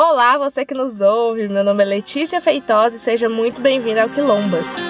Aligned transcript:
Olá, 0.00 0.38
você 0.38 0.64
que 0.64 0.74
nos 0.74 1.00
ouve. 1.00 1.48
Meu 1.48 1.64
nome 1.64 1.82
é 1.82 1.86
Letícia 1.86 2.40
Feitosa 2.40 2.94
e 2.94 3.00
seja 3.00 3.28
muito 3.28 3.60
bem-vindo 3.60 3.98
ao 3.98 4.08
Quilombas. 4.08 4.87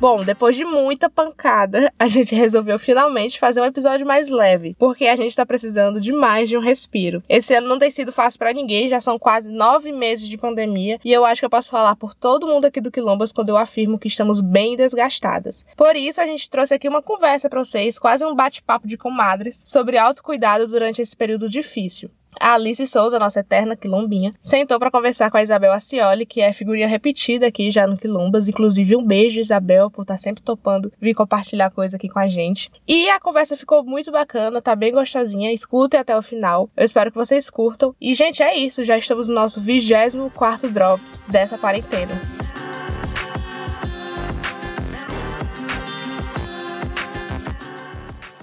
Bom, 0.00 0.24
depois 0.24 0.56
de 0.56 0.64
muita 0.64 1.10
pancada, 1.10 1.92
a 1.98 2.08
gente 2.08 2.34
resolveu 2.34 2.78
finalmente 2.78 3.38
fazer 3.38 3.60
um 3.60 3.66
episódio 3.66 4.06
mais 4.06 4.30
leve, 4.30 4.74
porque 4.78 5.06
a 5.06 5.14
gente 5.14 5.36
tá 5.36 5.44
precisando 5.44 6.00
demais 6.00 6.48
de 6.48 6.56
um 6.56 6.60
respiro. 6.62 7.22
Esse 7.28 7.52
ano 7.54 7.68
não 7.68 7.78
tem 7.78 7.90
sido 7.90 8.10
fácil 8.10 8.38
para 8.38 8.54
ninguém, 8.54 8.88
já 8.88 8.98
são 8.98 9.18
quase 9.18 9.52
nove 9.52 9.92
meses 9.92 10.26
de 10.26 10.38
pandemia, 10.38 10.98
e 11.04 11.12
eu 11.12 11.22
acho 11.26 11.42
que 11.42 11.44
eu 11.44 11.50
posso 11.50 11.70
falar 11.70 11.96
por 11.96 12.14
todo 12.14 12.46
mundo 12.46 12.64
aqui 12.64 12.80
do 12.80 12.90
Quilombas 12.90 13.30
quando 13.30 13.50
eu 13.50 13.58
afirmo 13.58 13.98
que 13.98 14.08
estamos 14.08 14.40
bem 14.40 14.74
desgastadas. 14.74 15.66
Por 15.76 15.94
isso, 15.94 16.18
a 16.18 16.26
gente 16.26 16.48
trouxe 16.48 16.72
aqui 16.72 16.88
uma 16.88 17.02
conversa 17.02 17.50
para 17.50 17.62
vocês, 17.62 17.98
quase 17.98 18.24
um 18.24 18.34
bate-papo 18.34 18.88
de 18.88 18.96
comadres, 18.96 19.62
sobre 19.66 19.98
autocuidado 19.98 20.66
durante 20.66 21.02
esse 21.02 21.14
período 21.14 21.46
difícil. 21.46 22.10
A 22.40 22.54
Alice 22.54 22.86
Souza, 22.86 23.18
nossa 23.18 23.40
eterna 23.40 23.76
quilombinha, 23.76 24.34
sentou 24.40 24.78
para 24.78 24.90
conversar 24.90 25.30
com 25.30 25.36
a 25.36 25.42
Isabel 25.42 25.74
Acioli, 25.74 26.24
que 26.24 26.40
é 26.40 26.54
figurinha 26.54 26.88
repetida 26.88 27.46
aqui 27.46 27.70
já 27.70 27.86
no 27.86 27.98
Quilombas. 27.98 28.48
Inclusive, 28.48 28.96
um 28.96 29.04
beijo, 29.04 29.38
Isabel, 29.38 29.90
por 29.90 30.02
estar 30.02 30.14
tá 30.14 30.18
sempre 30.18 30.42
topando 30.42 30.90
vir 30.98 31.12
compartilhar 31.12 31.68
coisa 31.70 31.98
aqui 31.98 32.08
com 32.08 32.18
a 32.18 32.26
gente. 32.26 32.72
E 32.88 33.10
a 33.10 33.20
conversa 33.20 33.58
ficou 33.58 33.84
muito 33.84 34.10
bacana, 34.10 34.62
tá 34.62 34.74
bem 34.74 34.90
gostosinha. 34.90 35.52
Escutem 35.52 36.00
até 36.00 36.16
o 36.16 36.22
final. 36.22 36.70
Eu 36.74 36.86
espero 36.86 37.10
que 37.10 37.18
vocês 37.18 37.50
curtam. 37.50 37.94
E, 38.00 38.14
gente, 38.14 38.42
é 38.42 38.56
isso. 38.56 38.84
Já 38.84 38.96
estamos 38.96 39.28
no 39.28 39.34
nosso 39.34 39.60
24 39.60 40.70
Drops 40.70 41.20
dessa 41.28 41.58
quarentena. 41.58 42.14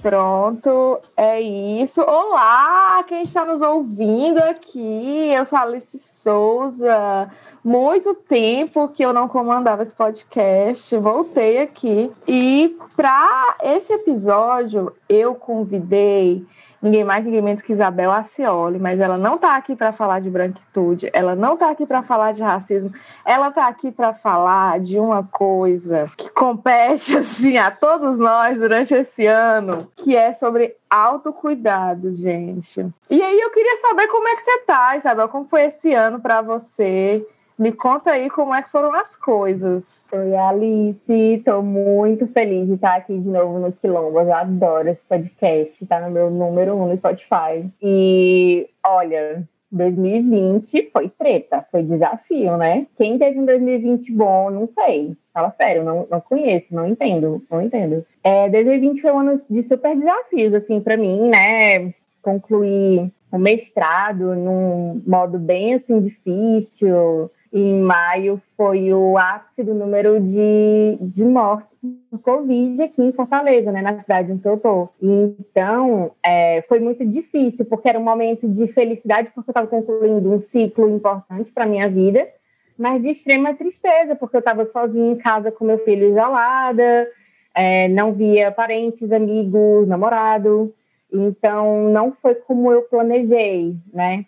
Pronto, 0.08 1.02
é 1.14 1.38
isso. 1.38 2.00
Olá, 2.00 3.04
quem 3.06 3.24
está 3.24 3.44
nos 3.44 3.60
ouvindo 3.60 4.38
aqui? 4.38 5.30
Eu 5.30 5.44
sou 5.44 5.58
Alice 5.58 5.98
Souza. 5.98 7.30
Muito 7.62 8.14
tempo 8.14 8.88
que 8.88 9.04
eu 9.04 9.12
não 9.12 9.28
comandava 9.28 9.82
esse 9.82 9.94
podcast, 9.94 10.96
voltei 10.96 11.58
aqui. 11.58 12.10
E 12.26 12.74
para 12.96 13.56
esse 13.62 13.92
episódio, 13.92 14.94
eu 15.10 15.34
convidei 15.34 16.42
ninguém 16.80 17.04
mais, 17.04 17.24
ninguém 17.24 17.42
menos 17.42 17.62
que 17.62 17.72
Isabel 17.72 18.10
Acioli, 18.12 18.78
mas 18.78 19.00
ela 19.00 19.16
não 19.16 19.36
está 19.36 19.56
aqui 19.56 19.74
para 19.74 19.92
falar 19.92 20.20
de 20.20 20.30
branquitude, 20.30 21.10
ela 21.12 21.34
não 21.34 21.54
está 21.54 21.70
aqui 21.70 21.86
para 21.86 22.02
falar 22.02 22.32
de 22.32 22.42
racismo, 22.42 22.92
ela 23.24 23.48
está 23.48 23.66
aqui 23.68 23.90
para 23.90 24.12
falar 24.12 24.80
de 24.80 24.98
uma 24.98 25.22
coisa 25.24 26.04
que 26.16 26.30
compete 26.30 27.16
assim 27.18 27.58
a 27.58 27.70
todos 27.70 28.18
nós 28.18 28.58
durante 28.58 28.94
esse 28.94 29.26
ano, 29.26 29.88
que 29.96 30.16
é 30.16 30.32
sobre 30.32 30.76
autocuidado, 30.88 32.12
gente. 32.12 32.86
E 33.10 33.22
aí 33.22 33.40
eu 33.40 33.50
queria 33.50 33.76
saber 33.78 34.06
como 34.08 34.28
é 34.28 34.36
que 34.36 34.42
você 34.42 34.58
tá, 34.60 34.96
Isabel, 34.96 35.28
como 35.28 35.44
foi 35.44 35.64
esse 35.64 35.92
ano 35.92 36.20
para 36.20 36.40
você? 36.40 37.26
Me 37.58 37.72
conta 37.72 38.12
aí 38.12 38.30
como 38.30 38.54
é 38.54 38.62
que 38.62 38.70
foram 38.70 38.94
as 38.94 39.16
coisas. 39.16 40.06
Oi, 40.12 40.36
Alice. 40.36 41.12
Estou 41.12 41.60
muito 41.60 42.28
feliz 42.28 42.68
de 42.68 42.74
estar 42.74 42.94
aqui 42.94 43.18
de 43.18 43.28
novo 43.28 43.58
no 43.58 43.72
Quilombo. 43.72 44.20
Eu 44.20 44.32
adoro 44.32 44.88
esse 44.88 45.00
podcast. 45.08 45.84
Tá 45.86 46.00
no 46.00 46.08
meu 46.08 46.30
número 46.30 46.76
um 46.76 46.86
no 46.86 46.96
Spotify. 46.96 47.68
E, 47.82 48.70
olha, 48.86 49.42
2020 49.72 50.88
foi 50.92 51.08
treta, 51.08 51.66
foi 51.72 51.82
desafio, 51.82 52.56
né? 52.56 52.86
Quem 52.96 53.18
teve 53.18 53.40
um 53.40 53.44
2020 53.44 54.12
bom, 54.12 54.50
não 54.50 54.68
sei. 54.68 55.16
Fala 55.34 55.50
sério, 55.56 55.82
não, 55.82 56.06
não 56.08 56.20
conheço, 56.20 56.72
não 56.72 56.86
entendo, 56.86 57.42
não 57.50 57.60
entendo. 57.60 58.06
É, 58.22 58.48
2020 58.50 59.02
foi 59.02 59.10
um 59.10 59.18
ano 59.18 59.36
de 59.50 59.62
super 59.64 59.96
desafios, 59.96 60.54
assim, 60.54 60.80
para 60.80 60.96
mim, 60.96 61.28
né? 61.28 61.92
Concluir 62.22 63.10
o 63.32 63.38
mestrado 63.38 64.36
num 64.36 65.02
modo 65.04 65.40
bem, 65.40 65.74
assim, 65.74 66.00
difícil 66.00 67.28
em 67.52 67.80
maio 67.80 68.40
foi 68.56 68.92
o 68.92 69.16
ápice 69.16 69.62
do 69.62 69.74
número 69.74 70.20
de, 70.20 70.98
de 71.00 71.24
mortes 71.24 71.68
por 72.10 72.18
Covid 72.20 72.82
aqui 72.82 73.02
em 73.02 73.12
Fortaleza, 73.12 73.72
né, 73.72 73.80
na 73.80 74.00
cidade 74.00 74.32
onde 74.32 74.46
eu 74.46 74.54
estou. 74.54 74.92
Então, 75.00 76.12
é, 76.22 76.62
foi 76.68 76.78
muito 76.78 77.04
difícil, 77.06 77.64
porque 77.64 77.88
era 77.88 77.98
um 77.98 78.04
momento 78.04 78.48
de 78.48 78.66
felicidade, 78.68 79.30
porque 79.34 79.48
eu 79.48 79.52
estava 79.52 79.66
concluindo 79.66 80.32
um 80.32 80.40
ciclo 80.40 80.88
importante 80.88 81.50
para 81.52 81.64
a 81.64 81.68
minha 81.68 81.88
vida, 81.88 82.28
mas 82.76 83.02
de 83.02 83.08
extrema 83.08 83.54
tristeza, 83.54 84.14
porque 84.14 84.36
eu 84.36 84.40
estava 84.40 84.66
sozinha 84.66 85.12
em 85.12 85.16
casa 85.16 85.50
com 85.50 85.64
meu 85.64 85.78
filho 85.78 86.10
isolada, 86.10 87.08
é, 87.54 87.88
não 87.88 88.12
via 88.12 88.52
parentes, 88.52 89.10
amigos, 89.10 89.88
namorado. 89.88 90.74
Então, 91.12 91.88
não 91.88 92.12
foi 92.12 92.34
como 92.34 92.70
eu 92.70 92.82
planejei, 92.82 93.74
né? 93.92 94.26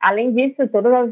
Além 0.00 0.32
disso, 0.32 0.66
todas 0.68 0.92
as 0.92 1.10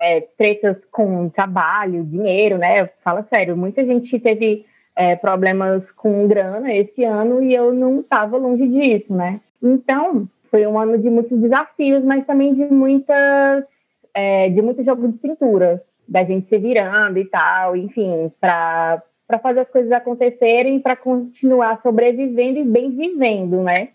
é, 0.00 0.20
tretas 0.20 0.84
com 0.90 1.28
trabalho, 1.28 2.04
dinheiro, 2.04 2.58
né? 2.58 2.86
Fala 3.02 3.22
sério, 3.24 3.56
muita 3.56 3.84
gente 3.84 4.18
teve 4.18 4.64
é, 4.94 5.16
problemas 5.16 5.90
com 5.90 6.26
grana 6.26 6.72
esse 6.72 7.04
ano 7.04 7.42
e 7.42 7.54
eu 7.54 7.72
não 7.72 8.00
estava 8.00 8.36
longe 8.36 8.66
disso, 8.68 9.14
né? 9.14 9.40
Então, 9.62 10.28
foi 10.50 10.66
um 10.66 10.78
ano 10.78 10.98
de 10.98 11.10
muitos 11.10 11.38
desafios, 11.38 12.04
mas 12.04 12.26
também 12.26 12.54
de 12.54 12.64
muitas 12.64 13.66
é, 14.14 14.48
de 14.48 14.62
muito 14.62 14.82
jogo 14.82 15.08
de 15.08 15.18
cintura, 15.18 15.82
da 16.06 16.24
gente 16.24 16.48
se 16.48 16.58
virando 16.58 17.18
e 17.18 17.24
tal, 17.24 17.76
enfim, 17.76 18.32
para 18.40 19.02
para 19.26 19.38
fazer 19.38 19.60
as 19.60 19.68
coisas 19.68 19.92
acontecerem, 19.92 20.80
para 20.80 20.96
continuar 20.96 21.82
sobrevivendo 21.82 22.60
e 22.60 22.64
bem 22.64 22.90
vivendo, 22.90 23.62
né? 23.62 23.90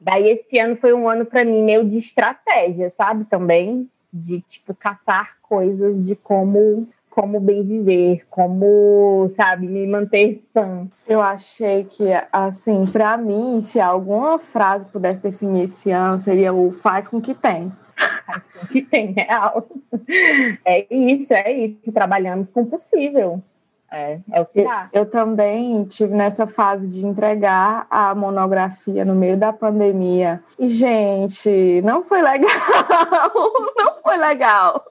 Daí 0.00 0.30
esse 0.30 0.60
ano 0.60 0.76
foi 0.76 0.94
um 0.94 1.08
ano 1.08 1.26
para 1.26 1.44
mim 1.44 1.60
meio 1.60 1.84
de 1.84 1.98
estratégia, 1.98 2.88
sabe? 2.90 3.24
Também 3.24 3.90
de 4.12 4.40
tipo 4.42 4.74
caçar 4.74 5.36
coisas 5.42 6.04
de 6.04 6.14
como 6.16 6.88
como 7.10 7.40
bem 7.40 7.64
viver, 7.64 8.24
como, 8.30 9.28
sabe, 9.34 9.66
me 9.66 9.86
manter 9.86 10.40
sã. 10.52 10.88
Eu 11.06 11.20
achei 11.20 11.84
que, 11.84 12.06
assim, 12.32 12.86
para 12.86 13.16
mim, 13.16 13.60
se 13.60 13.80
alguma 13.80 14.38
frase 14.38 14.86
pudesse 14.86 15.20
definir 15.20 15.64
esse 15.64 15.90
ano, 15.90 16.18
seria 16.18 16.52
o 16.52 16.70
faz 16.70 17.08
com 17.08 17.20
que 17.20 17.34
tem. 17.34 17.70
Faz 18.24 18.42
com 18.60 18.66
que 18.68 18.82
tem, 18.82 19.12
real. 19.12 19.68
É 20.64 20.86
isso, 20.88 21.32
é 21.32 21.52
isso. 21.52 21.92
Trabalhamos 21.92 22.48
com 22.50 22.62
o 22.62 22.66
possível. 22.66 23.42
É, 23.92 24.20
é 24.32 24.40
o 24.40 24.46
que 24.46 24.62
dá. 24.62 24.88
Eu 24.92 25.04
também 25.04 25.84
tive 25.84 26.14
nessa 26.14 26.46
fase 26.46 26.88
de 26.88 27.04
entregar 27.04 27.86
a 27.90 28.14
monografia 28.14 29.04
no 29.04 29.14
meio 29.14 29.36
da 29.36 29.52
pandemia. 29.52 30.40
E, 30.58 30.68
gente, 30.68 31.82
não 31.82 32.02
foi 32.02 32.22
legal. 32.22 32.50
não 33.76 34.02
foi 34.02 34.16
legal. 34.16 34.84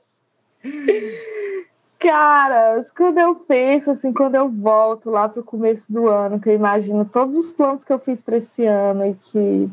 Caras, 1.98 2.92
quando 2.92 3.18
eu 3.20 3.36
penso 3.36 3.92
assim, 3.92 4.12
quando 4.12 4.36
eu 4.36 4.50
volto 4.50 5.10
lá 5.10 5.28
para 5.30 5.42
o 5.42 5.46
começo 5.46 5.92
do 5.92 6.08
ano, 6.08 6.40
que 6.40 6.50
eu 6.50 6.54
imagino 6.54 7.06
todos 7.06 7.36
os 7.36 7.52
planos 7.52 7.84
que 7.84 7.92
eu 7.92 8.00
fiz 8.00 8.22
para 8.22 8.38
esse 8.38 8.66
ano 8.66 9.06
e 9.06 9.14
que 9.16 9.70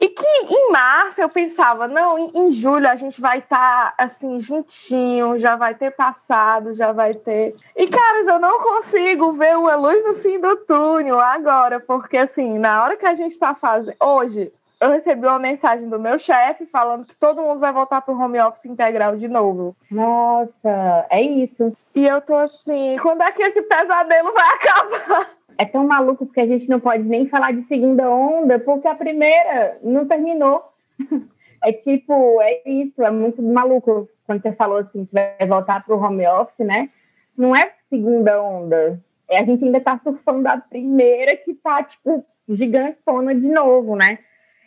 e 0.00 0.08
que 0.08 0.26
em 0.48 0.72
março 0.72 1.20
eu 1.20 1.28
pensava, 1.28 1.86
não, 1.86 2.18
em, 2.18 2.30
em 2.34 2.50
julho 2.50 2.88
a 2.88 2.96
gente 2.96 3.20
vai 3.20 3.38
estar 3.38 3.94
tá, 3.94 3.94
assim, 4.02 4.40
juntinho, 4.40 5.38
já 5.38 5.56
vai 5.56 5.74
ter 5.74 5.90
passado, 5.90 6.72
já 6.72 6.90
vai 6.90 7.12
ter. 7.12 7.54
E, 7.76 7.86
caras, 7.86 8.26
eu 8.26 8.38
não 8.38 8.60
consigo 8.60 9.32
ver 9.32 9.58
uma 9.58 9.76
luz 9.76 10.02
no 10.02 10.14
fim 10.14 10.40
do 10.40 10.56
túnel 10.56 11.20
agora, 11.20 11.78
porque 11.78 12.16
assim, 12.16 12.58
na 12.58 12.82
hora 12.82 12.96
que 12.96 13.04
a 13.04 13.14
gente 13.14 13.32
está 13.32 13.54
fazendo. 13.54 13.94
Hoje, 14.00 14.50
eu 14.80 14.90
recebi 14.90 15.26
uma 15.26 15.38
mensagem 15.38 15.86
do 15.90 15.98
meu 15.98 16.18
chefe 16.18 16.64
falando 16.64 17.06
que 17.06 17.14
todo 17.14 17.42
mundo 17.42 17.60
vai 17.60 17.70
voltar 17.70 18.00
para 18.00 18.14
o 18.14 18.18
home 18.18 18.40
office 18.40 18.64
integral 18.64 19.14
de 19.16 19.28
novo. 19.28 19.76
Nossa, 19.90 21.06
é 21.10 21.20
isso. 21.20 21.76
E 21.94 22.06
eu 22.06 22.22
tô 22.22 22.34
assim, 22.34 22.96
quando 23.02 23.20
é 23.20 23.30
que 23.30 23.42
esse 23.42 23.60
pesadelo 23.60 24.32
vai 24.32 24.48
acabar? 24.56 25.30
É 25.60 25.64
tão 25.66 25.86
maluco 25.86 26.24
porque 26.24 26.40
a 26.40 26.46
gente 26.46 26.66
não 26.70 26.80
pode 26.80 27.02
nem 27.02 27.28
falar 27.28 27.52
de 27.52 27.60
segunda 27.60 28.08
onda, 28.08 28.58
porque 28.58 28.88
a 28.88 28.94
primeira 28.94 29.78
não 29.82 30.06
terminou. 30.06 30.64
É 31.62 31.74
tipo, 31.74 32.40
é 32.40 32.62
isso, 32.64 33.02
é 33.02 33.10
muito 33.10 33.42
maluco 33.42 34.08
quando 34.26 34.40
você 34.40 34.50
falou 34.52 34.78
assim 34.78 35.04
que 35.04 35.12
vai 35.12 35.46
voltar 35.46 35.84
para 35.84 35.94
o 35.94 36.00
home 36.02 36.26
office, 36.26 36.66
né? 36.66 36.88
Não 37.36 37.54
é 37.54 37.74
segunda 37.90 38.42
onda. 38.42 38.98
É, 39.28 39.40
a 39.40 39.44
gente 39.44 39.62
ainda 39.62 39.76
está 39.76 39.98
surfando 39.98 40.48
a 40.48 40.56
primeira 40.56 41.36
que 41.36 41.52
tá, 41.52 41.82
tipo, 41.82 42.24
gigantona 42.48 43.34
de 43.34 43.46
novo, 43.46 43.94
né? 43.94 44.20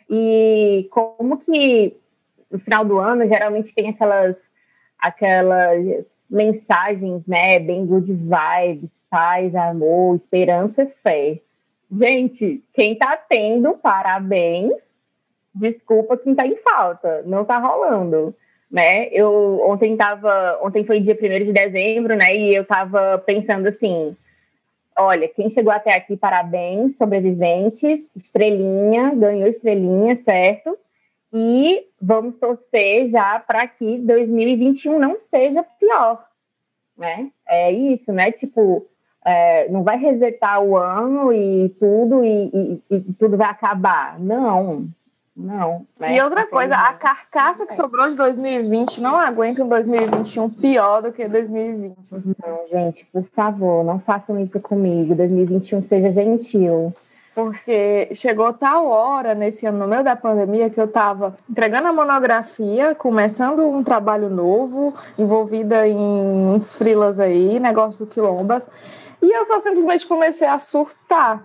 E 0.08 0.88
como 0.92 1.38
que 1.38 1.96
no 2.48 2.60
final 2.60 2.84
do 2.84 3.00
ano 3.00 3.26
geralmente 3.26 3.74
tem 3.74 3.88
aquelas 3.88 4.40
aquelas 5.04 6.06
mensagens, 6.30 7.26
né, 7.26 7.58
bem 7.58 7.84
good 7.84 8.10
vibes, 8.10 8.90
paz, 9.10 9.54
amor, 9.54 10.16
esperança 10.16 10.82
e 10.82 10.86
fé. 11.02 11.40
Gente, 11.92 12.64
quem 12.72 12.96
tá 12.96 13.14
tendo 13.28 13.74
parabéns, 13.74 14.72
desculpa 15.54 16.16
quem 16.16 16.34
tá 16.34 16.46
em 16.46 16.56
falta, 16.56 17.22
não 17.26 17.44
tá 17.44 17.58
rolando, 17.58 18.34
né? 18.70 19.08
Eu 19.08 19.60
ontem 19.68 19.94
tava, 19.94 20.58
ontem 20.62 20.84
foi 20.84 21.00
dia 21.00 21.14
1 21.14 21.44
de 21.44 21.52
dezembro, 21.52 22.16
né, 22.16 22.34
e 22.34 22.54
eu 22.54 22.64
tava 22.64 23.18
pensando 23.18 23.66
assim, 23.66 24.16
olha, 24.96 25.28
quem 25.28 25.50
chegou 25.50 25.70
até 25.70 25.94
aqui, 25.94 26.16
parabéns, 26.16 26.96
sobreviventes, 26.96 28.10
estrelinha, 28.16 29.14
ganhou 29.14 29.48
estrelinha, 29.48 30.16
certo? 30.16 30.78
E 31.30 31.88
vamos 32.04 32.36
torcer 32.36 33.08
já 33.08 33.38
para 33.40 33.66
que 33.66 33.98
2021 33.98 34.98
não 34.98 35.16
seja 35.24 35.64
pior, 35.80 36.24
né? 36.96 37.30
É 37.48 37.72
isso, 37.72 38.12
né? 38.12 38.30
Tipo, 38.30 38.86
é, 39.24 39.68
não 39.70 39.82
vai 39.82 39.96
resetar 39.96 40.62
o 40.62 40.76
ano 40.76 41.32
e 41.32 41.70
tudo 41.80 42.24
e, 42.24 42.50
e, 42.90 42.96
e 42.96 43.00
tudo 43.14 43.36
vai 43.36 43.48
acabar. 43.48 44.20
Não, 44.20 44.86
não. 45.34 45.86
Né? 45.98 46.16
E 46.16 46.20
outra 46.20 46.46
coisa, 46.46 46.76
a 46.76 46.92
carcaça 46.92 47.66
que 47.66 47.74
sobrou 47.74 48.08
de 48.08 48.16
2020 48.16 49.00
não 49.00 49.16
aguenta 49.16 49.64
um 49.64 49.68
2021 49.68 50.50
pior 50.50 51.02
do 51.02 51.12
que 51.12 51.26
2020. 51.26 51.96
Não, 52.12 52.68
gente, 52.70 53.06
por 53.06 53.24
favor, 53.34 53.82
não 53.82 53.98
façam 53.98 54.38
isso 54.38 54.60
comigo. 54.60 55.14
2021 55.14 55.82
seja 55.88 56.12
gentil. 56.12 56.94
Porque 57.34 58.08
chegou 58.14 58.52
tal 58.52 58.86
hora 58.86 59.34
nesse 59.34 59.66
ano, 59.66 59.78
no 59.78 59.88
meio 59.88 60.04
da 60.04 60.14
pandemia, 60.14 60.70
que 60.70 60.80
eu 60.80 60.84
estava 60.84 61.34
entregando 61.50 61.88
a 61.88 61.92
monografia, 61.92 62.94
começando 62.94 63.68
um 63.68 63.82
trabalho 63.82 64.30
novo, 64.30 64.94
envolvida 65.18 65.86
em 65.88 65.96
uns 65.96 66.76
frilas 66.76 67.18
aí, 67.18 67.58
negócio 67.58 68.06
quilombas, 68.06 68.68
e 69.20 69.32
eu 69.32 69.44
só 69.46 69.58
simplesmente 69.58 70.06
comecei 70.06 70.46
a 70.46 70.58
surtar. 70.58 71.44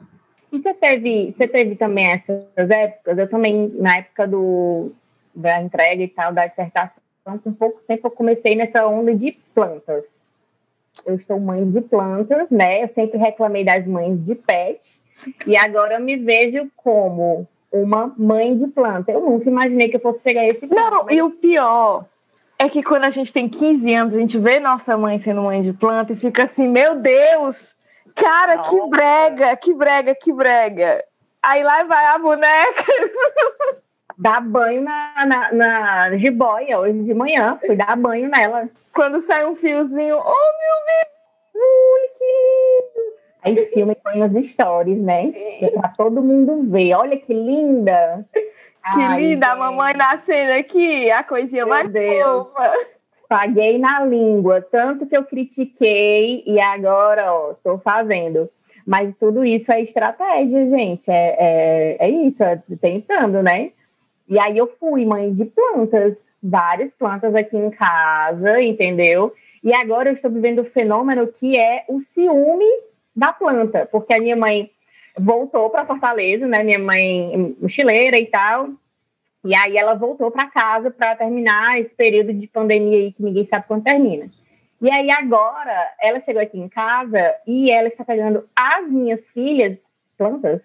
E 0.51 0.61
você 0.61 0.73
teve, 0.73 1.31
você 1.31 1.47
teve 1.47 1.75
também 1.75 2.11
essas 2.11 2.69
épocas? 2.69 3.17
Eu 3.17 3.29
também, 3.29 3.69
na 3.75 3.97
época 3.97 4.27
do, 4.27 4.91
da 5.33 5.61
entrega 5.61 6.03
e 6.03 6.07
tal, 6.07 6.33
da 6.33 6.45
dissertação, 6.45 7.01
com 7.43 7.53
pouco 7.53 7.81
tempo 7.87 8.07
eu 8.07 8.11
comecei 8.11 8.55
nessa 8.55 8.85
onda 8.85 9.15
de 9.15 9.31
plantas. 9.53 10.03
Eu 11.05 11.15
estou 11.15 11.39
mãe 11.39 11.69
de 11.69 11.81
plantas, 11.81 12.49
né? 12.49 12.83
Eu 12.83 12.89
sempre 12.89 13.17
reclamei 13.17 13.63
das 13.63 13.85
mães 13.87 14.23
de 14.23 14.35
pet. 14.35 14.99
E 15.45 15.55
agora 15.57 15.95
eu 15.95 16.01
me 16.01 16.15
vejo 16.15 16.69
como 16.75 17.47
uma 17.71 18.13
mãe 18.17 18.57
de 18.57 18.67
planta. 18.67 19.11
Eu 19.11 19.21
nunca 19.21 19.49
imaginei 19.49 19.89
que 19.89 19.97
eu 19.97 20.01
fosse 20.01 20.23
chegar 20.23 20.41
a 20.41 20.47
esse 20.47 20.67
ponto. 20.67 20.79
Não, 20.79 21.03
mas... 21.05 21.15
e 21.15 21.21
o 21.21 21.29
pior 21.31 22.05
é 22.57 22.67
que 22.67 22.83
quando 22.83 23.05
a 23.05 23.09
gente 23.09 23.31
tem 23.31 23.47
15 23.47 23.93
anos, 23.93 24.13
a 24.13 24.19
gente 24.19 24.37
vê 24.37 24.59
nossa 24.59 24.97
mãe 24.97 25.17
sendo 25.19 25.41
mãe 25.41 25.61
de 25.61 25.73
planta 25.73 26.13
e 26.13 26.15
fica 26.15 26.43
assim, 26.43 26.67
meu 26.67 26.95
Deus, 26.95 27.75
cara, 28.15 28.57
nossa. 28.57 28.69
que 28.69 28.89
brega, 28.89 29.55
que 29.57 29.73
brega, 29.73 30.15
que 30.15 30.33
brega. 30.33 31.03
Aí 31.41 31.63
lá 31.63 31.83
vai 31.83 32.05
a 32.07 32.17
boneca. 32.17 32.83
Dá 34.17 34.41
banho 34.41 34.81
na, 34.81 35.25
na, 35.25 35.53
na 35.53 36.17
jiboia 36.17 36.77
hoje 36.79 37.01
de 37.03 37.13
manhã. 37.13 37.57
Fui 37.65 37.77
dar 37.77 37.95
banho 37.95 38.27
nela. 38.27 38.67
Quando 38.93 39.21
sai 39.21 39.45
um 39.45 39.55
fiozinho, 39.55 40.17
oh 40.17 40.21
meu 40.21 40.75
Deus! 40.85 41.18
Aí 43.41 43.55
filme 43.67 43.95
põe 43.95 44.21
as 44.21 44.45
stories, 44.45 44.99
né? 44.99 45.31
Pra 45.73 45.89
todo 45.89 46.21
mundo 46.21 46.69
ver. 46.69 46.93
Olha 46.93 47.17
que 47.17 47.33
linda! 47.33 48.25
Que 48.33 49.01
Ai, 49.01 49.21
linda 49.21 49.47
gente. 49.47 49.55
a 49.55 49.59
mamãe 49.59 49.93
nascendo 49.93 50.53
aqui, 50.53 51.11
a 51.11 51.23
coisinha 51.23 51.65
Meu 51.65 51.73
mais 51.75 51.89
Deus. 51.89 52.47
fofa. 52.47 52.73
Paguei 53.27 53.77
na 53.77 54.03
língua, 54.03 54.61
tanto 54.61 55.05
que 55.05 55.15
eu 55.15 55.23
critiquei 55.23 56.43
e 56.47 56.59
agora, 56.59 57.31
ó, 57.31 57.53
tô 57.63 57.77
fazendo. 57.77 58.49
Mas 58.87 59.13
tudo 59.19 59.45
isso 59.45 59.71
é 59.71 59.81
estratégia, 59.81 60.67
gente. 60.67 61.11
É, 61.11 61.35
é, 61.37 62.07
é 62.07 62.09
isso, 62.09 62.41
é 62.43 62.59
tentando, 62.81 63.43
né? 63.43 63.71
E 64.27 64.39
aí 64.39 64.57
eu 64.57 64.67
fui 64.79 65.05
mãe 65.05 65.31
de 65.31 65.45
plantas, 65.45 66.27
várias 66.41 66.91
plantas 66.93 67.35
aqui 67.35 67.55
em 67.55 67.69
casa, 67.69 68.61
entendeu? 68.61 69.33
E 69.63 69.73
agora 69.73 70.09
eu 70.09 70.13
estou 70.13 70.31
vivendo 70.31 70.59
o 70.59 70.65
fenômeno 70.65 71.27
que 71.27 71.57
é 71.57 71.83
o 71.87 72.01
ciúme 72.01 72.65
da 73.15 73.33
planta, 73.33 73.87
porque 73.91 74.13
a 74.13 74.19
minha 74.19 74.35
mãe 74.35 74.71
voltou 75.17 75.69
para 75.69 75.85
Fortaleza, 75.85 76.47
né? 76.47 76.63
Minha 76.63 76.79
mãe 76.79 77.55
mochileira 77.59 78.17
e 78.17 78.25
tal. 78.25 78.69
E 79.43 79.55
aí 79.55 79.77
ela 79.77 79.93
voltou 79.93 80.29
para 80.31 80.49
casa 80.49 80.91
para 80.91 81.15
terminar 81.15 81.79
esse 81.79 81.93
período 81.95 82.33
de 82.33 82.47
pandemia 82.47 82.97
aí 82.97 83.11
que 83.13 83.23
ninguém 83.23 83.45
sabe 83.45 83.65
quando 83.67 83.83
termina. 83.83 84.29
E 84.81 84.89
aí 84.89 85.09
agora 85.11 85.93
ela 86.01 86.21
chegou 86.21 86.41
aqui 86.41 86.57
em 86.57 86.69
casa 86.69 87.35
e 87.45 87.69
ela 87.69 87.87
está 87.87 88.03
pegando 88.03 88.47
as 88.55 88.89
minhas 88.89 89.25
filhas, 89.29 89.77
plantas, 90.17 90.61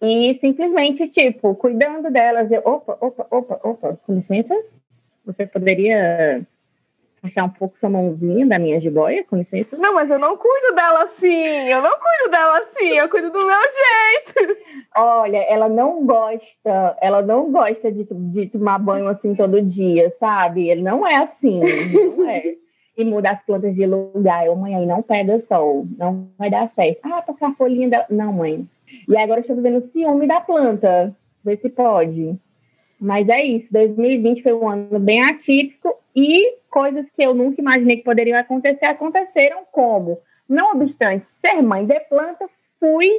e 0.00 0.34
simplesmente, 0.34 1.08
tipo, 1.08 1.54
cuidando 1.54 2.10
delas. 2.10 2.50
Eu, 2.50 2.62
opa, 2.64 2.96
opa, 3.00 3.26
opa, 3.30 3.60
opa, 3.62 3.98
com 4.06 4.14
licença, 4.14 4.54
você 5.24 5.46
poderia 5.46 6.46
puxar 7.26 7.44
um 7.44 7.50
pouco 7.50 7.78
sua 7.78 7.90
mãozinha 7.90 8.46
da 8.46 8.58
minha 8.58 8.80
jiboia, 8.80 9.24
com 9.24 9.36
licença? 9.36 9.76
Não, 9.76 9.94
mas 9.94 10.10
eu 10.10 10.18
não 10.18 10.36
cuido 10.36 10.74
dela 10.74 11.02
assim, 11.02 11.68
eu 11.68 11.82
não 11.82 11.90
cuido 11.90 12.30
dela 12.30 12.58
assim, 12.58 12.88
eu 12.96 13.08
cuido 13.08 13.30
do 13.30 13.38
meu 13.38 13.48
jeito. 13.48 14.58
Olha, 14.96 15.38
ela 15.38 15.68
não 15.68 16.04
gosta, 16.06 16.96
ela 17.00 17.22
não 17.22 17.50
gosta 17.50 17.90
de, 17.90 18.06
de 18.10 18.46
tomar 18.46 18.78
banho 18.78 19.08
assim 19.08 19.34
todo 19.34 19.60
dia, 19.60 20.10
sabe? 20.10 20.68
Ele 20.68 20.82
não 20.82 21.06
é 21.06 21.16
assim, 21.16 21.60
não 22.16 22.28
é. 22.28 22.54
E 22.96 23.04
muda 23.04 23.30
as 23.30 23.42
plantas 23.42 23.74
de 23.74 23.84
lugar. 23.84 24.46
Eu, 24.46 24.56
mãe, 24.56 24.74
aí 24.74 24.86
não 24.86 25.02
pega 25.02 25.38
sol, 25.40 25.86
não 25.98 26.30
vai 26.38 26.48
dar 26.48 26.68
certo. 26.70 27.00
Ah, 27.02 27.20
tocar 27.20 27.50
a 27.50 27.54
folhinha 27.54 27.90
da... 27.90 28.06
Não, 28.08 28.32
mãe. 28.32 28.66
E 29.06 29.16
agora 29.16 29.40
eu 29.40 29.42
estou 29.42 29.56
vivendo 29.56 29.82
ciúme 29.82 30.26
da 30.26 30.40
planta. 30.40 31.14
Vê 31.44 31.56
se 31.56 31.68
pode. 31.68 32.38
Mas 33.00 33.28
é 33.28 33.42
isso, 33.42 33.70
2020 33.72 34.42
foi 34.42 34.52
um 34.54 34.68
ano 34.68 34.98
bem 34.98 35.22
atípico 35.22 35.94
e 36.14 36.56
coisas 36.70 37.10
que 37.10 37.22
eu 37.22 37.34
nunca 37.34 37.60
imaginei 37.60 37.98
que 37.98 38.04
poderiam 38.04 38.38
acontecer 38.38 38.86
aconteceram, 38.86 39.64
como, 39.70 40.18
não 40.48 40.72
obstante 40.72 41.26
ser 41.26 41.60
mãe 41.62 41.84
de 41.84 42.00
planta, 42.00 42.48
fui 42.80 43.10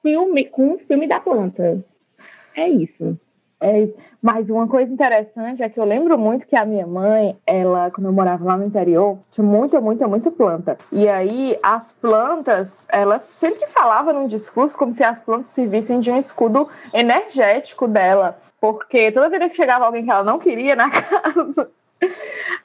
ciúme, 0.00 0.44
com 0.44 0.78
ciúme 0.78 1.08
da 1.08 1.18
planta. 1.18 1.84
É 2.56 2.68
isso. 2.68 3.18
É, 3.66 3.88
mas 4.20 4.50
uma 4.50 4.68
coisa 4.68 4.92
interessante 4.92 5.62
é 5.62 5.70
que 5.70 5.80
eu 5.80 5.84
lembro 5.86 6.18
muito 6.18 6.46
que 6.46 6.54
a 6.54 6.66
minha 6.66 6.86
mãe, 6.86 7.34
ela, 7.46 7.90
quando 7.90 8.08
eu 8.08 8.12
morava 8.12 8.44
lá 8.44 8.58
no 8.58 8.66
interior, 8.66 9.18
tinha 9.30 9.42
muita, 9.42 9.80
muita, 9.80 10.06
muita 10.06 10.30
planta. 10.30 10.76
E 10.92 11.08
aí, 11.08 11.58
as 11.62 11.90
plantas, 11.90 12.86
ela 12.92 13.20
sempre 13.20 13.66
falava 13.66 14.12
num 14.12 14.26
discurso 14.26 14.76
como 14.76 14.92
se 14.92 15.02
as 15.02 15.18
plantas 15.18 15.48
servissem 15.48 15.98
de 15.98 16.10
um 16.10 16.18
escudo 16.18 16.68
energético 16.92 17.88
dela. 17.88 18.36
Porque 18.60 19.10
toda 19.10 19.30
vez 19.30 19.50
que 19.50 19.56
chegava 19.56 19.86
alguém 19.86 20.04
que 20.04 20.10
ela 20.10 20.24
não 20.24 20.38
queria 20.38 20.76
na 20.76 20.90
casa, 21.00 21.70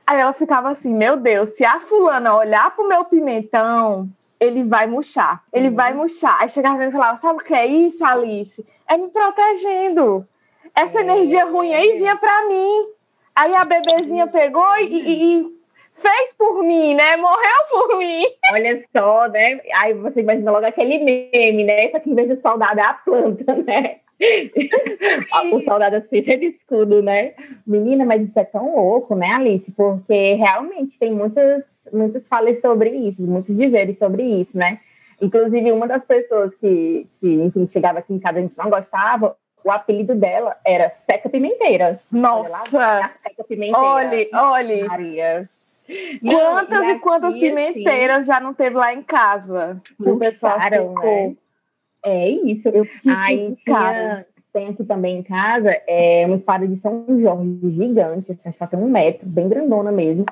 aí 0.06 0.20
ela 0.20 0.34
ficava 0.34 0.70
assim: 0.70 0.94
Meu 0.94 1.16
Deus, 1.16 1.56
se 1.56 1.64
a 1.64 1.80
fulana 1.80 2.36
olhar 2.36 2.76
pro 2.76 2.90
meu 2.90 3.06
pimentão, 3.06 4.10
ele 4.38 4.66
vai 4.66 4.86
murchar. 4.86 5.44
Ele 5.54 5.70
vai 5.70 5.94
murchar. 5.94 6.42
Aí 6.42 6.50
chegava 6.50 6.84
e 6.84 6.92
falava: 6.92 7.16
Sabe 7.16 7.40
o 7.40 7.44
que 7.46 7.54
é 7.54 7.66
isso, 7.66 8.04
Alice? 8.04 8.66
É 8.86 8.98
me 8.98 9.08
protegendo 9.08 10.28
essa 10.76 11.02
energia 11.02 11.46
ruim 11.46 11.74
aí 11.74 11.98
vinha 11.98 12.16
para 12.16 12.48
mim. 12.48 12.88
Aí 13.36 13.56
a 13.56 13.64
bebezinha 13.64 14.28
pegou 14.28 14.78
e, 14.80 14.86
e, 14.86 15.40
e, 15.40 15.60
fez 15.94 16.34
por 16.34 16.64
mim, 16.64 16.94
né? 16.96 17.16
Morreu 17.16 17.66
por 17.70 17.98
mim. 17.98 18.26
Olha 18.52 18.78
só, 18.92 19.28
né? 19.28 19.62
Aí 19.76 19.94
você 19.94 20.22
imagina 20.22 20.52
logo 20.52 20.66
aquele 20.66 21.00
meme, 21.00 21.64
né? 21.64 21.90
Só 21.92 22.00
que 22.00 22.10
em 22.10 22.16
vez 22.16 22.28
de 22.28 22.36
soldado 22.38 22.80
é 22.80 22.84
a 22.84 22.94
planta, 22.94 23.56
né? 23.56 23.98
o 25.54 25.62
soldado 25.64 25.96
assim, 25.96 26.22
de 26.22 26.46
escudo, 26.46 27.02
né? 27.02 27.34
Menina, 27.66 28.06
mas 28.06 28.22
isso 28.28 28.38
é 28.38 28.44
tão 28.44 28.76
louco, 28.76 29.16
né, 29.16 29.32
Alice? 29.32 29.72
Porque 29.72 30.34
realmente 30.34 31.00
tem 31.00 31.14
muitas, 31.14 31.64
muitas 31.92 32.28
falas 32.28 32.60
sobre 32.60 32.90
isso, 32.90 33.22
muitos 33.22 33.56
dizeres 33.56 33.98
sobre 33.98 34.24
isso, 34.24 34.58
né? 34.58 34.80
Inclusive, 35.22 35.72
uma 35.72 35.88
das 35.88 36.04
pessoas 36.04 36.54
que, 36.56 37.08
que 37.20 37.28
enfim, 37.28 37.68
chegava 37.68 38.00
aqui 38.00 38.14
em 38.14 38.20
casa, 38.20 38.40
a 38.40 38.42
gente 38.42 38.58
não 38.58 38.70
gostava, 38.70 39.36
o 39.64 39.72
apelido 39.72 40.16
dela 40.16 40.58
era 40.66 40.90
Seca 40.90 41.30
Pimenteira. 41.30 42.00
Nossa! 42.12 42.78
Lá, 42.78 43.12
Seca 43.22 43.44
Pimenteira. 43.44 43.80
Olhe, 43.80 44.30
olhe. 44.34 44.84
Maria. 44.84 45.50
Quantas 46.22 46.88
e, 46.88 46.92
e 46.92 47.00
quantas 47.00 47.30
assim, 47.32 47.40
pimenteiras 47.40 48.18
assim, 48.18 48.28
já 48.28 48.40
não 48.40 48.54
teve 48.54 48.76
lá 48.76 48.94
em 48.94 49.02
casa? 49.02 49.82
Que 49.98 50.10
o 50.10 50.18
pessoal 50.18 50.60
ficou... 50.60 51.04
né? 51.04 51.36
É 52.04 52.30
isso. 52.30 52.70
Eu 52.70 52.88
Aí 53.08 53.56
tinha, 53.56 54.26
tem 54.54 54.70
aqui 54.70 54.84
também 54.84 55.18
em 55.18 55.24
casa 55.24 55.70
é, 55.88 56.24
uma 56.26 56.36
espada 56.36 56.68
de 56.68 56.78
São 56.78 57.06
Jorge 57.20 57.60
gigante, 57.72 58.32
assim, 58.32 58.50
acho 58.50 58.58
que 58.58 58.68
tem 58.68 58.80
um 58.80 58.90
metro, 58.90 59.28
bem 59.28 59.50
grandona 59.50 59.92
mesmo. 59.92 60.26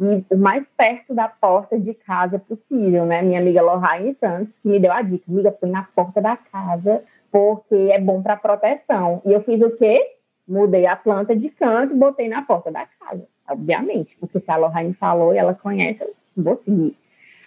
E 0.00 0.24
o 0.32 0.38
mais 0.38 0.68
perto 0.76 1.12
da 1.12 1.28
porta 1.28 1.78
de 1.78 1.92
casa 1.92 2.38
possível, 2.38 3.04
né? 3.04 3.20
Minha 3.20 3.40
amiga 3.40 3.62
Lorraine 3.62 4.14
Santos, 4.14 4.54
que 4.62 4.68
me 4.68 4.78
deu 4.78 4.92
a 4.92 5.02
dica, 5.02 5.24
amiga, 5.28 5.50
põe 5.50 5.70
na 5.70 5.82
porta 5.82 6.20
da 6.20 6.36
casa 6.36 7.02
porque 7.30 7.74
é 7.74 7.98
bom 7.98 8.22
para 8.22 8.36
proteção. 8.36 9.22
E 9.24 9.32
eu 9.32 9.42
fiz 9.42 9.60
o 9.60 9.70
quê? 9.70 10.14
Mudei 10.46 10.86
a 10.86 10.96
planta 10.96 11.36
de 11.36 11.50
canto 11.50 11.94
e 11.94 11.96
botei 11.96 12.28
na 12.28 12.42
porta 12.42 12.70
da 12.70 12.86
casa, 12.86 13.26
obviamente, 13.48 14.16
porque 14.18 14.40
se 14.40 14.50
a 14.50 14.56
Lohane 14.56 14.94
falou 14.94 15.34
e 15.34 15.38
ela 15.38 15.54
conhece, 15.54 16.02
eu 16.02 16.14
vou 16.36 16.56
seguir. 16.56 16.96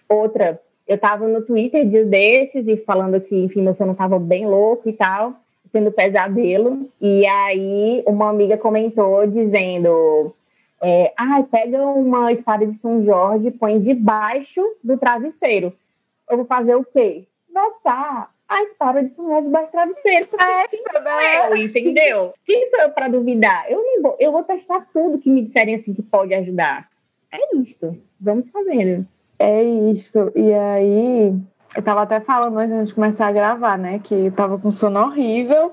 Outra, 0.08 0.62
eu 0.88 0.96
estava 0.96 1.28
no 1.28 1.42
Twitter 1.42 1.88
dias 1.88 2.08
desses 2.08 2.68
e 2.68 2.78
falando 2.78 3.20
que, 3.20 3.36
enfim, 3.36 3.62
meu 3.62 3.74
sono 3.74 3.94
estava 3.94 4.20
bem 4.20 4.46
louco 4.46 4.88
e 4.88 4.94
tal, 4.94 5.34
tendo 5.72 5.92
pesadelo, 5.92 6.90
e 7.00 7.26
aí 7.26 8.04
uma 8.06 8.30
amiga 8.30 8.58
comentou 8.58 9.26
dizendo 9.26 10.36
é, 10.82 11.14
ai, 11.18 11.44
pega 11.44 11.82
uma 11.82 12.32
espada 12.32 12.68
de 12.68 12.76
São 12.76 13.04
Jorge, 13.04 13.52
põe 13.52 13.80
debaixo 13.80 14.62
do 14.84 14.98
travesseiro. 14.98 15.74
Eu 16.30 16.38
vou 16.38 16.46
fazer 16.46 16.76
o 16.76 16.84
quê? 16.84 17.26
botar 17.54 18.32
a 18.52 18.64
espada 18.64 19.02
de 19.02 19.16
João 19.16 19.44
debaixo 19.44 19.68
do 19.68 19.72
travesseiro. 19.72 20.28
Eu, 21.50 21.56
entendeu? 21.56 22.34
Quem 22.46 22.70
sou 22.70 22.82
eu 22.82 22.90
para 22.90 23.08
duvidar? 23.08 23.66
Eu 23.72 23.78
não 23.78 24.02
vou, 24.02 24.18
eu 24.20 24.32
vou 24.32 24.44
testar 24.44 24.86
tudo 24.92 25.20
que 25.20 25.30
me 25.30 25.44
disserem 25.46 25.76
assim 25.76 25.94
que 25.94 26.02
pode 26.02 26.34
ajudar. 26.34 26.90
É 27.32 27.56
isto. 27.56 27.98
Vamos 28.20 28.50
fazendo. 28.50 29.08
É 29.40 29.64
isso. 29.64 30.32
E 30.36 30.54
aí, 30.54 31.34
eu 31.76 31.82
tava 31.82 32.02
até 32.02 32.20
falando 32.20 32.58
antes 32.58 32.72
de 32.72 32.76
a 32.76 32.80
gente 32.84 32.94
começar 32.94 33.28
a 33.28 33.32
gravar, 33.32 33.78
né? 33.78 34.02
Que 34.04 34.26
eu 34.26 34.32
tava 34.34 34.60
com 34.60 34.70
sono 34.70 35.00
horrível. 35.00 35.72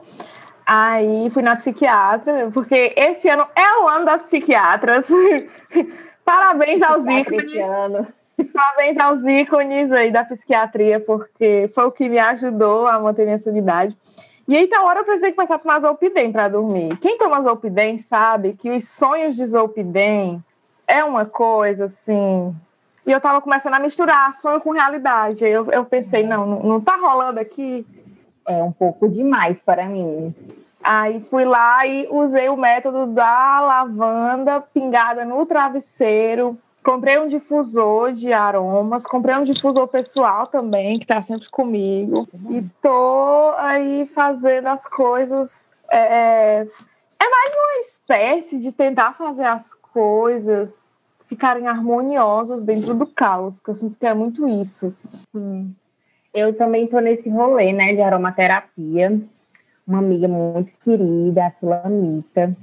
Aí 0.65 1.29
fui 1.31 1.43
na 1.43 1.57
psiquiatra, 1.57 2.51
porque 2.53 2.95
esse 2.97 3.29
ano 3.29 3.45
é 3.57 3.83
o 3.83 3.89
ano 3.89 4.05
das 4.05 4.23
psiquiatras. 4.23 5.09
Parabéns 6.25 6.81
aos 6.83 7.07
ícones. 7.07 7.53
Parabéns 8.53 8.99
aos 8.99 9.25
ícones 9.27 9.93
aí 9.93 10.11
da 10.11 10.25
psiquiatria, 10.25 11.01
porque 11.01 11.71
foi 11.75 11.85
o 11.85 11.93
que 11.93 12.09
me 12.09 12.19
ajudou 12.19 12.87
a 12.87 12.99
manter 12.99 13.25
minha 13.25 13.39
sanidade. 13.39 13.97
E 14.47 14.57
aí, 14.57 14.65
então, 14.65 14.87
hora 14.87 15.01
eu 15.01 15.05
precisei 15.05 15.33
começar 15.33 15.57
a 15.57 15.59
tomar 15.59 15.81
Zolpidem 15.81 16.33
para 16.33 16.49
dormir. 16.49 16.97
Quem 16.99 17.19
toma 17.19 17.43
Zolpidem 17.43 17.99
sabe 17.99 18.55
que 18.55 18.71
os 18.71 18.89
sonhos 18.89 19.37
de 19.37 19.45
Zolpidem 19.45 20.43
é 20.87 21.05
uma 21.05 21.27
coisa 21.27 21.85
assim. 21.85 22.55
E 23.07 23.13
eu 23.13 23.21
tava 23.21 23.43
começando 23.43 23.75
a 23.75 23.79
misturar 23.79 24.33
sonho 24.35 24.61
com 24.61 24.71
realidade. 24.71 25.45
Aí 25.45 25.53
eu, 25.53 25.71
eu 25.71 25.85
pensei, 25.85 26.23
não, 26.27 26.47
não, 26.47 26.63
não 26.63 26.81
tá 26.81 26.97
rolando 26.97 27.39
aqui. 27.39 27.87
É 28.47 28.63
um 28.63 28.73
pouco 28.73 29.07
demais 29.09 29.59
para 29.65 29.85
mim. 29.85 30.35
Aí 30.83 31.21
fui 31.21 31.45
lá 31.45 31.87
e 31.87 32.09
usei 32.11 32.49
o 32.49 32.57
método 32.57 33.07
da 33.07 33.61
lavanda 33.61 34.61
pingada 34.61 35.25
no 35.25 35.45
travesseiro. 35.45 36.59
Comprei 36.83 37.19
um 37.19 37.27
difusor 37.27 38.13
de 38.13 38.33
aromas, 38.33 39.05
comprei 39.05 39.37
um 39.37 39.43
difusor 39.43 39.87
pessoal 39.89 40.47
também, 40.47 40.99
que 40.99 41.07
tá 41.07 41.21
sempre 41.21 41.49
comigo. 41.51 42.29
E 42.51 42.63
tô 42.81 43.53
aí 43.59 44.07
fazendo 44.07 44.69
as 44.69 44.87
coisas. 44.87 45.69
É, 45.91 45.99
é, 45.99 46.69
é 47.21 47.31
mais 47.31 47.55
uma 47.55 47.81
espécie 47.81 48.59
de 48.59 48.73
tentar 48.73 49.13
fazer 49.15 49.45
as 49.45 49.75
coisas 49.75 50.93
ficarem 51.27 51.67
harmoniosas 51.67 52.63
dentro 52.63 52.95
do 52.95 53.07
caos, 53.07 53.61
que 53.61 53.69
eu 53.69 53.75
sinto 53.75 53.99
que 53.99 54.07
é 54.07 54.15
muito 54.15 54.49
isso. 54.49 54.95
Eu 56.33 56.57
também 56.57 56.87
tô 56.87 57.01
nesse 57.01 57.29
rolê, 57.29 57.73
né, 57.73 57.93
de 57.95 58.01
aromaterapia 58.01 59.21
uma 59.89 59.99
amiga 59.99 60.29
muito 60.29 60.71
querida, 60.85 61.47
a 61.47 61.51
Sulamita. 61.53 62.55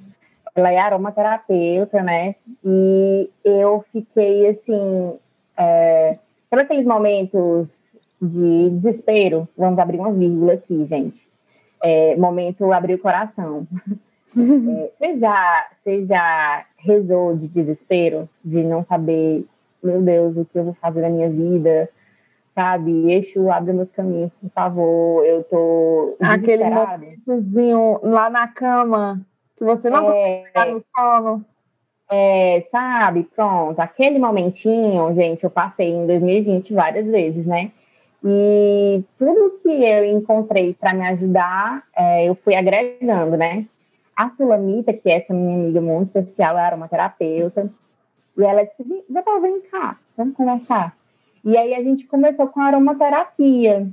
Ela 0.56 0.72
é 0.72 0.80
aromaterapeuta, 0.80 2.02
né? 2.02 2.36
E 2.64 3.30
eu 3.44 3.84
fiquei 3.92 4.48
assim. 4.50 5.14
É, 5.58 6.18
sabe 6.50 6.62
aqueles 6.62 6.86
momentos 6.86 7.68
de 8.22 8.70
desespero? 8.72 9.48
Vamos 9.58 9.78
abrir 9.80 10.00
uma 10.00 10.12
vírgula 10.12 10.54
aqui, 10.54 10.86
gente. 10.86 11.28
É, 11.84 12.16
momento 12.16 12.72
abrir 12.72 12.96
o 12.96 13.00
coração. 13.00 13.68
É, 14.36 14.92
você, 14.98 15.20
já, 15.20 15.68
você 15.84 16.06
já 16.06 16.66
rezou 16.78 17.36
de 17.36 17.48
desespero? 17.48 18.28
De 18.44 18.64
não 18.64 18.84
saber, 18.86 19.46
meu 19.84 20.02
Deus, 20.02 20.36
o 20.36 20.46
que 20.46 20.58
eu 20.58 20.64
vou 20.64 20.74
fazer 20.74 21.02
na 21.02 21.10
minha 21.10 21.30
vida? 21.30 21.90
sabe? 22.56 23.12
Exu, 23.12 23.52
abre 23.52 23.74
meus 23.74 23.92
caminhos, 23.92 24.32
por 24.42 24.50
favor, 24.52 25.26
eu 25.26 25.44
tô 25.44 26.16
Aquele 26.22 26.64
momentozinho 26.64 28.00
lá 28.02 28.30
na 28.30 28.48
cama, 28.48 29.22
que 29.58 29.64
você 29.64 29.90
não 29.90 30.12
é, 30.12 30.44
no 30.72 30.84
sono. 30.96 31.46
É, 32.10 32.64
sabe? 32.70 33.24
Pronto, 33.36 33.80
aquele 33.80 34.20
momentinho, 34.20 35.14
gente, 35.16 35.44
eu 35.44 35.50
passei 35.50 35.90
em 35.90 36.06
2020 36.06 36.74
várias 36.74 37.06
vezes, 37.08 37.46
né? 37.46 37.72
E 38.24 39.04
tudo 39.18 39.60
que 39.62 39.70
eu 39.70 40.06
encontrei 40.06 40.74
para 40.74 40.94
me 40.94 41.08
ajudar, 41.08 41.84
é, 41.96 42.28
eu 42.28 42.36
fui 42.36 42.56
agregando, 42.56 43.38
né? 43.38 43.66
A 44.16 44.30
Sulamita, 44.32 44.94
que 44.94 45.10
é 45.10 45.18
essa 45.18 45.34
minha 45.34 45.56
amiga 45.56 45.82
muito 45.82 46.08
especial, 46.08 46.52
ela 46.52 46.68
era 46.68 46.76
uma 46.76 46.88
terapeuta, 46.88 47.70
e 48.38 48.44
ela 48.44 48.64
disse: 48.64 48.84
vem 48.84 49.62
cá, 49.72 49.98
vamos 50.16 50.36
conversar. 50.36 50.96
E 51.44 51.58
aí 51.58 51.74
a 51.76 51.84
gente 51.84 52.06
começou 52.08 52.48
com 52.48 52.62
aromaterapia. 52.62 53.88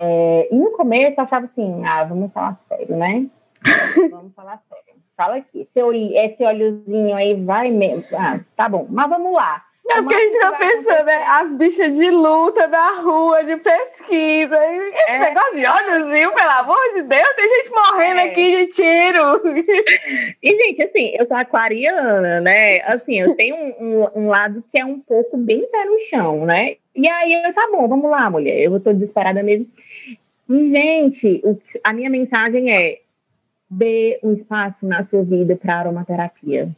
É, 0.00 0.48
e 0.50 0.56
no 0.56 0.72
começo 0.72 1.20
eu 1.20 1.24
achava 1.24 1.46
assim, 1.46 1.84
ah, 1.84 2.04
vamos 2.04 2.32
falar 2.32 2.58
sério, 2.68 2.96
né? 2.96 3.26
vamos 4.10 4.32
falar 4.34 4.62
sério. 4.68 4.87
Fala 5.18 5.38
aqui, 5.38 5.62
esse, 5.62 5.80
esse 6.14 6.44
óleozinho 6.44 7.16
aí 7.16 7.34
vai 7.34 7.72
mesmo. 7.72 8.04
Ah, 8.16 8.38
tá 8.54 8.68
bom, 8.68 8.86
mas 8.88 9.10
vamos 9.10 9.32
lá. 9.32 9.64
É 9.90 10.00
porque 10.00 10.14
a 10.14 10.20
gente 10.20 10.32
fica 10.32 10.52
pensando, 10.52 11.04
né? 11.06 11.24
As 11.26 11.54
bichas 11.54 11.96
de 11.96 12.08
luta 12.08 12.68
na 12.68 13.00
rua, 13.00 13.42
de 13.42 13.56
pesquisa. 13.56 14.56
Esse 14.56 15.10
é. 15.10 15.18
negócio 15.18 15.56
de 15.56 15.66
óleozinho, 15.66 16.32
pelo 16.32 16.50
amor 16.50 16.94
de 16.94 17.02
Deus, 17.02 17.34
tem 17.34 17.48
gente 17.48 17.70
morrendo 17.70 18.20
é. 18.20 18.24
aqui 18.24 18.56
de 18.56 18.66
tiro. 18.68 19.42
E, 20.40 20.56
gente, 20.56 20.82
assim, 20.82 21.10
eu 21.18 21.26
sou 21.26 21.36
aquariana, 21.36 22.40
né? 22.40 22.80
Assim, 22.82 23.18
eu 23.18 23.34
tenho 23.34 23.56
um, 23.56 23.74
um, 23.80 24.08
um 24.14 24.28
lado 24.28 24.62
que 24.70 24.78
é 24.78 24.84
um 24.84 25.00
pouco 25.00 25.36
bem 25.36 25.66
pé 25.68 25.84
no 25.84 25.98
chão, 26.08 26.46
né? 26.46 26.76
E 26.94 27.08
aí 27.08 27.32
eu, 27.32 27.52
tá 27.52 27.68
bom, 27.72 27.88
vamos 27.88 28.08
lá, 28.08 28.30
mulher. 28.30 28.60
Eu 28.60 28.78
tô 28.78 28.92
desesperada 28.92 29.42
mesmo. 29.42 29.66
E, 30.48 30.70
gente, 30.70 31.40
o, 31.44 31.58
a 31.82 31.92
minha 31.92 32.08
mensagem 32.08 32.72
é: 32.72 33.00
dê 33.70 34.18
um 34.22 34.32
espaço 34.32 34.86
na 34.86 35.02
sua 35.02 35.22
vida 35.22 35.56
para 35.56 35.78
aromaterapia. 35.78 36.68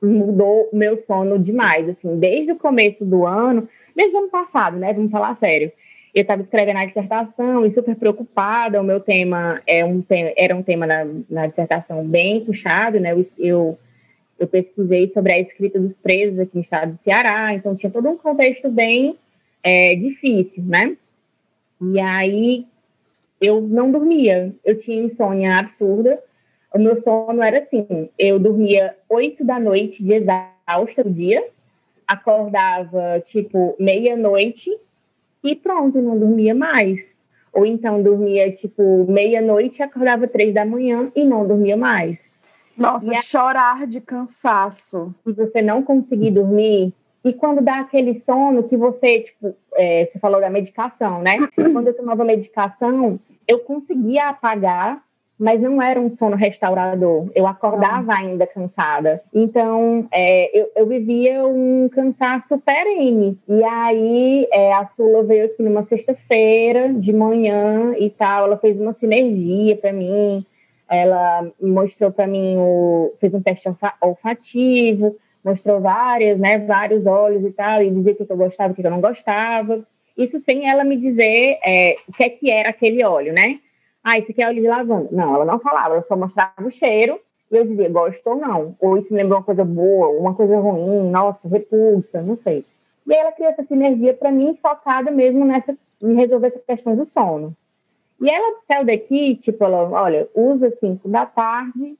Mudou 0.00 0.68
meu 0.72 0.98
sono 0.98 1.38
demais, 1.38 1.88
assim, 1.88 2.18
desde 2.18 2.52
o 2.52 2.56
começo 2.56 3.04
do 3.04 3.24
ano, 3.24 3.68
desde 3.94 4.14
o 4.16 4.20
ano 4.20 4.28
passado, 4.28 4.76
né? 4.76 4.92
Vamos 4.92 5.10
falar 5.10 5.34
sério. 5.34 5.70
Eu 6.14 6.22
estava 6.22 6.42
escrevendo 6.42 6.78
a 6.78 6.84
dissertação 6.84 7.64
e 7.64 7.70
super 7.70 7.96
preocupada. 7.96 8.80
O 8.80 8.84
meu 8.84 9.00
tema, 9.00 9.62
é 9.66 9.84
um 9.84 10.04
era 10.36 10.54
um 10.54 10.62
tema 10.62 10.86
na, 10.86 11.06
na 11.30 11.46
dissertação 11.46 12.04
bem 12.06 12.44
puxado, 12.44 13.00
né? 13.00 13.12
Eu, 13.12 13.26
eu, 13.38 13.78
eu 14.38 14.46
pesquisei 14.46 15.08
sobre 15.08 15.32
a 15.32 15.38
escrita 15.38 15.78
dos 15.78 15.94
presos 15.94 16.38
aqui 16.38 16.56
no 16.56 16.62
estado 16.62 16.92
do 16.92 16.98
Ceará, 16.98 17.54
então 17.54 17.76
tinha 17.76 17.90
todo 17.90 18.08
um 18.08 18.16
contexto 18.16 18.68
bem 18.68 19.16
é, 19.62 19.94
difícil, 19.94 20.64
né? 20.64 20.96
E 21.80 21.98
aí 22.00 22.66
eu 23.42 23.60
não 23.60 23.90
dormia, 23.90 24.54
eu 24.64 24.78
tinha 24.78 25.02
insônia 25.02 25.58
absurda. 25.58 26.22
O 26.72 26.78
meu 26.78 27.02
sono 27.02 27.42
era 27.42 27.58
assim: 27.58 28.08
eu 28.16 28.38
dormia 28.38 28.96
oito 29.10 29.44
da 29.44 29.58
noite 29.58 30.02
de 30.02 30.12
exausta 30.14 31.02
do 31.02 31.10
dia, 31.10 31.44
acordava 32.06 33.20
tipo 33.26 33.74
meia-noite 33.78 34.70
e 35.42 35.56
pronto, 35.56 36.00
não 36.00 36.16
dormia 36.16 36.54
mais. 36.54 37.14
Ou 37.52 37.66
então 37.66 38.02
dormia 38.02 38.50
tipo 38.52 39.04
meia-noite 39.10 39.80
e 39.80 39.82
acordava 39.82 40.28
três 40.28 40.54
da 40.54 40.64
manhã 40.64 41.10
e 41.14 41.24
não 41.24 41.46
dormia 41.46 41.76
mais. 41.76 42.30
Nossa, 42.78 43.12
a... 43.12 43.22
chorar 43.22 43.86
de 43.86 44.00
cansaço. 44.00 45.14
Se 45.24 45.32
você 45.32 45.60
não 45.60 45.82
conseguir 45.82 46.30
dormir, 46.30 46.94
e 47.24 47.32
quando 47.32 47.60
dá 47.60 47.80
aquele 47.80 48.14
sono 48.14 48.64
que 48.64 48.76
você, 48.76 49.20
tipo, 49.20 49.54
é, 49.74 50.06
você 50.06 50.18
falou 50.18 50.40
da 50.40 50.50
medicação, 50.50 51.20
né? 51.20 51.36
Quando 51.72 51.88
eu 51.88 51.94
tomava 51.94 52.24
medicação, 52.24 53.20
eu 53.46 53.60
conseguia 53.60 54.28
apagar, 54.28 55.02
mas 55.38 55.60
não 55.60 55.82
era 55.82 56.00
um 56.00 56.10
sono 56.10 56.36
restaurador. 56.36 57.30
Eu 57.34 57.46
acordava 57.46 58.12
ah. 58.12 58.18
ainda 58.18 58.46
cansada. 58.46 59.22
Então, 59.34 60.06
é, 60.12 60.56
eu, 60.56 60.70
eu, 60.76 60.86
vivia 60.86 61.44
um 61.44 61.88
cansaço 61.88 62.58
perene. 62.58 63.36
E 63.48 63.64
aí, 63.64 64.46
é, 64.52 64.72
a 64.72 64.86
Sula 64.86 65.24
veio 65.24 65.46
aqui 65.46 65.62
numa 65.62 65.82
sexta-feira, 65.82 66.92
de 66.92 67.12
manhã 67.12 67.94
e 67.98 68.08
tal. 68.08 68.46
Ela 68.46 68.56
fez 68.56 68.80
uma 68.80 68.92
sinergia 68.92 69.76
para 69.76 69.92
mim. 69.92 70.46
Ela 70.88 71.50
mostrou 71.60 72.12
para 72.12 72.26
mim, 72.26 72.56
o, 72.58 73.12
fez 73.18 73.34
um 73.34 73.42
teste 73.42 73.68
olfativo 74.00 75.16
mostrou 75.44 75.80
várias, 75.80 76.38
né, 76.38 76.58
vários 76.58 77.04
olhos 77.04 77.44
e 77.44 77.50
tal, 77.50 77.82
e 77.82 77.90
dizia 77.90 78.12
o 78.12 78.16
que 78.16 78.30
eu 78.30 78.36
gostava, 78.36 78.72
o 78.72 78.76
que 78.76 78.86
eu 78.86 78.90
não 78.90 79.00
gostava. 79.00 79.84
Isso 80.16 80.38
sem 80.38 80.68
ela 80.68 80.84
me 80.84 80.96
dizer 80.96 81.58
é, 81.64 81.96
o 82.08 82.12
que 82.12 82.22
é 82.22 82.28
que 82.28 82.50
era 82.50 82.70
aquele 82.70 83.02
óleo, 83.04 83.32
né? 83.32 83.60
Ah, 84.04 84.18
isso 84.18 84.32
aqui 84.32 84.42
é 84.42 84.48
óleo 84.48 84.60
de 84.60 84.68
lavanda. 84.68 85.08
Não, 85.12 85.34
ela 85.34 85.44
não 85.44 85.58
falava, 85.58 85.94
ela 85.94 86.04
só 86.06 86.16
mostrava 86.16 86.66
o 86.66 86.70
cheiro 86.70 87.20
e 87.50 87.56
eu 87.56 87.66
dizia, 87.66 87.88
gosto 87.88 88.26
ou 88.26 88.36
não. 88.36 88.76
Ou 88.80 88.96
isso 88.96 89.12
me 89.12 89.22
lembrou 89.22 89.38
uma 89.38 89.44
coisa 89.44 89.64
boa, 89.64 90.08
uma 90.08 90.34
coisa 90.34 90.58
ruim, 90.58 91.10
nossa, 91.10 91.48
repulsa, 91.48 92.20
não 92.22 92.36
sei. 92.36 92.64
E 93.06 93.12
aí 93.12 93.20
ela 93.20 93.32
criou 93.32 93.50
essa 93.50 93.62
sinergia 93.64 94.14
para 94.14 94.30
mim, 94.30 94.58
focada 94.60 95.10
mesmo 95.10 95.44
nessa, 95.44 95.76
em 96.02 96.14
resolver 96.14 96.48
essa 96.48 96.60
questão 96.60 96.96
do 96.96 97.06
sono. 97.06 97.54
E 98.20 98.30
ela 98.30 98.60
saiu 98.62 98.84
daqui, 98.84 99.36
tipo, 99.36 99.64
ela, 99.64 99.88
olha, 99.90 100.28
usa 100.34 100.70
5 100.70 101.08
da 101.08 101.26
tarde 101.26 101.96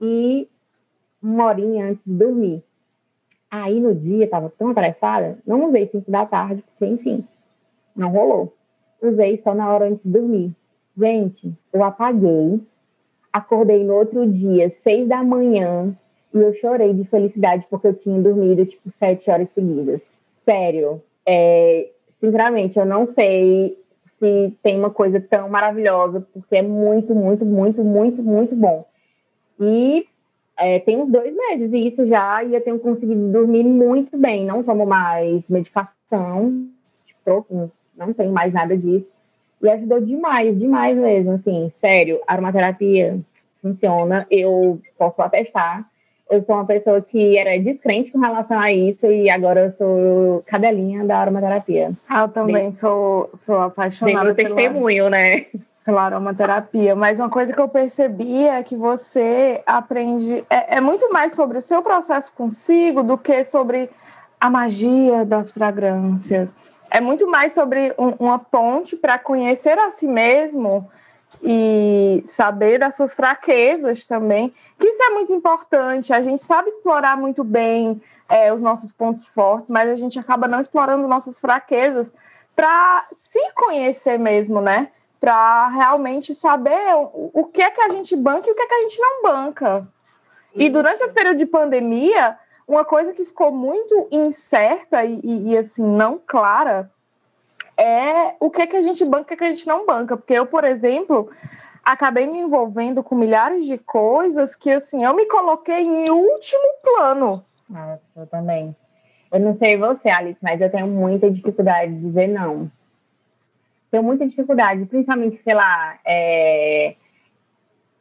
e 0.00 0.46
uma 1.22 1.46
horinha 1.46 1.86
antes 1.86 2.04
de 2.04 2.12
dormir. 2.12 2.62
Aí 3.50 3.80
no 3.80 3.94
dia 3.94 4.24
estava 4.24 4.52
tão 4.56 4.70
atarefada, 4.70 5.38
não 5.46 5.68
usei 5.68 5.86
5 5.86 6.10
da 6.10 6.26
tarde, 6.26 6.62
porque 6.62 6.86
enfim, 6.86 7.26
não 7.94 8.10
rolou. 8.10 8.54
Usei 9.00 9.36
só 9.38 9.54
na 9.54 9.72
hora 9.72 9.88
antes 9.88 10.04
de 10.04 10.10
dormir. 10.10 10.54
Gente, 10.96 11.52
eu 11.72 11.82
apaguei, 11.82 12.60
acordei 13.32 13.82
no 13.84 13.94
outro 13.94 14.26
dia, 14.26 14.70
6 14.70 15.08
da 15.08 15.22
manhã, 15.22 15.96
e 16.34 16.38
eu 16.38 16.54
chorei 16.54 16.92
de 16.94 17.04
felicidade 17.04 17.66
porque 17.68 17.86
eu 17.86 17.94
tinha 17.94 18.20
dormido 18.20 18.64
tipo 18.64 18.90
sete 18.90 19.30
horas 19.30 19.50
seguidas. 19.50 20.16
Sério, 20.44 21.02
é, 21.26 21.90
sinceramente, 22.08 22.78
eu 22.78 22.86
não 22.86 23.06
sei 23.06 23.78
se 24.18 24.56
tem 24.62 24.78
uma 24.78 24.90
coisa 24.90 25.20
tão 25.20 25.48
maravilhosa, 25.48 26.26
porque 26.32 26.56
é 26.56 26.62
muito, 26.62 27.14
muito, 27.14 27.44
muito, 27.44 27.84
muito, 27.84 28.22
muito 28.22 28.54
bom. 28.54 28.86
E 29.60 30.06
é, 30.56 30.78
tem 30.80 30.98
uns 30.98 31.10
dois 31.10 31.34
meses, 31.34 31.72
e 31.72 31.86
isso 31.86 32.06
já, 32.06 32.42
e 32.42 32.54
eu 32.54 32.60
tenho 32.60 32.78
conseguido 32.78 33.30
dormir 33.30 33.64
muito 33.64 34.16
bem. 34.16 34.46
Não 34.46 34.62
tomo 34.62 34.86
mais 34.86 35.48
medicação, 35.50 36.66
tipo, 37.04 37.70
não 38.06 38.12
tenho 38.12 38.32
mais 38.32 38.52
nada 38.52 38.76
disso. 38.76 39.10
E 39.62 39.68
ajudou 39.68 40.00
demais, 40.00 40.58
demais 40.58 40.96
mesmo, 40.96 41.32
assim, 41.32 41.70
sério, 41.80 42.20
aromaterapia 42.26 43.20
funciona, 43.62 44.26
eu 44.30 44.80
posso 44.98 45.22
atestar. 45.22 45.86
Eu 46.28 46.42
sou 46.42 46.54
uma 46.54 46.64
pessoa 46.64 47.00
que 47.00 47.36
era 47.36 47.58
descrente 47.58 48.10
com 48.10 48.18
relação 48.18 48.58
a 48.58 48.72
isso 48.72 49.06
e 49.06 49.28
agora 49.30 49.66
eu 49.66 49.72
sou 49.72 50.42
cadelinha 50.46 51.04
da 51.04 51.18
aromaterapia. 51.18 51.92
Ah, 52.08 52.22
eu 52.22 52.28
também 52.28 52.54
Bem, 52.54 52.72
sou, 52.72 53.30
sou 53.34 53.58
apaixonada. 53.58 54.34
Tem 54.34 54.46
testemunho, 54.46 55.08
né? 55.08 55.46
pela 55.84 56.02
aromaterapia, 56.04 56.94
mas 56.94 57.18
uma 57.18 57.28
coisa 57.28 57.52
que 57.52 57.58
eu 57.58 57.68
percebi 57.68 58.46
é 58.46 58.62
que 58.62 58.76
você 58.76 59.60
aprende. 59.66 60.44
É, 60.48 60.76
é, 60.76 60.80
muito 60.80 61.12
mais 61.12 61.34
sobre 61.34 61.58
o 61.58 61.62
seu 61.62 61.82
processo 61.82 62.32
consigo 62.34 63.02
do 63.02 63.18
que 63.18 63.42
sobre 63.42 63.90
a 64.40 64.48
magia 64.48 65.24
das 65.24 65.50
fragrâncias. 65.50 66.54
É 66.92 67.00
muito 67.00 67.26
mais 67.26 67.52
sobre 67.52 67.94
um, 67.96 68.26
uma 68.26 68.38
ponte 68.38 68.96
para 68.96 69.18
conhecer 69.18 69.78
a 69.78 69.90
si 69.90 70.06
mesmo 70.06 70.90
e 71.42 72.22
saber 72.26 72.78
das 72.78 72.94
suas 72.94 73.14
fraquezas 73.14 74.06
também, 74.06 74.52
que 74.78 74.86
isso 74.86 75.02
é 75.02 75.10
muito 75.10 75.32
importante. 75.32 76.12
A 76.12 76.20
gente 76.20 76.42
sabe 76.42 76.68
explorar 76.68 77.16
muito 77.16 77.42
bem 77.42 78.00
é, 78.28 78.52
os 78.52 78.60
nossos 78.60 78.92
pontos 78.92 79.26
fortes, 79.26 79.70
mas 79.70 79.88
a 79.88 79.94
gente 79.94 80.18
acaba 80.18 80.46
não 80.46 80.60
explorando 80.60 81.08
nossas 81.08 81.40
fraquezas 81.40 82.12
para 82.54 83.06
se 83.14 83.40
conhecer 83.54 84.18
mesmo, 84.18 84.60
né? 84.60 84.88
para 85.22 85.68
realmente 85.68 86.34
saber 86.34 86.96
o, 86.96 87.30
o, 87.32 87.44
que 87.44 87.62
é 87.62 87.70
que 87.70 87.80
a 87.80 87.88
gente 87.90 88.16
banca 88.16 88.48
e 88.48 88.52
o 88.52 88.56
que 88.56 88.62
é 88.62 88.66
que 88.66 88.74
a 88.74 88.80
gente 88.80 89.00
não 89.00 89.22
banca. 89.22 89.86
E 90.52 90.68
durante 90.68 91.00
esse 91.00 91.14
período 91.14 91.38
de 91.38 91.46
pandemia, 91.46 92.36
uma 92.66 92.84
coisa 92.84 93.12
que 93.12 93.24
ficou 93.24 93.52
muito 93.52 94.08
incerta 94.10 95.04
e, 95.04 95.20
e, 95.22 95.52
e 95.52 95.58
assim, 95.58 95.82
não 95.82 96.20
clara 96.24 96.90
é 97.76 98.34
o 98.38 98.50
que 98.50 98.62
é 98.62 98.66
que 98.66 98.76
a 98.76 98.82
gente 98.82 99.04
banca 99.04 99.32
e 99.32 99.34
o 99.34 99.38
que 99.38 99.44
a 99.44 99.48
gente 99.48 99.66
não 99.66 99.86
banca. 99.86 100.16
Porque 100.16 100.34
eu, 100.34 100.46
por 100.46 100.64
exemplo, 100.64 101.30
acabei 101.84 102.26
me 102.26 102.38
envolvendo 102.38 103.02
com 103.02 103.14
milhares 103.14 103.66
de 103.66 103.78
coisas 103.78 104.54
que, 104.54 104.70
assim, 104.70 105.04
eu 105.04 105.14
me 105.14 105.26
coloquei 105.26 105.80
em 105.80 106.10
último 106.10 106.74
plano. 106.82 107.44
Nossa, 107.68 108.02
eu 108.16 108.26
também. 108.26 108.76
Eu 109.32 109.40
não 109.40 109.54
sei 109.54 109.76
você, 109.76 110.10
Alice, 110.10 110.38
mas 110.42 110.60
eu 110.60 110.70
tenho 110.70 110.86
muita 110.86 111.30
dificuldade 111.30 111.92
de 111.94 112.00
dizer 112.00 112.28
não 112.28 112.70
tenho 113.92 114.02
muita 114.02 114.26
dificuldade, 114.26 114.86
principalmente, 114.86 115.42
sei 115.44 115.52
lá, 115.52 115.98
é, 116.02 116.96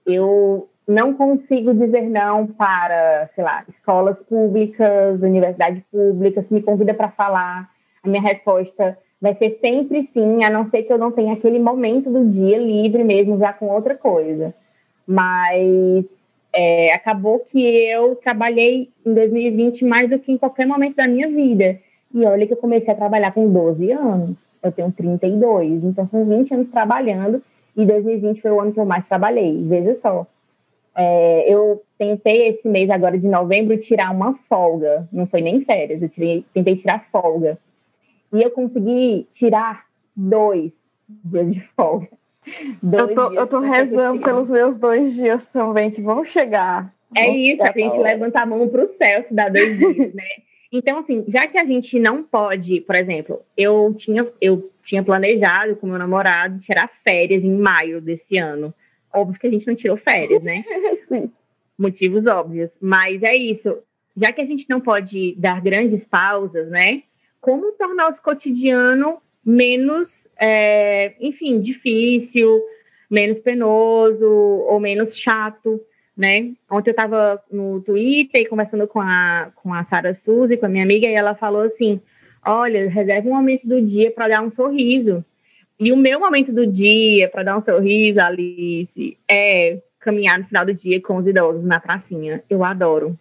eu 0.06 0.70
não 0.92 1.14
consigo 1.14 1.74
dizer 1.74 2.02
não 2.02 2.46
para, 2.46 3.30
sei 3.34 3.44
lá, 3.44 3.64
escolas 3.68 4.22
públicas, 4.24 5.22
universidade 5.22 5.84
pública, 5.92 6.44
se 6.44 6.54
me 6.54 6.62
convida 6.62 6.94
para 6.94 7.10
falar, 7.10 7.70
a 8.04 8.08
minha 8.08 8.22
resposta 8.22 8.98
vai 9.22 9.34
ser 9.36 9.52
sempre 9.62 10.04
sim, 10.04 10.44
a 10.44 10.50
não 10.50 10.66
ser 10.66 10.84
que 10.84 10.92
eu 10.94 10.98
não 10.98 11.12
tenha 11.12 11.34
aquele 11.34 11.60
momento 11.60 12.10
do 12.10 12.30
dia 12.30 12.58
livre 12.58 13.04
mesmo, 13.04 13.38
já 13.38 13.54
com 13.54 13.68
outra 13.68 13.96
coisa. 13.96 14.54
Mas 15.08 16.06
é, 16.54 16.94
acabou 16.94 17.40
que 17.40 17.60
eu 17.60 18.16
trabalhei 18.16 18.90
em 19.06 19.14
2020 19.14 19.86
mais 19.86 20.10
do 20.10 20.20
que 20.20 20.32
em 20.32 20.38
qualquer 20.38 20.66
momento 20.68 20.96
da 20.96 21.08
minha 21.08 21.28
vida. 21.28 21.80
E 22.14 22.26
olha 22.26 22.46
que 22.46 22.54
eu 22.54 22.58
comecei 22.58 22.94
a 22.94 22.98
trabalhar 22.98 23.32
com 23.32 23.50
12 23.50 23.92
anos 23.92 24.38
eu 24.64 24.72
tenho 24.72 24.92
32, 24.92 25.84
então 25.84 26.08
são 26.08 26.26
20 26.26 26.54
anos 26.54 26.70
trabalhando 26.70 27.42
e 27.76 27.86
2020 27.86 28.42
foi 28.42 28.52
o 28.52 28.62
ano 28.62 28.72
que 28.72 28.80
eu 28.80 28.86
mais 28.86 29.08
trabalhei, 29.08 29.64
veja 29.68 29.96
só. 29.96 30.28
É, 30.96 31.46
eu 31.48 31.82
tentei 31.98 32.50
esse 32.50 32.68
mês 32.68 32.90
agora 32.90 33.18
de 33.18 33.28
novembro 33.28 33.78
tirar 33.78 34.12
uma 34.12 34.34
folga, 34.50 35.08
não 35.12 35.26
foi 35.26 35.42
nem 35.42 35.64
férias, 35.64 36.02
eu 36.02 36.10
tirei, 36.10 36.46
tentei 36.54 36.76
tirar 36.76 37.06
folga. 37.12 37.58
E 38.34 38.42
eu 38.42 38.52
consegui 38.52 39.28
tirar 39.32 39.86
dois 40.16 40.90
dias 41.08 41.54
de 41.54 41.62
folga. 41.76 42.10
Dois 42.82 43.10
eu 43.10 43.16
tô, 43.16 43.34
eu 43.34 43.48
tô 43.48 43.60
rezando 43.60 44.22
pelos 44.22 44.50
meus 44.50 44.78
dois 44.78 45.16
dias 45.16 45.46
também, 45.46 45.92
que 45.92 46.02
vão 46.02 46.26
chegar. 46.26 46.94
É 47.16 47.30
isso, 47.30 47.62
a 47.62 47.72
gente 47.72 47.98
levanta 47.98 48.42
a 48.42 48.46
mão 48.46 48.68
para 48.68 48.86
o 48.86 48.88
céu 48.98 49.24
se 49.28 49.34
dá 49.34 49.50
dois 49.50 49.78
dias, 49.78 50.14
né? 50.14 50.24
Então, 50.72 51.00
assim, 51.00 51.26
já 51.28 51.46
que 51.48 51.58
a 51.58 51.66
gente 51.66 52.00
não 52.00 52.24
pode, 52.24 52.80
por 52.82 52.96
exemplo, 52.96 53.42
eu 53.58 53.94
tinha, 53.98 54.26
eu 54.40 54.72
tinha 54.86 55.04
planejado 55.04 55.76
com 55.76 55.88
meu 55.88 56.00
namorado 56.00 56.60
tirar 56.60 56.90
férias 57.04 57.44
em 57.44 57.52
maio 57.52 58.00
desse 58.00 58.38
ano. 58.38 58.74
Óbvio 59.14 59.40
que 59.40 59.48
a 59.48 59.52
gente 59.52 59.68
não 59.68 59.76
tirou 59.76 59.98
férias, 59.98 60.42
né? 60.44 60.64
Motivos 61.78 62.26
óbvios. 62.26 62.72
Mas 62.82 63.24
é 63.24 63.36
isso. 63.36 63.78
Já 64.16 64.32
que 64.32 64.42
a 64.42 64.46
gente 64.46 64.70
não 64.70 64.80
pode 64.80 65.36
dar 65.38 65.62
grandes 65.62 66.06
pausas, 66.06 66.70
né? 66.70 67.04
Como 67.40 67.72
tornar 67.74 68.10
o 68.10 68.22
cotidiano 68.22 69.18
menos, 69.44 70.10
é, 70.38 71.16
enfim, 71.20 71.60
difícil, 71.60 72.62
menos 73.10 73.40
penoso 73.40 74.26
ou 74.26 74.80
menos 74.80 75.16
chato 75.16 75.82
né? 76.16 76.54
Ontem 76.70 76.90
eu 76.90 76.92
estava 76.92 77.42
no 77.52 77.82
Twitter 77.82 78.48
conversando 78.48 78.88
com 78.88 79.00
a, 79.00 79.52
com 79.56 79.74
a 79.74 79.84
Sara 79.84 80.14
Suzy, 80.14 80.58
com 80.58 80.66
a 80.66 80.70
minha 80.70 80.84
amiga, 80.84 81.08
e 81.08 81.14
ela 81.14 81.34
falou 81.34 81.64
assim: 81.64 82.02
olha, 82.46 82.90
reserve 82.90 83.28
um 83.28 83.34
momento 83.34 83.68
do 83.68 83.82
dia 83.82 84.12
para 84.12 84.28
dar 84.28 84.42
um 84.42 84.52
sorriso. 84.52 85.26
E 85.84 85.92
o 85.92 85.98
meu 85.98 86.20
momento 86.20 86.54
do 86.54 86.68
dia 86.68 87.28
para 87.28 87.42
dar 87.42 87.58
um 87.58 87.64
sorriso, 87.64 88.22
Alice, 88.22 89.18
é 89.28 89.82
caminhar 90.00 90.38
no 90.38 90.46
final 90.46 90.64
do 90.64 90.76
dia 90.76 91.02
com 91.02 91.16
os 91.16 91.26
idosos 91.26 91.64
na 91.64 91.80
pracinha. 91.80 92.44
Eu 92.48 92.64
adoro. 92.64 93.18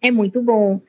É 0.00 0.10
muito 0.10 0.40
bom. 0.40 0.80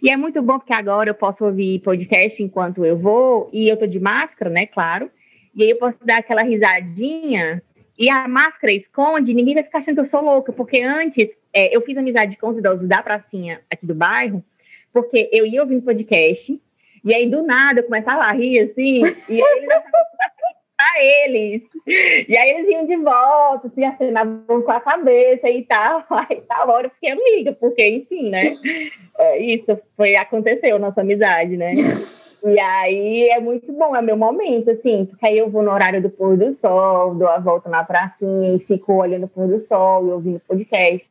E 0.00 0.08
é 0.08 0.16
muito 0.16 0.40
bom 0.40 0.60
porque 0.60 0.72
agora 0.72 1.10
eu 1.10 1.14
posso 1.14 1.44
ouvir 1.44 1.80
podcast 1.80 2.40
enquanto 2.40 2.84
eu 2.84 2.96
vou, 2.96 3.50
e 3.52 3.68
eu 3.68 3.76
tô 3.76 3.88
de 3.88 3.98
máscara, 3.98 4.48
né, 4.48 4.66
claro. 4.66 5.10
E 5.52 5.64
aí 5.64 5.70
eu 5.70 5.78
posso 5.78 5.98
dar 6.04 6.18
aquela 6.18 6.44
risadinha 6.44 7.60
e 7.98 8.08
a 8.08 8.28
máscara 8.28 8.72
esconde, 8.72 9.34
ninguém 9.34 9.54
vai 9.54 9.64
ficar 9.64 9.80
achando 9.80 9.96
que 9.96 10.00
eu 10.02 10.06
sou 10.06 10.22
louca, 10.22 10.52
porque 10.52 10.80
antes 10.80 11.36
é, 11.52 11.76
eu 11.76 11.80
fiz 11.80 11.96
amizade 11.96 12.36
com 12.36 12.50
os 12.50 12.58
idosos 12.58 12.86
da 12.86 13.02
pracinha 13.02 13.60
aqui 13.68 13.84
do 13.84 13.96
bairro, 13.96 14.44
porque 14.92 15.28
eu 15.32 15.44
ia 15.44 15.60
ouvindo 15.60 15.82
podcast, 15.82 16.56
e 17.04 17.12
aí 17.12 17.28
do 17.28 17.42
nada 17.42 17.80
eu 17.80 17.84
começava 17.84 18.22
a 18.22 18.32
rir 18.32 18.60
assim, 18.60 19.02
e 19.28 19.42
aí 19.42 19.58
eles 19.58 19.68
para 20.82 21.02
eles. 21.02 21.62
E 21.86 22.36
aí 22.36 22.50
eles 22.50 22.68
iam 22.68 22.86
de 22.86 22.96
volta, 22.96 23.68
assim, 23.68 23.84
acenavam 23.84 24.62
com 24.62 24.70
a 24.70 24.80
cabeça 24.80 25.48
e 25.48 25.62
tal. 25.62 26.04
Aí 26.10 26.42
tal 26.48 26.68
hora 26.68 26.86
eu 26.88 26.90
fiquei 26.90 27.12
amiga, 27.12 27.52
porque, 27.52 27.86
enfim, 27.88 28.30
né? 28.30 28.56
É, 29.18 29.38
isso 29.38 29.78
foi, 29.96 30.16
aconteceu, 30.16 30.78
nossa 30.78 31.00
amizade, 31.00 31.56
né? 31.56 31.74
E 32.44 32.58
aí 32.58 33.28
é 33.28 33.38
muito 33.38 33.72
bom, 33.72 33.94
é 33.94 34.02
meu 34.02 34.16
momento, 34.16 34.68
assim, 34.68 35.04
porque 35.04 35.24
aí 35.24 35.38
eu 35.38 35.48
vou 35.48 35.62
no 35.62 35.70
horário 35.70 36.02
do 36.02 36.10
pôr 36.10 36.36
do 36.36 36.52
sol, 36.54 37.14
dou 37.14 37.28
a 37.28 37.38
volta 37.38 37.70
na 37.70 37.84
pracinha 37.84 38.56
e 38.56 38.58
fico 38.58 38.94
olhando 38.94 39.26
o 39.26 39.28
pôr 39.28 39.46
do 39.46 39.64
sol 39.68 40.08
e 40.08 40.10
ouvindo 40.10 40.40
podcast. 40.40 41.08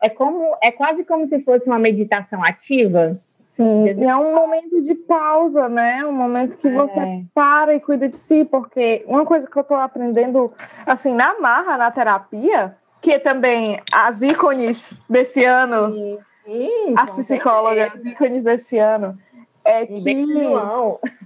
É 0.00 0.08
como, 0.08 0.56
é 0.62 0.70
quase 0.70 1.04
como 1.04 1.26
se 1.26 1.40
fosse 1.40 1.66
uma 1.66 1.80
meditação 1.80 2.44
ativa. 2.44 3.20
Sim, 3.58 3.86
e 3.86 4.04
é 4.04 4.16
um 4.16 4.36
momento 4.36 4.80
de 4.80 4.94
pausa, 4.94 5.68
né? 5.68 6.06
Um 6.06 6.12
momento 6.12 6.56
que 6.56 6.70
você 6.70 6.96
é. 6.96 7.22
para 7.34 7.74
e 7.74 7.80
cuida 7.80 8.08
de 8.08 8.16
si, 8.16 8.44
porque 8.44 9.04
uma 9.04 9.26
coisa 9.26 9.48
que 9.48 9.58
eu 9.58 9.64
tô 9.64 9.74
aprendendo, 9.74 10.52
assim, 10.86 11.12
na 11.12 11.40
marra, 11.40 11.76
na 11.76 11.90
terapia, 11.90 12.76
que 13.00 13.18
também 13.18 13.80
as 13.92 14.22
ícones 14.22 15.00
desse 15.10 15.44
ano, 15.44 15.92
sim, 15.92 16.18
sim, 16.44 16.94
as 16.96 17.10
psicólogas, 17.10 17.90
certeza. 17.94 18.08
ícones 18.10 18.44
desse 18.44 18.78
ano, 18.78 19.18
é 19.64 19.82
um 19.90 19.96
que 20.04 20.28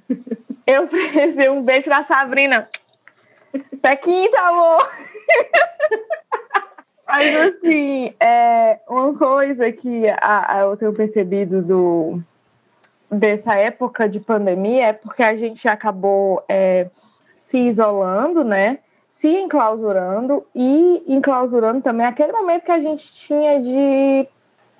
eu 0.66 0.86
preciso 0.86 1.52
um 1.52 1.62
beijo 1.62 1.90
da 1.90 2.00
Sabrina. 2.00 2.66
Pé 3.82 3.94
quinta, 3.94 4.40
amor! 4.40 4.88
Mas 7.12 7.36
assim, 7.36 8.14
é 8.18 8.80
uma 8.88 9.12
coisa 9.14 9.70
que 9.70 10.08
a, 10.08 10.56
a, 10.56 10.60
eu 10.60 10.76
tenho 10.78 10.94
percebido 10.94 11.60
do, 11.60 12.18
dessa 13.10 13.54
época 13.54 14.08
de 14.08 14.18
pandemia 14.18 14.86
é 14.86 14.92
porque 14.94 15.22
a 15.22 15.34
gente 15.34 15.68
acabou 15.68 16.42
é, 16.48 16.88
se 17.34 17.58
isolando, 17.58 18.42
né? 18.42 18.78
Se 19.10 19.28
enclausurando 19.28 20.42
e 20.54 21.04
enclausurando 21.06 21.82
também 21.82 22.06
aquele 22.06 22.32
momento 22.32 22.64
que 22.64 22.72
a 22.72 22.80
gente 22.80 23.12
tinha 23.12 23.60
de 23.60 24.26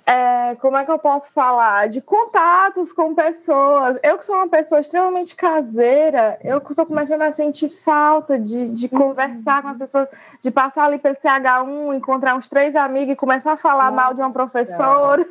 é, 0.05 0.55
como 0.55 0.75
é 0.75 0.83
que 0.83 0.91
eu 0.91 0.99
posso 0.99 1.31
falar? 1.31 1.87
De 1.87 2.01
contatos 2.01 2.91
com 2.91 3.15
pessoas. 3.15 3.97
Eu 4.03 4.17
que 4.17 4.25
sou 4.25 4.35
uma 4.35 4.49
pessoa 4.49 4.81
extremamente 4.81 5.35
caseira, 5.35 6.37
eu 6.43 6.57
estou 6.57 6.85
começando 6.85 7.21
a 7.21 7.31
sentir 7.31 7.69
falta 7.69 8.37
de, 8.37 8.67
de 8.69 8.89
uhum. 8.91 8.99
conversar 8.99 9.61
com 9.61 9.69
as 9.69 9.77
pessoas, 9.77 10.09
de 10.41 10.51
passar 10.51 10.85
ali 10.85 10.97
pelo 10.97 11.15
CH1, 11.15 11.95
encontrar 11.95 12.35
uns 12.35 12.49
três 12.49 12.75
amigos 12.75 13.13
e 13.13 13.15
começar 13.15 13.53
a 13.53 13.57
falar 13.57 13.91
Nossa. 13.91 13.95
mal 13.95 14.13
de 14.13 14.21
uma 14.21 14.31
professora. 14.31 15.25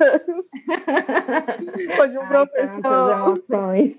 Ou 2.00 2.08
de 2.08 2.18
um 2.18 2.22
Ai, 2.22 2.28
professor. 2.28 3.12
Emoções. 3.12 3.96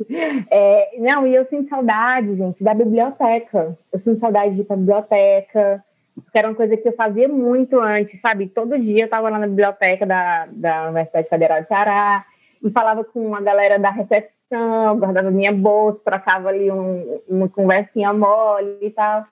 É, 0.49 0.97
não, 0.99 1.27
e 1.27 1.35
eu 1.35 1.45
sinto 1.45 1.69
saudade, 1.69 2.35
gente, 2.35 2.63
da 2.63 2.73
biblioteca. 2.73 3.77
Eu 3.91 3.99
sinto 3.99 4.19
saudade 4.19 4.55
de 4.55 4.61
ir 4.61 4.63
para 4.63 4.75
a 4.75 4.79
biblioteca 4.79 5.83
que 6.31 6.37
era 6.37 6.47
uma 6.47 6.55
coisa 6.55 6.77
que 6.77 6.87
eu 6.87 6.93
fazia 6.93 7.27
muito 7.27 7.79
antes, 7.79 8.19
sabe? 8.19 8.47
Todo 8.47 8.79
dia 8.79 9.03
eu 9.03 9.05
estava 9.05 9.29
lá 9.29 9.39
na 9.39 9.47
biblioteca 9.47 10.05
da, 10.05 10.47
da 10.51 10.83
Universidade 10.85 11.29
Federal 11.29 11.61
de 11.61 11.67
Ceará 11.67 12.25
e 12.63 12.71
falava 12.71 13.03
com 13.03 13.35
a 13.35 13.41
galera 13.41 13.77
da 13.77 13.89
recepção, 13.89 14.97
guardava 14.97 15.31
minha 15.31 15.51
bolsa, 15.51 15.99
trocava 16.05 16.49
ali 16.49 16.71
um, 16.71 17.19
uma 17.27 17.49
conversinha 17.49 18.13
mole 18.13 18.77
e 18.81 18.89
tal. 18.91 19.25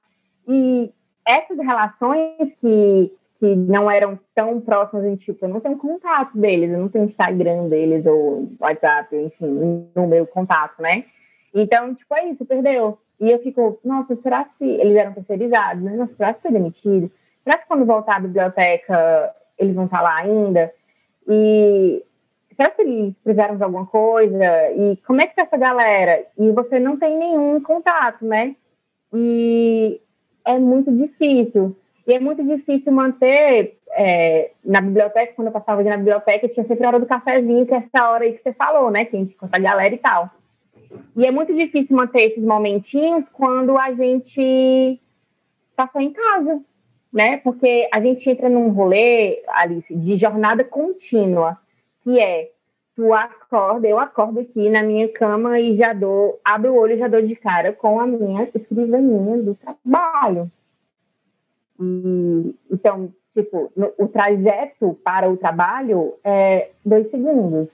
E 0.48 0.92
essas 1.26 1.58
relações 1.58 2.54
que, 2.60 3.14
que 3.40 3.56
não 3.56 3.90
eram 3.90 4.20
tão 4.36 4.60
próximas, 4.60 5.06
em, 5.06 5.16
tipo, 5.16 5.46
eu 5.46 5.50
não 5.50 5.60
tenho 5.60 5.78
contato 5.78 6.38
deles, 6.38 6.72
eu 6.72 6.80
não 6.80 6.90
tenho 6.90 7.06
Instagram 7.06 7.70
deles 7.70 8.06
ou 8.06 8.50
WhatsApp, 8.60 9.16
enfim, 9.16 9.88
no 9.96 10.08
meu 10.08 10.26
contato, 10.26 10.82
né? 10.82 11.06
Então, 11.54 11.94
tipo, 11.94 12.14
é 12.16 12.30
isso, 12.30 12.46
perdeu. 12.46 12.98
E 13.22 13.30
eu 13.30 13.38
fico, 13.40 13.80
nossa, 13.86 14.16
será 14.16 14.50
se 14.58 14.66
eles 14.66 14.98
eram 14.98 15.14
terceirizados? 15.14 15.84
Nossa, 15.84 16.14
será 16.16 16.34
que 16.34 16.42
foi 16.42 16.52
demitido? 16.52 17.12
Será 17.44 17.60
que 17.60 17.68
quando 17.68 17.86
voltar 17.86 18.16
à 18.16 18.20
biblioteca 18.20 19.36
eles 19.60 19.76
vão 19.76 19.86
estar 19.86 20.02
lá 20.02 20.16
ainda? 20.18 20.74
E 21.28 22.04
será 22.58 22.72
que 22.72 22.82
eles 22.82 23.14
precisaram 23.24 23.58
de 23.58 23.64
alguma 23.64 23.86
coisa? 23.86 24.72
E 24.72 24.98
como 25.06 25.22
é 25.22 25.28
que 25.28 25.36
tá 25.36 25.44
essa 25.44 25.56
galera? 25.56 26.26
E 26.36 26.52
você 26.52 26.80
não 26.80 26.98
tem 26.98 27.16
nenhum 27.16 27.62
contato, 27.62 28.26
né? 28.26 28.56
E 29.14 30.02
é 30.44 30.58
muito 30.58 30.92
difícil. 30.92 31.78
E 32.08 32.14
é 32.16 32.20
muito 32.20 32.44
difícil 32.44 32.92
manter 32.92 33.78
é, 33.92 34.50
na 34.66 34.82
biblioteca, 34.82 35.34
quando 35.36 35.50
eu 35.50 35.54
passava 35.54 35.84
na 35.84 35.98
biblioteca, 35.98 36.50
tinha 36.50 36.66
sempre 36.66 36.86
a 36.86 36.88
hora 36.88 37.00
do 37.00 37.06
cafezinho, 37.06 37.68
que 37.68 37.74
é 37.76 37.78
essa 37.78 38.10
hora 38.10 38.24
aí 38.24 38.34
que 38.34 38.42
você 38.42 38.54
falou, 38.54 38.90
né? 38.90 39.06
Que 39.06 39.16
a 39.16 39.20
gente 39.20 39.36
conta 39.36 39.58
a 39.58 39.60
galera 39.60 39.94
e 39.94 40.00
tal. 40.00 40.28
E 41.16 41.26
é 41.26 41.32
muito 41.32 41.54
difícil 41.54 41.96
manter 41.96 42.24
esses 42.24 42.44
momentinhos 42.44 43.26
quando 43.30 43.78
a 43.78 43.94
gente 43.94 45.00
está 45.70 45.88
só 45.88 46.00
em 46.00 46.12
casa, 46.12 46.62
né? 47.12 47.38
Porque 47.38 47.88
a 47.92 48.00
gente 48.00 48.30
entra 48.30 48.50
num 48.50 48.70
rolê, 48.70 49.44
Alice, 49.48 49.94
de 49.96 50.16
jornada 50.16 50.64
contínua, 50.64 51.58
que 52.04 52.20
é 52.20 52.52
tu 52.96 53.14
acorda, 53.14 53.88
eu 53.88 54.00
acordo 54.00 54.40
aqui 54.40 54.70
na 54.70 54.84
minha 54.84 55.08
cama 55.10 55.60
e 55.60 55.76
já 55.76 55.94
dou, 55.94 56.40
abro 56.44 56.74
o 56.74 56.78
olho 56.78 56.94
e 56.94 57.00
já 57.00 57.08
dou 57.08 57.22
de 57.22 57.36
cara 57.36 57.74
com 57.74 58.00
a 58.00 58.06
minha 58.06 58.50
escrivaninha 58.54 59.42
do 59.42 59.56
trabalho. 59.56 60.52
E, 61.80 62.56
então, 62.70 63.14
tipo, 63.34 63.72
no, 63.76 63.92
o 63.98 64.08
trajeto 64.08 65.00
para 65.04 65.30
o 65.30 65.38
trabalho 65.38 66.16
é 66.24 66.70
dois 66.86 67.10
segundos. 67.10 67.70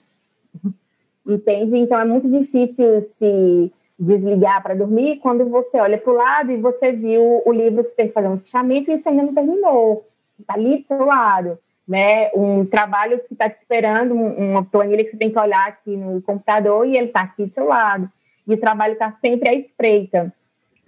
Entende? 1.27 1.77
Então 1.77 1.99
é 1.99 2.05
muito 2.05 2.29
difícil 2.29 3.01
se 3.17 3.71
desligar 3.99 4.63
para 4.63 4.75
dormir 4.75 5.17
quando 5.17 5.49
você 5.49 5.77
olha 5.79 5.97
para 5.97 6.13
o 6.13 6.15
lado 6.15 6.51
e 6.51 6.57
você 6.57 6.91
viu 6.91 7.41
o 7.45 7.51
livro 7.51 7.83
que 7.83 7.89
você 7.89 7.95
tem 7.95 8.07
que 8.07 8.13
fazer 8.13 8.27
um 8.27 8.39
fechamento 8.39 8.91
e 8.91 8.99
você 8.99 9.09
ainda 9.09 9.23
não 9.23 9.33
terminou. 9.33 10.07
Está 10.39 10.53
ali 10.53 10.77
do 10.77 10.85
seu 10.85 11.03
lado. 11.03 11.57
Né? 11.87 12.29
Um 12.35 12.65
trabalho 12.65 13.19
que 13.19 13.33
está 13.33 13.49
te 13.49 13.57
esperando, 13.57 14.13
uma 14.13 14.63
planilha 14.63 15.03
que 15.03 15.11
você 15.11 15.17
tem 15.17 15.31
que 15.31 15.39
olhar 15.39 15.67
aqui 15.67 15.95
no 15.95 16.21
computador 16.21 16.85
e 16.85 16.97
ele 16.97 17.07
está 17.07 17.21
aqui 17.21 17.45
do 17.45 17.53
seu 17.53 17.65
lado. 17.65 18.09
E 18.45 18.53
o 18.53 18.59
trabalho 18.59 18.93
está 18.93 19.11
sempre 19.13 19.49
à 19.49 19.53
espreita. 19.53 20.33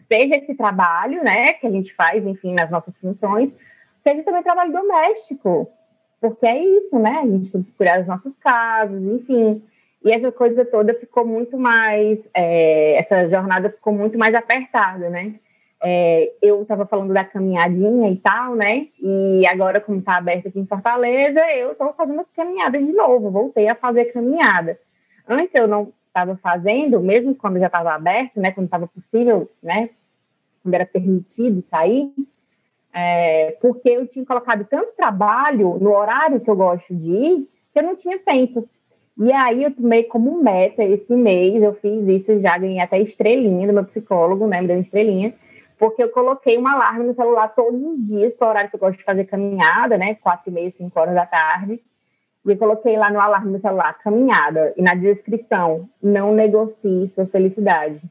Seja 0.07 0.35
esse 0.35 0.55
trabalho, 0.55 1.23
né, 1.23 1.53
que 1.53 1.67
a 1.67 1.69
gente 1.69 1.93
faz, 1.93 2.25
enfim, 2.25 2.53
nas 2.53 2.69
nossas 2.69 2.97
funções, 2.97 3.51
seja 4.03 4.23
também 4.23 4.43
trabalho 4.43 4.71
doméstico, 4.71 5.69
porque 6.19 6.45
é 6.45 6.63
isso, 6.63 6.97
né? 6.97 7.19
A 7.21 7.27
gente 7.27 7.51
tem 7.51 7.63
que 7.63 7.71
cuidar 7.71 7.97
das 7.97 8.07
nossas 8.07 8.33
casas, 8.39 9.01
enfim. 9.01 9.61
E 10.03 10.11
essa 10.11 10.31
coisa 10.31 10.63
toda 10.63 10.93
ficou 10.93 11.25
muito 11.25 11.57
mais, 11.57 12.27
é, 12.33 12.97
essa 12.97 13.27
jornada 13.29 13.69
ficou 13.69 13.93
muito 13.93 14.17
mais 14.17 14.33
apertada, 14.33 15.09
né? 15.09 15.35
É, 15.81 16.33
eu 16.41 16.61
estava 16.61 16.85
falando 16.85 17.13
da 17.13 17.23
caminhadinha 17.23 18.09
e 18.09 18.17
tal, 18.17 18.55
né? 18.55 18.87
E 18.99 19.45
agora, 19.47 19.79
como 19.79 19.99
está 19.99 20.17
aberto 20.17 20.47
aqui 20.47 20.59
em 20.59 20.65
Fortaleza, 20.65 21.39
eu 21.51 21.71
estou 21.71 21.93
fazendo 21.93 22.25
caminhada 22.35 22.77
de 22.77 22.91
novo, 22.91 23.31
voltei 23.31 23.67
a 23.67 23.75
fazer 23.75 24.05
caminhada. 24.05 24.79
Antes 25.27 25.53
eu 25.53 25.67
não 25.67 25.93
estava 26.07 26.35
fazendo, 26.37 26.99
mesmo 26.99 27.35
quando 27.35 27.59
já 27.59 27.67
estava 27.67 27.93
aberto, 27.93 28.39
né? 28.39 28.51
Quando 28.51 28.65
estava 28.65 28.87
possível, 28.87 29.49
né? 29.61 29.89
Quando 30.63 30.73
era 30.73 30.85
permitido 30.85 31.63
sair, 31.69 32.11
é, 32.93 33.57
porque 33.61 33.89
eu 33.89 34.07
tinha 34.07 34.25
colocado 34.25 34.65
tanto 34.65 34.93
trabalho 34.95 35.77
no 35.79 35.93
horário 35.93 36.39
que 36.39 36.49
eu 36.49 36.55
gosto 36.55 36.93
de 36.93 37.11
ir, 37.11 37.49
que 37.71 37.79
eu 37.79 37.83
não 37.83 37.95
tinha 37.95 38.19
tempo. 38.19 38.67
E 39.19 39.33
aí 39.33 39.63
eu 39.63 39.75
tomei 39.75 40.05
como 40.05 40.41
meta 40.41 40.81
esse 40.81 41.13
mês, 41.13 41.61
eu 41.61 41.73
fiz 41.73 42.07
isso, 42.07 42.39
já 42.39 42.57
ganhei 42.57 42.79
até 42.79 42.97
estrelinha 43.01 43.67
do 43.67 43.73
meu 43.73 43.83
psicólogo, 43.83 44.47
né? 44.47 44.61
Me 44.61 44.67
deu 44.67 44.77
uma 44.77 44.81
estrelinha, 44.81 45.33
porque 45.77 46.01
eu 46.01 46.07
coloquei 46.07 46.57
um 46.57 46.65
alarme 46.65 47.05
no 47.05 47.13
celular 47.13 47.49
todos 47.49 47.81
os 47.83 48.07
dias, 48.07 48.33
para 48.33 48.47
o 48.47 48.49
horário 48.49 48.69
que 48.69 48.77
eu 48.77 48.79
gosto 48.79 48.97
de 48.97 49.03
fazer 49.03 49.25
caminhada, 49.25 49.97
né? 49.97 50.15
Quatro 50.15 50.49
e 50.49 50.53
meia, 50.53 50.71
cinco 50.71 50.97
horas 50.97 51.13
da 51.13 51.25
tarde. 51.25 51.81
E 52.45 52.49
eu 52.49 52.57
coloquei 52.57 52.95
lá 52.95 53.11
no 53.11 53.19
alarme 53.19 53.51
do 53.51 53.59
celular, 53.59 53.99
caminhada, 53.99 54.73
e 54.77 54.81
na 54.81 54.95
descrição, 54.95 55.89
não 56.01 56.33
negocie 56.33 57.09
sua 57.09 57.25
felicidade. 57.25 58.01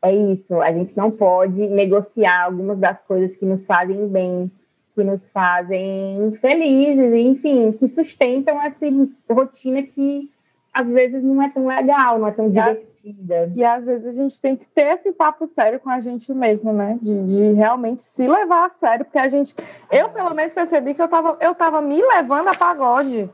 É 0.00 0.14
isso, 0.14 0.62
a 0.62 0.70
gente 0.70 0.96
não 0.96 1.10
pode 1.10 1.66
negociar 1.66 2.44
algumas 2.44 2.78
das 2.78 3.02
coisas 3.02 3.36
que 3.36 3.44
nos 3.44 3.66
fazem 3.66 4.06
bem, 4.06 4.48
que 4.94 5.02
nos 5.02 5.20
fazem 5.32 6.38
felizes, 6.40 7.12
enfim, 7.12 7.72
que 7.72 7.88
sustentam 7.88 8.62
essa 8.62 8.86
rotina 9.28 9.82
que 9.82 10.30
às 10.76 10.86
vezes 10.86 11.22
não 11.22 11.42
é 11.42 11.48
tão 11.48 11.66
legal, 11.66 12.18
não 12.18 12.28
é 12.28 12.32
tão 12.32 12.50
divertida. 12.50 13.50
E 13.54 13.64
às 13.64 13.84
vezes 13.84 14.06
a 14.06 14.12
gente 14.12 14.38
tem 14.38 14.54
que 14.54 14.66
ter 14.66 14.94
esse 14.94 15.10
papo 15.10 15.46
sério 15.46 15.80
com 15.80 15.88
a 15.88 16.00
gente 16.00 16.30
mesmo, 16.34 16.70
né? 16.70 16.98
De, 17.00 17.24
de 17.26 17.52
realmente 17.52 18.02
se 18.02 18.28
levar 18.28 18.66
a 18.66 18.70
sério, 18.70 19.04
porque 19.06 19.18
a 19.18 19.28
gente. 19.28 19.54
Eu, 19.90 20.10
pelo 20.10 20.34
menos, 20.34 20.52
percebi 20.52 20.92
que 20.92 21.00
eu 21.00 21.08
tava, 21.08 21.38
eu 21.40 21.54
tava 21.54 21.80
me 21.80 22.02
levando 22.02 22.48
a 22.48 22.54
pagode. 22.54 23.30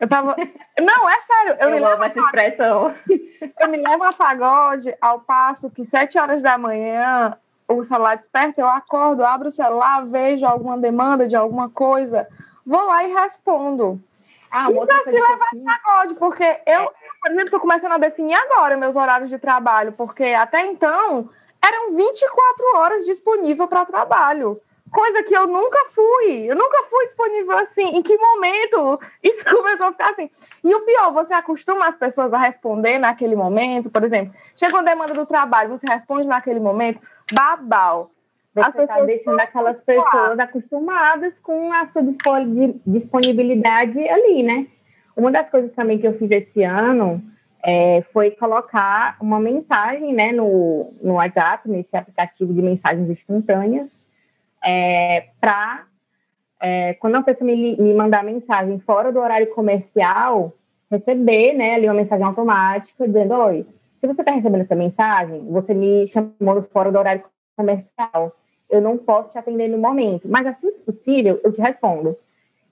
Eu 0.00 0.08
tava. 0.08 0.34
Não, 0.80 1.08
é 1.08 1.20
sério. 1.20 1.56
Eu, 1.60 1.68
eu 1.68 1.74
me 1.74 1.80
levo 1.80 2.02
essa 2.02 2.18
expressão. 2.18 2.94
Eu 3.60 3.68
me 3.68 3.76
levo 3.76 4.04
a 4.04 4.12
pagode 4.12 4.94
ao 5.00 5.20
passo 5.20 5.68
que 5.68 5.84
sete 5.84 6.18
horas 6.18 6.42
da 6.42 6.56
manhã 6.56 7.36
o 7.68 7.84
celular 7.84 8.16
desperta, 8.16 8.60
eu 8.60 8.68
acordo, 8.68 9.24
abro 9.24 9.48
o 9.48 9.52
celular, 9.52 10.04
vejo 10.06 10.44
alguma 10.44 10.76
demanda 10.76 11.26
de 11.26 11.36
alguma 11.36 11.70
coisa, 11.70 12.28
vou 12.66 12.84
lá 12.84 13.04
e 13.04 13.12
respondo. 13.12 14.00
Ah, 14.52 14.70
Isso 14.70 14.92
é 14.92 15.02
se 15.04 15.10
levar 15.10 15.46
assim... 15.46 15.64
pagode, 15.64 16.14
porque 16.14 16.44
eu, 16.66 16.92
por 17.22 17.30
exemplo, 17.30 17.46
estou 17.46 17.60
começando 17.60 17.92
a 17.92 17.98
definir 17.98 18.34
agora 18.34 18.76
meus 18.76 18.96
horários 18.96 19.30
de 19.30 19.38
trabalho, 19.38 19.92
porque 19.92 20.24
até 20.24 20.66
então 20.66 21.30
eram 21.62 21.94
24 21.94 22.76
horas 22.76 23.04
disponível 23.06 23.66
para 23.66 23.86
trabalho. 23.86 24.60
Coisa 24.90 25.22
que 25.22 25.34
eu 25.34 25.46
nunca 25.46 25.78
fui. 25.86 26.50
Eu 26.50 26.54
nunca 26.54 26.82
fui 26.82 27.06
disponível 27.06 27.56
assim. 27.56 27.96
Em 27.96 28.02
que 28.02 28.14
momento 28.14 29.00
isso 29.24 29.42
começou 29.44 29.86
a 29.86 29.92
ficar 29.92 30.10
assim? 30.10 30.28
E 30.62 30.74
o 30.74 30.82
pior, 30.82 31.12
você 31.14 31.32
acostuma 31.32 31.86
as 31.86 31.96
pessoas 31.96 32.30
a 32.34 32.38
responder 32.38 32.98
naquele 32.98 33.34
momento. 33.34 33.88
Por 33.88 34.04
exemplo, 34.04 34.34
chega 34.54 34.74
uma 34.74 34.82
demanda 34.82 35.14
do 35.14 35.24
trabalho, 35.24 35.70
você 35.70 35.86
responde 35.86 36.28
naquele 36.28 36.60
momento. 36.60 37.00
Babau. 37.32 38.10
Você 38.54 38.82
está 38.82 39.00
deixando 39.02 39.40
aquelas 39.40 39.80
pessoas 39.80 40.38
acostumadas 40.38 41.38
com 41.38 41.72
a 41.72 41.86
sua 41.86 42.02
disponibilidade 42.86 43.98
ali, 44.06 44.42
né? 44.42 44.66
Uma 45.16 45.30
das 45.30 45.48
coisas 45.48 45.72
também 45.72 45.98
que 45.98 46.06
eu 46.06 46.18
fiz 46.18 46.30
esse 46.30 46.62
ano 46.62 47.22
é, 47.64 48.02
foi 48.12 48.30
colocar 48.32 49.16
uma 49.20 49.40
mensagem 49.40 50.12
né, 50.12 50.32
no, 50.32 50.92
no 51.02 51.14
WhatsApp, 51.14 51.68
nesse 51.68 51.96
aplicativo 51.96 52.52
de 52.52 52.60
mensagens 52.60 53.08
instantâneas, 53.08 53.88
é, 54.62 55.28
para 55.40 55.84
é, 56.60 56.94
quando 56.94 57.14
uma 57.14 57.22
pessoa 57.22 57.46
me, 57.46 57.76
me 57.76 57.94
mandar 57.94 58.22
mensagem 58.22 58.78
fora 58.80 59.10
do 59.10 59.18
horário 59.18 59.48
comercial, 59.54 60.52
receber 60.90 61.54
né, 61.54 61.76
ali 61.76 61.86
uma 61.86 61.94
mensagem 61.94 62.24
automática 62.24 63.06
dizendo: 63.06 63.34
Oi, 63.34 63.66
se 63.98 64.06
você 64.06 64.20
está 64.20 64.32
recebendo 64.32 64.62
essa 64.62 64.74
mensagem, 64.74 65.40
você 65.50 65.72
me 65.72 66.06
chamou 66.08 66.62
fora 66.70 66.92
do 66.92 66.98
horário 66.98 67.24
comercial 67.56 68.36
eu 68.72 68.80
não 68.80 68.96
posso 68.96 69.30
te 69.30 69.38
atender 69.38 69.68
no 69.68 69.76
momento, 69.76 70.26
mas 70.26 70.46
assim 70.46 70.72
que 70.72 70.80
possível, 70.80 71.38
eu 71.44 71.52
te 71.52 71.60
respondo. 71.60 72.16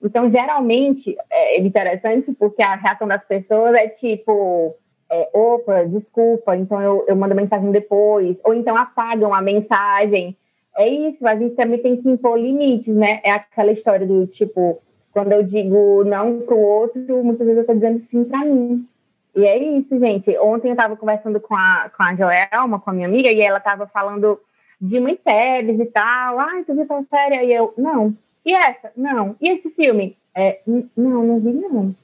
Então, 0.03 0.29
geralmente, 0.31 1.15
é 1.29 1.59
interessante 1.59 2.33
porque 2.33 2.63
a 2.63 2.75
reação 2.75 3.07
das 3.07 3.23
pessoas 3.23 3.75
é 3.75 3.87
tipo, 3.87 4.75
é, 5.07 5.29
opa, 5.31 5.85
desculpa, 5.85 6.57
então 6.57 6.81
eu, 6.81 7.05
eu 7.07 7.15
mando 7.15 7.35
mensagem 7.35 7.71
depois, 7.71 8.35
ou 8.43 8.55
então 8.55 8.75
apagam 8.75 9.31
a 9.31 9.41
mensagem. 9.43 10.35
É 10.75 10.87
isso, 10.87 11.27
a 11.27 11.35
gente 11.35 11.53
também 11.53 11.77
tem 11.77 11.95
que 11.95 12.09
impor 12.09 12.39
limites, 12.39 12.95
né? 12.95 13.21
É 13.23 13.29
aquela 13.29 13.71
história 13.71 14.07
do 14.07 14.25
tipo, 14.25 14.81
quando 15.11 15.33
eu 15.33 15.43
digo 15.43 16.03
não 16.03 16.39
pro 16.39 16.57
outro, 16.57 17.23
muitas 17.23 17.45
vezes 17.45 17.61
eu 17.61 17.67
tô 17.67 17.73
dizendo 17.75 17.99
sim 17.99 18.23
para 18.23 18.43
mim. 18.43 18.87
E 19.35 19.45
é 19.45 19.55
isso, 19.57 19.99
gente. 19.99 20.35
Ontem 20.39 20.69
eu 20.69 20.73
estava 20.73 20.97
conversando 20.97 21.39
com 21.39 21.55
a, 21.55 21.91
com 21.95 22.01
a 22.01 22.15
Joelma, 22.15 22.79
com 22.79 22.89
a 22.89 22.93
minha 22.93 23.07
amiga, 23.07 23.31
e 23.31 23.39
ela 23.39 23.59
estava 23.59 23.85
falando 23.85 24.39
de 24.81 24.97
umas 24.97 25.19
séries 25.19 25.79
e 25.79 25.85
tal. 25.85 26.39
Ai, 26.39 26.63
tu 26.63 26.73
viu 26.73 26.87
tal 26.87 27.05
série? 27.05 27.45
E 27.45 27.53
eu, 27.53 27.73
não. 27.77 28.17
E 28.43 28.53
essa? 28.53 28.91
Não. 28.97 29.35
E 29.39 29.49
esse 29.49 29.69
filme? 29.69 30.17
É, 30.35 30.59
não, 30.97 31.23
não 31.23 31.39
vi, 31.39 31.53
não. 31.53 31.95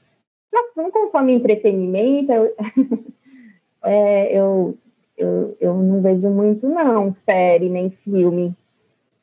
Nossa, 0.52 0.72
não 0.76 0.90
consome 0.90 1.32
entretenimento. 1.32 2.32
Eu, 2.32 2.54
é, 3.82 4.38
eu, 4.38 4.78
eu, 5.16 5.56
eu 5.60 5.74
não 5.74 6.00
vejo 6.00 6.28
muito, 6.28 6.68
não, 6.68 7.14
série 7.24 7.68
nem 7.68 7.90
filme. 7.90 8.54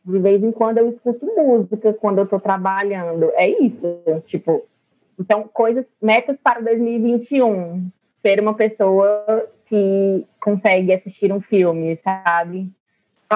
De 0.04 0.20
vez 0.20 0.44
em 0.44 0.52
quando 0.52 0.80
eu 0.80 0.89
escuto 0.89 1.26
música 1.26 1.94
quando 1.94 2.20
eu 2.20 2.28
tô 2.28 2.39
trabalhando. 2.39 3.32
É 3.36 3.48
isso, 3.48 4.02
tipo. 4.26 4.65
Então, 5.18 5.50
coisas, 5.52 5.86
metas 6.02 6.38
para 6.44 6.60
2021. 6.60 7.89
Ser 8.22 8.39
uma 8.39 8.54
pessoa 8.54 9.48
que 9.68 10.26
consegue 10.41 10.94
assistir 10.94 11.32
um 11.32 11.39
filme, 11.39 11.96
sabe? 11.98 12.70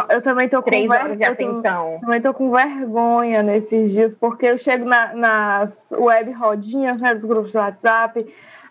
Eu 0.10 0.22
também 0.22 0.48
tô 0.50 0.62
com 0.62 0.70
Três 0.70 0.88
ver... 0.88 0.96
horas 0.96 1.18
de 1.18 1.24
eu 1.24 1.32
atenção. 1.32 1.94
Tô... 1.96 2.06
também 2.06 2.22
tô 2.22 2.34
com 2.34 2.52
vergonha 2.52 3.44
nesses 3.44 3.92
dias, 3.92 4.16
porque 4.16 4.46
eu 4.46 4.58
chego 4.58 4.86
na, 4.86 5.14
nas 5.14 5.92
web 5.92 6.32
rodinhas, 6.32 7.02
né, 7.02 7.14
dos 7.14 7.26
grupos 7.26 7.52
do 7.52 7.60
WhatsApp. 7.60 8.26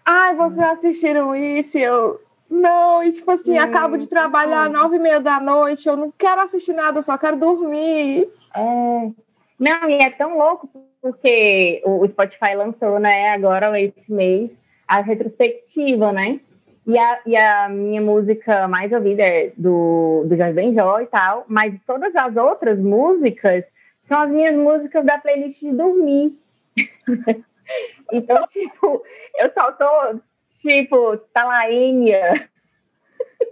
Ai, 0.05 0.35
vocês 0.35 0.59
assistiram 0.61 1.35
isso? 1.35 1.79
E 1.79 1.83
eu. 1.83 2.21
Não, 2.51 3.03
e 3.03 3.12
tipo 3.12 3.31
assim, 3.31 3.59
Hum, 3.59 3.62
acabo 3.62 3.99
de 3.99 4.09
trabalhar 4.09 4.69
hum. 4.69 4.73
nove 4.73 4.97
e 4.97 4.99
meia 4.99 5.21
da 5.21 5.38
noite, 5.38 5.87
eu 5.87 5.97
não 5.97 6.11
quero 6.17 6.41
assistir 6.41 6.73
nada, 6.73 6.99
eu 6.99 7.03
só 7.03 7.19
quero 7.19 7.37
dormir. 7.37 8.27
É. 8.55 9.11
Não, 9.59 9.91
e 9.91 9.95
é 9.95 10.11
tão 10.11 10.38
louco 10.38 10.69
porque 11.03 11.83
o 11.85 12.03
o 12.03 12.09
Spotify 12.09 12.55
lançou, 12.57 12.99
né, 12.99 13.31
agora 13.31 13.79
esse 13.81 14.11
mês, 14.11 14.51
a 14.87 15.01
retrospectiva, 15.01 16.11
né? 16.12 16.41
E 16.88 16.98
a, 16.98 17.20
e 17.27 17.37
a 17.37 17.68
minha 17.68 18.01
música 18.01 18.66
mais 18.66 18.90
ouvida 18.90 19.22
é 19.22 19.53
do, 19.59 20.24
do 20.27 20.35
Jorge 20.35 20.55
Benjó 20.55 21.01
e 21.01 21.07
tal, 21.07 21.44
mas 21.46 21.79
todas 21.87 22.16
as 22.16 22.35
outras 22.35 22.81
músicas 22.81 23.62
são 24.09 24.18
as 24.22 24.31
minhas 24.31 24.57
músicas 24.57 25.05
da 25.05 25.18
playlist 25.18 25.61
de 25.61 25.70
dormir. 25.70 26.33
então, 28.11 28.46
tipo, 28.48 29.05
eu 29.38 29.53
só 29.53 29.70
tô, 29.72 30.18
tipo, 30.62 31.18
talainha. 31.35 32.48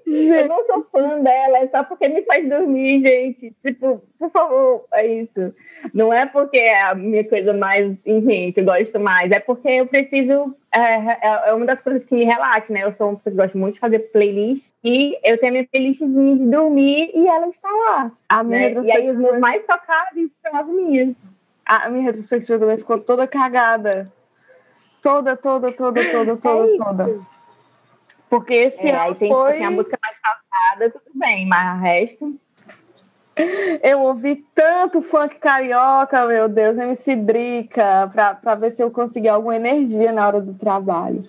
Eu 0.08 0.46
não 0.48 0.64
sou 0.66 0.86
fã 0.92 1.20
dela, 1.20 1.58
é 1.58 1.66
só 1.66 1.82
porque 1.82 2.06
me 2.08 2.22
faz 2.22 2.48
dormir, 2.48 3.02
gente. 3.02 3.52
Tipo, 3.60 4.00
por 4.18 4.30
favor, 4.30 4.84
é 4.92 5.04
isso. 5.06 5.52
Não 5.92 6.12
é 6.12 6.24
porque 6.26 6.56
é 6.58 6.80
a 6.82 6.94
minha 6.94 7.24
coisa 7.28 7.52
mais, 7.52 7.92
enfim, 8.06 8.52
que 8.52 8.60
eu 8.60 8.64
gosto 8.64 9.00
mais. 9.00 9.30
É 9.32 9.40
porque 9.40 9.68
eu 9.68 9.86
preciso. 9.86 10.54
É, 10.72 10.78
é- 10.80 11.42
é 11.48 11.52
uma 11.54 11.66
das 11.66 11.80
coisas 11.80 12.04
que 12.04 12.14
me 12.14 12.24
relaxa, 12.24 12.72
né? 12.72 12.84
Eu 12.84 12.92
sou 12.92 13.08
uma 13.08 13.16
pessoa 13.18 13.32
que 13.32 13.36
gosta 13.42 13.58
muito 13.58 13.74
de 13.74 13.80
fazer 13.80 13.98
playlist. 14.12 14.68
E 14.84 15.18
eu 15.24 15.38
tenho 15.38 15.50
a 15.50 15.54
minha 15.54 15.68
playlistzinha 15.68 16.36
de 16.36 16.44
dormir 16.46 17.10
e 17.12 17.26
ela 17.26 17.48
está 17.48 17.68
lá. 17.68 18.12
A 18.28 18.44
minha, 18.44 18.58
Né? 18.58 18.66
E 18.84 18.90
aí 18.92 19.10
os 19.10 19.16
retrospectiva, 19.16 19.20
meus 19.22 19.38
mais 19.40 19.62
tocados 19.66 20.30
são 20.42 20.56
as 20.56 20.66
minhas. 20.68 21.14
a 21.64 21.90
minha 21.90 22.04
retrospectiva 22.04 22.58
também 22.60 22.78
ficou 22.78 23.00
toda 23.00 23.26
cagada. 23.26 24.12
Toda, 25.02 25.36
toda, 25.36 25.72
toda, 25.72 26.10
toda, 26.10 26.36
toda, 26.36 26.66
isso. 26.70 26.84
toda. 26.84 27.20
Porque 28.28 28.54
esse 28.54 28.88
É, 28.88 28.94
aí 28.96 29.06
ano 29.10 29.14
tem 29.16 29.28
foi. 29.30 29.52
Tudo 30.78 31.10
bem, 31.14 31.46
mas 31.46 31.78
o 31.78 31.82
resto. 31.82 32.40
Eu 33.82 34.00
ouvi 34.00 34.36
tanto 34.54 35.02
funk 35.02 35.36
carioca, 35.36 36.24
meu 36.24 36.48
Deus, 36.48 36.78
MC 36.78 37.16
Drica, 37.16 38.10
para 38.10 38.54
ver 38.54 38.70
se 38.70 38.82
eu 38.82 38.90
conseguia 38.90 39.34
alguma 39.34 39.56
energia 39.56 40.10
na 40.10 40.26
hora 40.26 40.40
do 40.40 40.54
trabalho. 40.54 41.22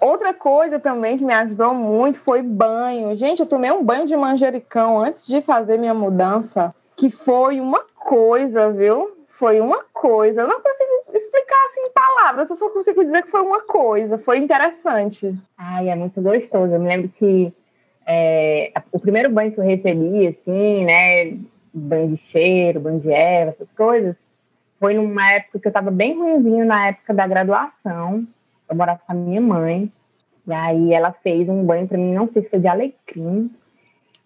Outra 0.00 0.32
coisa 0.32 0.78
também 0.78 1.18
que 1.18 1.24
me 1.24 1.32
ajudou 1.34 1.74
muito 1.74 2.20
foi 2.20 2.40
banho. 2.40 3.16
Gente, 3.16 3.40
eu 3.40 3.46
tomei 3.46 3.70
um 3.72 3.82
banho 3.82 4.06
de 4.06 4.16
manjericão 4.16 4.98
antes 4.98 5.26
de 5.26 5.42
fazer 5.42 5.76
minha 5.76 5.92
mudança, 5.92 6.72
que 6.96 7.10
foi 7.10 7.60
uma 7.60 7.84
coisa, 7.96 8.70
viu? 8.70 9.16
Foi 9.26 9.60
uma 9.60 9.84
coisa. 9.92 10.42
Eu 10.42 10.48
não 10.48 10.60
consigo 10.60 10.90
explicar 11.12 11.64
assim 11.66 11.80
em 11.80 11.90
palavras, 11.90 12.48
eu 12.48 12.56
só 12.56 12.68
consigo 12.70 13.04
dizer 13.04 13.22
que 13.22 13.30
foi 13.30 13.40
uma 13.40 13.62
coisa. 13.62 14.16
Foi 14.18 14.38
interessante. 14.38 15.34
Ai, 15.58 15.88
é 15.88 15.96
muito 15.96 16.20
gostoso. 16.20 16.72
Eu 16.72 16.80
me 16.80 16.88
lembro 16.88 17.08
que 17.18 17.52
é, 18.12 18.72
o 18.90 18.98
primeiro 18.98 19.30
banho 19.30 19.52
que 19.52 19.60
eu 19.60 19.64
recebi, 19.64 20.26
assim, 20.26 20.84
né? 20.84 21.38
Banho 21.72 22.08
de 22.08 22.16
cheiro, 22.16 22.80
banho 22.80 22.98
de 22.98 23.12
erva, 23.12 23.52
essas 23.52 23.70
coisas, 23.70 24.16
foi 24.80 24.94
numa 24.94 25.30
época 25.30 25.60
que 25.60 25.68
eu 25.68 25.72
tava 25.72 25.92
bem 25.92 26.18
ruimzinho, 26.18 26.64
na 26.64 26.88
época 26.88 27.14
da 27.14 27.24
graduação. 27.28 28.26
Eu 28.68 28.74
morava 28.74 29.00
com 29.06 29.12
a 29.12 29.14
minha 29.14 29.40
mãe. 29.40 29.92
E 30.44 30.52
aí 30.52 30.92
ela 30.92 31.12
fez 31.12 31.48
um 31.48 31.64
banho 31.64 31.86
para 31.86 31.98
mim, 31.98 32.12
não 32.12 32.28
sei 32.32 32.42
se 32.42 32.50
foi 32.50 32.58
de 32.58 32.66
alecrim. 32.66 33.48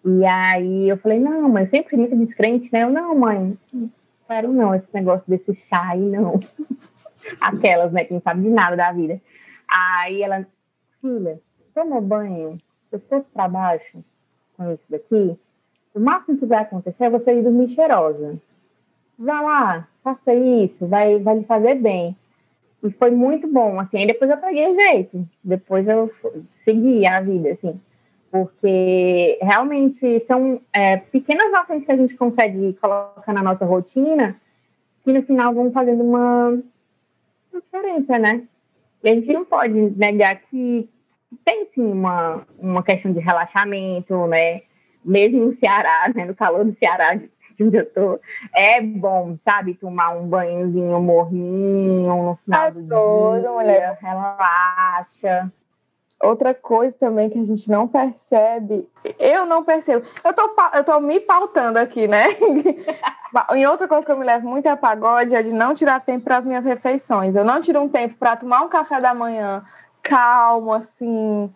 E 0.03 0.25
aí 0.25 0.89
eu 0.89 0.97
falei, 0.97 1.19
não, 1.19 1.47
mãe, 1.47 1.67
sempre 1.67 1.95
muito 1.95 2.15
descrente, 2.15 2.69
né? 2.73 2.83
Eu, 2.83 2.89
não, 2.89 3.13
mãe, 3.13 3.55
não 3.71 3.91
quero 4.27 4.51
não, 4.51 4.73
esse 4.73 4.87
negócio 4.93 5.23
desse 5.27 5.53
chá 5.53 5.89
aí, 5.91 6.01
não. 6.01 6.39
Aquelas, 7.39 7.91
né, 7.91 8.03
que 8.03 8.13
não 8.13 8.21
sabem 8.21 8.43
de 8.43 8.49
nada 8.49 8.75
da 8.75 8.91
vida. 8.91 9.21
Aí 9.69 10.23
ela, 10.23 10.43
filha, 11.01 11.39
toma 11.75 12.01
banho, 12.01 12.57
pescoço 12.91 13.25
para 13.33 13.47
baixo, 13.47 14.03
com 14.57 14.71
isso 14.71 14.83
daqui, 14.89 15.37
o 15.93 15.99
máximo 15.99 16.37
que 16.37 16.45
vai 16.45 16.59
acontecer 16.59 17.05
é 17.05 17.09
você 17.09 17.33
ir 17.33 17.43
dormir 17.43 17.69
cheirosa. 17.69 18.37
Vá 19.17 19.41
lá, 19.41 19.87
faça 20.03 20.33
isso, 20.33 20.85
vai, 20.87 21.17
vai 21.19 21.39
lhe 21.39 21.45
fazer 21.45 21.75
bem. 21.75 22.15
E 22.83 22.91
foi 22.91 23.11
muito 23.11 23.47
bom, 23.47 23.79
assim, 23.79 23.97
aí 23.97 24.07
depois 24.07 24.29
eu 24.29 24.37
peguei 24.37 24.67
o 24.67 24.75
jeito, 24.75 25.27
depois 25.43 25.87
eu 25.87 26.11
segui 26.63 27.05
a 27.05 27.21
vida, 27.21 27.51
assim, 27.51 27.79
porque 28.29 29.39
realmente 29.41 30.23
são 30.27 30.61
é, 30.73 30.97
pequenas 30.97 31.53
ações 31.53 31.85
que 31.85 31.91
a 31.91 31.97
gente 31.97 32.15
consegue 32.15 32.73
colocar 32.73 33.33
na 33.33 33.41
nossa 33.41 33.65
rotina 33.65 34.35
que 35.03 35.13
no 35.13 35.23
final 35.23 35.53
vão 35.53 35.71
fazendo 35.71 36.03
uma 36.03 36.59
diferença, 37.53 38.19
né? 38.19 38.43
E 39.03 39.09
a 39.09 39.13
gente 39.13 39.31
não 39.31 39.45
pode 39.45 39.73
negar 39.73 40.35
que 40.35 40.89
tem 41.43 41.67
sim 41.73 41.91
uma, 41.91 42.45
uma 42.57 42.83
questão 42.83 43.11
de 43.11 43.19
relaxamento, 43.19 44.27
né? 44.27 44.61
Mesmo 45.03 45.45
no 45.45 45.53
Ceará, 45.53 46.11
né? 46.13 46.25
No 46.25 46.35
calor 46.35 46.65
do 46.65 46.73
Ceará, 46.73 47.15
de 47.15 47.29
onde 47.61 47.77
eu 47.77 47.85
tô, 47.85 48.19
é 48.53 48.81
bom, 48.81 49.37
sabe? 49.43 49.75
Tomar 49.75 50.11
um 50.11 50.27
banhozinho 50.27 50.99
morninho 50.99 52.23
no 52.23 52.39
final 52.43 52.67
É 52.67 52.71
do 52.71 52.81
dia, 52.81 53.51
mulher. 53.51 53.97
relaxa. 54.01 55.51
Outra 56.21 56.53
coisa 56.53 56.95
também 56.97 57.29
que 57.29 57.37
a 57.37 57.43
gente 57.43 57.69
não 57.69 57.87
percebe, 57.87 58.87
eu 59.19 59.45
não 59.45 59.63
percebo. 59.63 60.05
Eu 60.23 60.33
tô, 60.33 60.49
eu 60.73 60.83
tô 60.83 60.99
me 61.01 61.19
pautando 61.19 61.77
aqui, 61.77 62.07
né? 62.07 62.27
em 63.53 63.65
outra 63.65 63.87
coisa 63.87 64.05
que 64.05 64.11
eu 64.11 64.17
me 64.17 64.25
levo 64.25 64.47
muito 64.47 64.65
a 64.67 64.77
pagode 64.77 65.35
é 65.35 65.43
de 65.43 65.51
não 65.51 65.73
tirar 65.73 65.99
tempo 65.99 66.23
para 66.23 66.37
as 66.37 66.45
minhas 66.45 66.63
refeições. 66.63 67.35
Eu 67.35 67.43
não 67.43 67.61
tiro 67.61 67.81
um 67.81 67.89
tempo 67.89 68.15
para 68.17 68.37
tomar 68.37 68.61
um 68.61 68.69
café 68.69 69.01
da 69.01 69.13
manhã 69.13 69.63
calmo, 70.05 70.71
assim, 70.71 71.51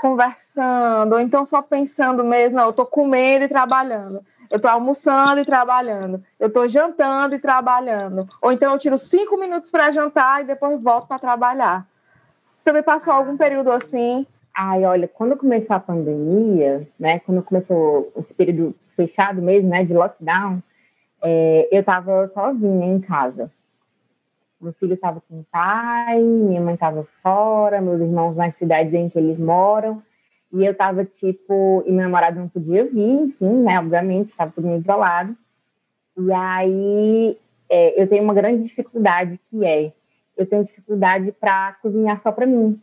conversando, 0.00 1.14
ou 1.14 1.20
então 1.20 1.44
só 1.44 1.60
pensando 1.60 2.24
mesmo, 2.24 2.56
não, 2.56 2.66
eu 2.66 2.72
tô 2.72 2.86
comendo 2.86 3.44
e 3.44 3.48
trabalhando. 3.48 4.20
Eu 4.48 4.60
tô 4.60 4.68
almoçando 4.68 5.40
e 5.40 5.44
trabalhando. 5.44 6.22
Eu 6.38 6.50
tô 6.50 6.66
jantando 6.68 7.34
e 7.34 7.38
trabalhando. 7.38 8.28
Ou 8.40 8.52
então 8.52 8.72
eu 8.72 8.78
tiro 8.78 8.96
cinco 8.96 9.36
minutos 9.36 9.70
para 9.70 9.90
jantar 9.90 10.40
e 10.40 10.44
depois 10.44 10.82
volto 10.82 11.08
para 11.08 11.18
trabalhar. 11.18 11.86
Você 12.56 12.64
também 12.64 12.82
passou 12.82 13.12
algum 13.12 13.36
período 13.36 13.72
assim? 13.72 14.26
Ai, 14.54 14.84
olha, 14.84 15.08
quando 15.08 15.36
começou 15.36 15.76
a 15.76 15.80
pandemia, 15.80 16.88
né? 16.98 17.18
Quando 17.20 17.42
começou 17.42 18.12
esse 18.16 18.32
período 18.34 18.74
fechado 18.96 19.42
mesmo, 19.42 19.68
né? 19.68 19.84
De 19.84 19.92
lockdown, 19.92 20.62
é, 21.22 21.68
eu 21.72 21.82
tava 21.82 22.28
sozinha 22.32 22.86
em 22.86 23.00
casa. 23.00 23.50
Meu 24.60 24.72
filho 24.72 24.94
estava 24.94 25.20
com 25.20 25.40
o 25.40 25.46
pai, 25.50 26.20
minha 26.20 26.60
mãe 26.60 26.74
estava 26.74 27.06
fora, 27.22 27.80
meus 27.80 28.00
irmãos 28.00 28.34
nas 28.34 28.56
cidades 28.56 28.92
em 28.92 29.08
que 29.08 29.18
eles 29.18 29.38
moram. 29.38 30.02
E 30.52 30.64
eu 30.64 30.74
tava, 30.74 31.04
tipo, 31.04 31.84
e 31.86 31.92
meu 31.92 32.04
namorado 32.04 32.40
não 32.40 32.48
podia 32.48 32.84
vir, 32.84 33.20
enfim, 33.20 33.62
né? 33.62 33.78
Obviamente, 33.78 34.30
estava 34.30 34.50
tudo 34.50 34.74
isolado. 34.76 35.36
E 36.16 36.32
aí 36.32 37.38
é, 37.68 38.02
eu 38.02 38.08
tenho 38.08 38.24
uma 38.24 38.34
grande 38.34 38.64
dificuldade 38.64 39.38
que 39.50 39.64
é 39.64 39.92
eu 40.36 40.46
tenho 40.46 40.64
dificuldade 40.64 41.32
para 41.32 41.74
cozinhar 41.82 42.20
só 42.22 42.30
para 42.30 42.46
mim, 42.46 42.80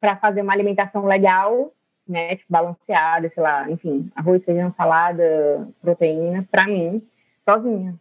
para 0.00 0.16
fazer 0.16 0.42
uma 0.42 0.52
alimentação 0.52 1.06
legal, 1.06 1.72
né, 2.06 2.34
tipo 2.34 2.50
balanceada, 2.50 3.30
sei 3.32 3.42
lá, 3.42 3.70
enfim, 3.70 4.10
arroz, 4.16 4.44
feijão, 4.44 4.74
salada, 4.76 5.68
proteína, 5.80 6.46
para 6.50 6.66
mim, 6.66 7.06
sozinha, 7.44 7.94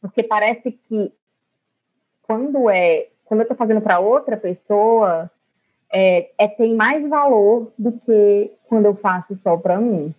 porque 0.00 0.22
parece 0.22 0.72
que 0.72 1.12
quando 2.32 2.70
é 2.70 3.08
quando 3.26 3.40
eu 3.40 3.44
estou 3.44 3.56
fazendo 3.56 3.82
para 3.82 4.00
outra 4.00 4.38
pessoa 4.38 5.30
é, 5.92 6.30
é 6.38 6.48
tem 6.48 6.74
mais 6.74 7.06
valor 7.06 7.70
do 7.78 7.92
que 7.92 8.50
quando 8.66 8.86
eu 8.86 8.94
faço 8.94 9.36
só 9.42 9.56
para 9.58 9.78
mim. 9.78 10.14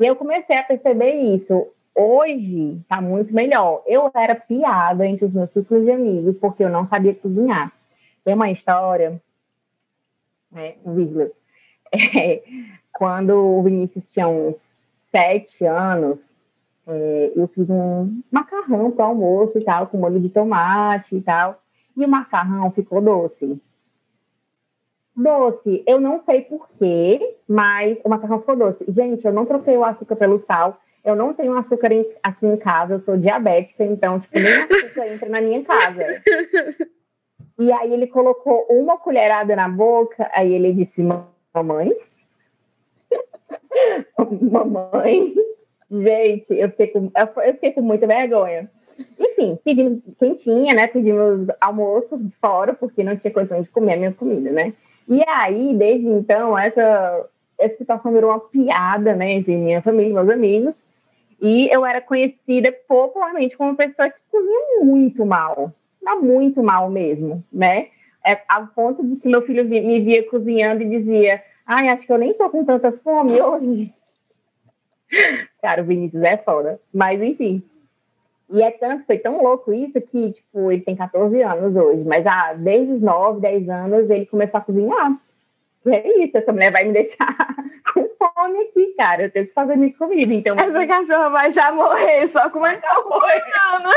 E 0.00 0.04
eu 0.04 0.16
comecei 0.16 0.56
a 0.56 0.64
perceber 0.64 1.12
isso. 1.12 1.68
Hoje 1.94 2.80
tá 2.88 3.00
muito 3.00 3.32
melhor. 3.32 3.82
Eu 3.86 4.10
era 4.14 4.34
piada 4.34 5.06
entre 5.06 5.26
os 5.26 5.32
meus 5.32 5.50
círculos 5.52 5.84
de 5.84 5.92
amigos 5.92 6.36
porque 6.38 6.64
eu 6.64 6.68
não 6.68 6.88
sabia 6.88 7.14
cozinhar. 7.14 7.72
Tem 8.24 8.34
uma 8.34 8.50
história, 8.50 9.20
né, 10.50 10.74
vírgulas, 10.84 11.30
é, 11.94 12.42
quando 12.92 13.36
o 13.36 13.62
Vinícius 13.62 14.08
tinha 14.08 14.26
uns 14.26 14.56
sete 15.12 15.64
anos, 15.64 16.18
é, 16.86 17.32
eu 17.36 17.46
fiz 17.48 17.68
um 17.70 18.22
macarrão 18.30 18.90
para 18.90 19.04
almoço 19.04 19.58
e 19.58 19.64
tal, 19.64 19.86
com 19.86 19.98
molho 19.98 20.20
de 20.20 20.28
tomate 20.28 21.16
e 21.16 21.20
tal, 21.20 21.60
e 21.96 22.04
o 22.04 22.08
macarrão 22.08 22.70
ficou 22.70 23.00
doce. 23.00 23.60
Doce, 25.14 25.82
eu 25.86 26.00
não 26.00 26.20
sei 26.20 26.40
porquê, 26.40 27.36
mas 27.46 28.00
o 28.04 28.08
macarrão 28.08 28.40
ficou 28.40 28.56
doce. 28.56 28.84
Gente, 28.88 29.24
eu 29.24 29.32
não 29.32 29.44
troquei 29.44 29.76
o 29.76 29.84
açúcar 29.84 30.16
pelo 30.16 30.40
sal, 30.40 30.78
eu 31.04 31.14
não 31.14 31.34
tenho 31.34 31.56
açúcar 31.56 31.92
em, 31.92 32.06
aqui 32.22 32.46
em 32.46 32.56
casa, 32.56 32.94
eu 32.94 33.00
sou 33.00 33.16
diabética, 33.16 33.84
então, 33.84 34.20
tipo, 34.20 34.38
nem 34.38 34.52
açúcar 34.62 35.08
entra 35.08 35.28
na 35.28 35.40
minha 35.40 35.62
casa. 35.64 36.22
E 37.58 37.70
aí 37.70 37.92
ele 37.92 38.06
colocou 38.06 38.66
uma 38.70 38.96
colherada 38.96 39.54
na 39.54 39.68
boca, 39.68 40.30
aí 40.34 40.52
ele 40.52 40.72
disse, 40.72 41.02
mamãe? 41.02 41.92
mamãe? 44.40 45.34
Gente, 45.92 46.54
eu 46.54 46.70
fiquei, 46.70 46.86
com, 46.86 47.10
eu 47.14 47.52
fiquei 47.52 47.72
com 47.72 47.82
muita 47.82 48.06
vergonha. 48.06 48.70
Enfim, 49.20 49.58
pedimos 49.62 50.00
quentinha, 50.18 50.72
né? 50.72 50.86
Pedimos 50.86 51.48
almoço 51.60 52.18
fora, 52.40 52.72
porque 52.72 53.04
não 53.04 53.16
tinha 53.16 53.32
condição 53.32 53.60
de 53.60 53.68
comer 53.68 53.94
a 53.94 53.96
minha 53.96 54.12
comida, 54.12 54.50
né? 54.50 54.72
E 55.06 55.22
aí, 55.28 55.74
desde 55.74 56.06
então, 56.06 56.56
essa, 56.58 57.26
essa 57.58 57.76
situação 57.76 58.12
virou 58.12 58.30
uma 58.30 58.40
piada, 58.40 59.14
né? 59.14 59.32
Entre 59.32 59.54
minha 59.54 59.82
família 59.82 60.10
e 60.10 60.14
meus 60.14 60.30
amigos. 60.30 60.80
E 61.40 61.68
eu 61.70 61.84
era 61.84 62.00
conhecida 62.00 62.72
popularmente 62.88 63.56
como 63.56 63.70
uma 63.70 63.76
pessoa 63.76 64.08
que 64.08 64.18
cozinha 64.30 64.84
muito 64.84 65.26
mal. 65.26 65.72
Muito 66.22 66.62
mal 66.62 66.88
mesmo, 66.88 67.44
né? 67.52 67.88
É, 68.24 68.40
ao 68.48 68.68
ponto 68.68 69.04
de 69.04 69.16
que 69.16 69.28
meu 69.28 69.42
filho 69.42 69.64
me 69.64 70.00
via 70.00 70.28
cozinhando 70.28 70.82
e 70.82 70.88
dizia: 70.88 71.42
Ai, 71.66 71.88
acho 71.88 72.06
que 72.06 72.12
eu 72.12 72.18
nem 72.18 72.32
tô 72.32 72.48
com 72.48 72.64
tanta 72.64 72.92
fome 72.92 73.40
hoje. 73.40 73.92
Cara, 75.60 75.82
o 75.82 75.84
Vinícius 75.84 76.22
é 76.22 76.36
foda. 76.36 76.80
Mas, 76.92 77.20
enfim. 77.20 77.62
E 78.50 78.62
é 78.62 78.70
tanto, 78.70 79.06
foi 79.06 79.18
tão 79.18 79.42
louco 79.42 79.72
isso 79.72 80.00
que, 80.00 80.32
tipo, 80.32 80.70
ele 80.70 80.82
tem 80.82 80.94
14 80.94 81.42
anos 81.42 81.74
hoje, 81.74 82.04
mas 82.04 82.26
ah, 82.26 82.52
desde 82.52 82.92
os 82.92 83.00
9, 83.00 83.40
10 83.40 83.68
anos 83.70 84.10
ele 84.10 84.26
começou 84.26 84.58
a 84.58 84.60
cozinhar. 84.60 85.16
E 85.86 85.90
é 85.90 86.22
isso, 86.22 86.36
essa 86.36 86.52
mulher 86.52 86.70
vai 86.70 86.84
me 86.84 86.92
deixar 86.92 87.34
com 87.94 88.08
fome 88.18 88.58
aqui, 88.60 88.94
cara. 88.96 89.22
Eu 89.22 89.30
tenho 89.30 89.46
que 89.46 89.54
fazer 89.54 89.76
minha 89.76 89.92
comida. 89.94 90.34
Então, 90.34 90.56
essa 90.58 90.86
cachorra 90.86 91.30
vai 91.30 91.50
já 91.50 91.72
morrer 91.72 92.26
só 92.28 92.50
com 92.50 92.58
uma 92.58 92.68
banana. 92.76 93.88
Esse 93.88 93.91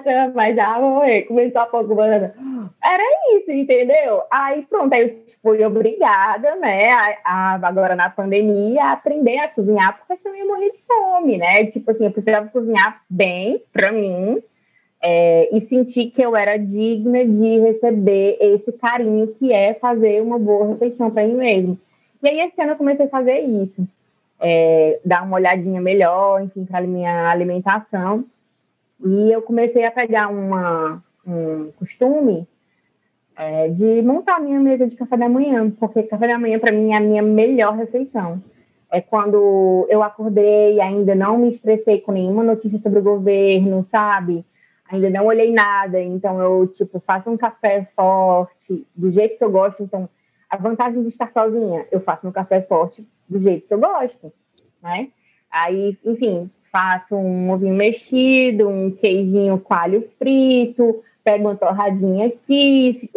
cachorro 0.00 0.32
vai 0.32 0.54
já 0.54 0.78
morrer. 0.78 1.22
Começou 1.22 1.60
a 1.60 1.66
pôr 1.66 1.84
banana. 1.94 2.34
Era 2.82 3.02
isso, 3.36 3.50
entendeu? 3.50 4.22
Aí 4.30 4.62
pronto, 4.62 4.92
aí 4.92 5.02
eu 5.02 5.16
fui 5.42 5.64
obrigada, 5.64 6.56
né, 6.56 6.90
a, 6.90 7.18
a, 7.24 7.54
agora 7.66 7.94
na 7.96 8.08
pandemia, 8.08 8.84
a 8.84 8.92
aprender 8.92 9.38
a 9.38 9.48
cozinhar, 9.48 9.98
porque 9.98 10.20
senão 10.20 10.36
eu 10.36 10.44
ia 10.44 10.52
morrer 10.52 10.70
de 10.70 10.78
fome, 10.86 11.38
né? 11.38 11.66
Tipo 11.66 11.90
assim, 11.90 12.04
eu 12.04 12.12
precisava 12.12 12.48
cozinhar 12.48 13.02
bem 13.08 13.62
pra 13.72 13.92
mim, 13.92 14.42
é, 15.02 15.48
e 15.52 15.60
sentir 15.60 16.10
que 16.10 16.22
eu 16.22 16.36
era 16.36 16.56
digna 16.56 17.24
de 17.24 17.58
receber 17.58 18.38
esse 18.40 18.72
carinho 18.72 19.34
que 19.34 19.52
é 19.52 19.74
fazer 19.74 20.22
uma 20.22 20.38
boa 20.38 20.68
refeição 20.68 21.10
para 21.10 21.26
mim 21.26 21.34
mesmo. 21.34 21.78
E 22.22 22.28
aí, 22.28 22.40
esse 22.40 22.62
ano 22.62 22.72
eu 22.72 22.76
comecei 22.76 23.06
a 23.06 23.08
fazer 23.10 23.40
isso, 23.40 23.86
é, 24.40 25.00
dar 25.04 25.24
uma 25.24 25.36
olhadinha 25.36 25.80
melhor, 25.80 26.40
enfim, 26.42 26.64
para 26.64 26.82
minha 26.82 27.28
alimentação. 27.28 28.24
E 29.04 29.32
eu 29.32 29.42
comecei 29.42 29.84
a 29.84 29.90
pegar 29.90 30.28
uma, 30.28 31.02
um 31.26 31.70
costume 31.72 32.46
é, 33.36 33.68
de 33.68 34.02
montar 34.02 34.36
a 34.36 34.40
minha 34.40 34.60
mesa 34.60 34.86
de 34.86 34.96
café 34.96 35.16
da 35.16 35.28
manhã, 35.28 35.70
porque 35.70 36.02
café 36.04 36.28
da 36.28 36.38
manhã, 36.38 36.58
para 36.58 36.72
mim, 36.72 36.92
é 36.92 36.96
a 36.96 37.00
minha 37.00 37.22
melhor 37.22 37.74
refeição. 37.76 38.42
É 38.90 39.00
quando 39.00 39.86
eu 39.88 40.02
acordei 40.02 40.80
ainda 40.80 41.14
não 41.14 41.38
me 41.38 41.48
estressei 41.48 42.00
com 42.00 42.12
nenhuma 42.12 42.42
notícia 42.42 42.78
sobre 42.78 42.98
o 42.98 43.02
governo, 43.02 43.82
sabe? 43.84 44.44
ainda 44.92 45.08
não 45.08 45.26
olhei 45.26 45.50
nada, 45.50 46.00
então 46.00 46.40
eu, 46.40 46.66
tipo, 46.66 47.00
faço 47.00 47.30
um 47.30 47.36
café 47.36 47.88
forte, 47.96 48.86
do 48.94 49.10
jeito 49.10 49.38
que 49.38 49.44
eu 49.44 49.50
gosto. 49.50 49.82
Então, 49.82 50.08
a 50.50 50.56
vantagem 50.56 51.02
de 51.02 51.08
estar 51.08 51.32
sozinha, 51.32 51.86
eu 51.90 52.00
faço 52.00 52.28
um 52.28 52.32
café 52.32 52.60
forte 52.60 53.06
do 53.26 53.40
jeito 53.40 53.66
que 53.66 53.72
eu 53.72 53.80
gosto, 53.80 54.30
né? 54.82 55.08
Aí, 55.50 55.98
enfim, 56.04 56.50
faço 56.72 57.14
um 57.14 57.50
ovinho 57.50 57.74
mexido, 57.74 58.68
um 58.68 58.90
queijinho 58.90 59.60
coalho 59.60 60.08
frito, 60.18 61.04
pego 61.22 61.44
uma 61.44 61.54
torradinha 61.54 62.26
aqui, 62.26 63.10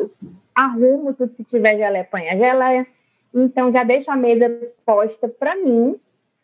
arrumo 0.53 1.13
tudo, 1.13 1.33
se 1.35 1.43
tiver 1.45 1.77
geleia, 1.77 2.07
põe 2.09 2.29
a 2.29 2.35
geleia. 2.35 2.85
Então, 3.33 3.71
já 3.71 3.83
deixo 3.83 4.11
a 4.11 4.15
mesa 4.15 4.49
posta 4.85 5.27
para 5.27 5.55
mim, 5.55 5.95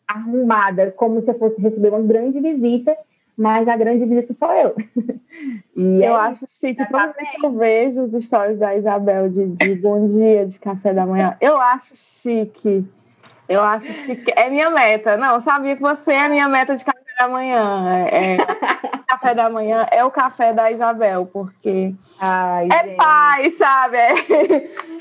arrumada, 0.08 0.90
como 0.90 1.20
se 1.20 1.30
eu 1.30 1.38
fosse 1.38 1.60
receber 1.60 1.90
uma 1.90 2.02
grande 2.02 2.40
visita 2.40 2.96
mas 3.36 3.66
a 3.66 3.76
grande 3.76 4.04
visita 4.04 4.34
sou 4.34 4.52
eu. 4.52 4.74
E 5.74 6.04
eu 6.04 6.12
é 6.12 6.20
acho 6.20 6.46
chique, 6.60 6.86
toda 6.90 7.06
vez 7.12 7.30
que 7.30 7.46
eu 7.46 7.52
vejo 7.52 8.02
os 8.02 8.12
stories 8.12 8.58
da 8.58 8.76
Isabel 8.76 9.30
de, 9.30 9.46
de 9.46 9.74
bom 9.76 10.06
dia, 10.06 10.46
de 10.46 10.60
café 10.60 10.92
da 10.92 11.06
manhã, 11.06 11.34
eu 11.40 11.56
acho 11.56 11.96
chique. 11.96 12.86
Eu 13.48 13.62
acho 13.62 13.90
chique. 13.94 14.30
É 14.36 14.50
minha 14.50 14.68
meta. 14.68 15.16
Não, 15.16 15.40
sabia 15.40 15.74
que 15.74 15.80
você 15.80 16.12
é 16.12 16.28
minha 16.28 16.46
meta 16.48 16.76
de 16.76 16.84
café 16.84 17.01
da 17.18 17.28
manhã. 17.28 18.08
É, 18.10 18.34
é 18.34 18.36
café 19.08 19.34
da 19.34 19.50
manhã 19.50 19.86
é 19.90 20.04
o 20.04 20.10
café 20.10 20.52
da 20.52 20.70
Isabel, 20.70 21.26
porque 21.26 21.94
Ai, 22.20 22.68
é 22.72 22.84
gente. 22.84 22.96
paz, 22.96 23.58
sabe? 23.58 23.96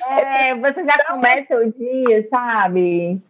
É, 0.10 0.56
você 0.56 0.84
já 0.84 1.06
começa 1.06 1.56
o 1.56 1.72
dia, 1.72 2.28
sabe? 2.30 3.22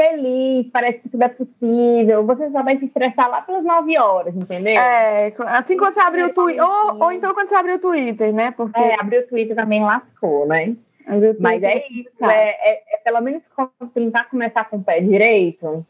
feliz, 0.00 0.66
parece 0.72 1.02
que 1.02 1.10
tudo 1.10 1.22
é 1.22 1.28
possível. 1.28 2.24
Você 2.24 2.50
só 2.50 2.62
vai 2.62 2.78
se 2.78 2.86
estressar 2.86 3.28
lá 3.28 3.42
pelas 3.42 3.62
9 3.62 3.98
horas, 3.98 4.34
entendeu? 4.34 4.80
É, 4.80 5.30
assim 5.48 5.76
quando 5.76 5.92
você 5.92 6.00
abriu 6.00 6.26
o 6.28 6.32
Twitter. 6.32 6.64
Ou, 6.64 7.02
ou 7.02 7.12
então 7.12 7.34
quando 7.34 7.48
você 7.48 7.54
abriu 7.54 7.74
o 7.74 7.78
Twitter, 7.78 8.32
né? 8.32 8.50
Porque... 8.50 8.80
É, 8.80 8.98
abriu 8.98 9.20
o 9.20 9.26
Twitter 9.26 9.54
também 9.54 9.84
lascou, 9.84 10.46
né? 10.46 10.74
Mas 11.38 11.62
é 11.62 11.86
isso, 11.88 12.24
é, 12.24 12.50
é, 12.50 12.82
é, 12.94 12.96
pelo 12.98 13.20
menos 13.20 13.42
tentar 13.92 14.24
começar 14.24 14.64
com 14.68 14.76
o 14.76 14.82
pé 14.82 15.00
direito. 15.00 15.84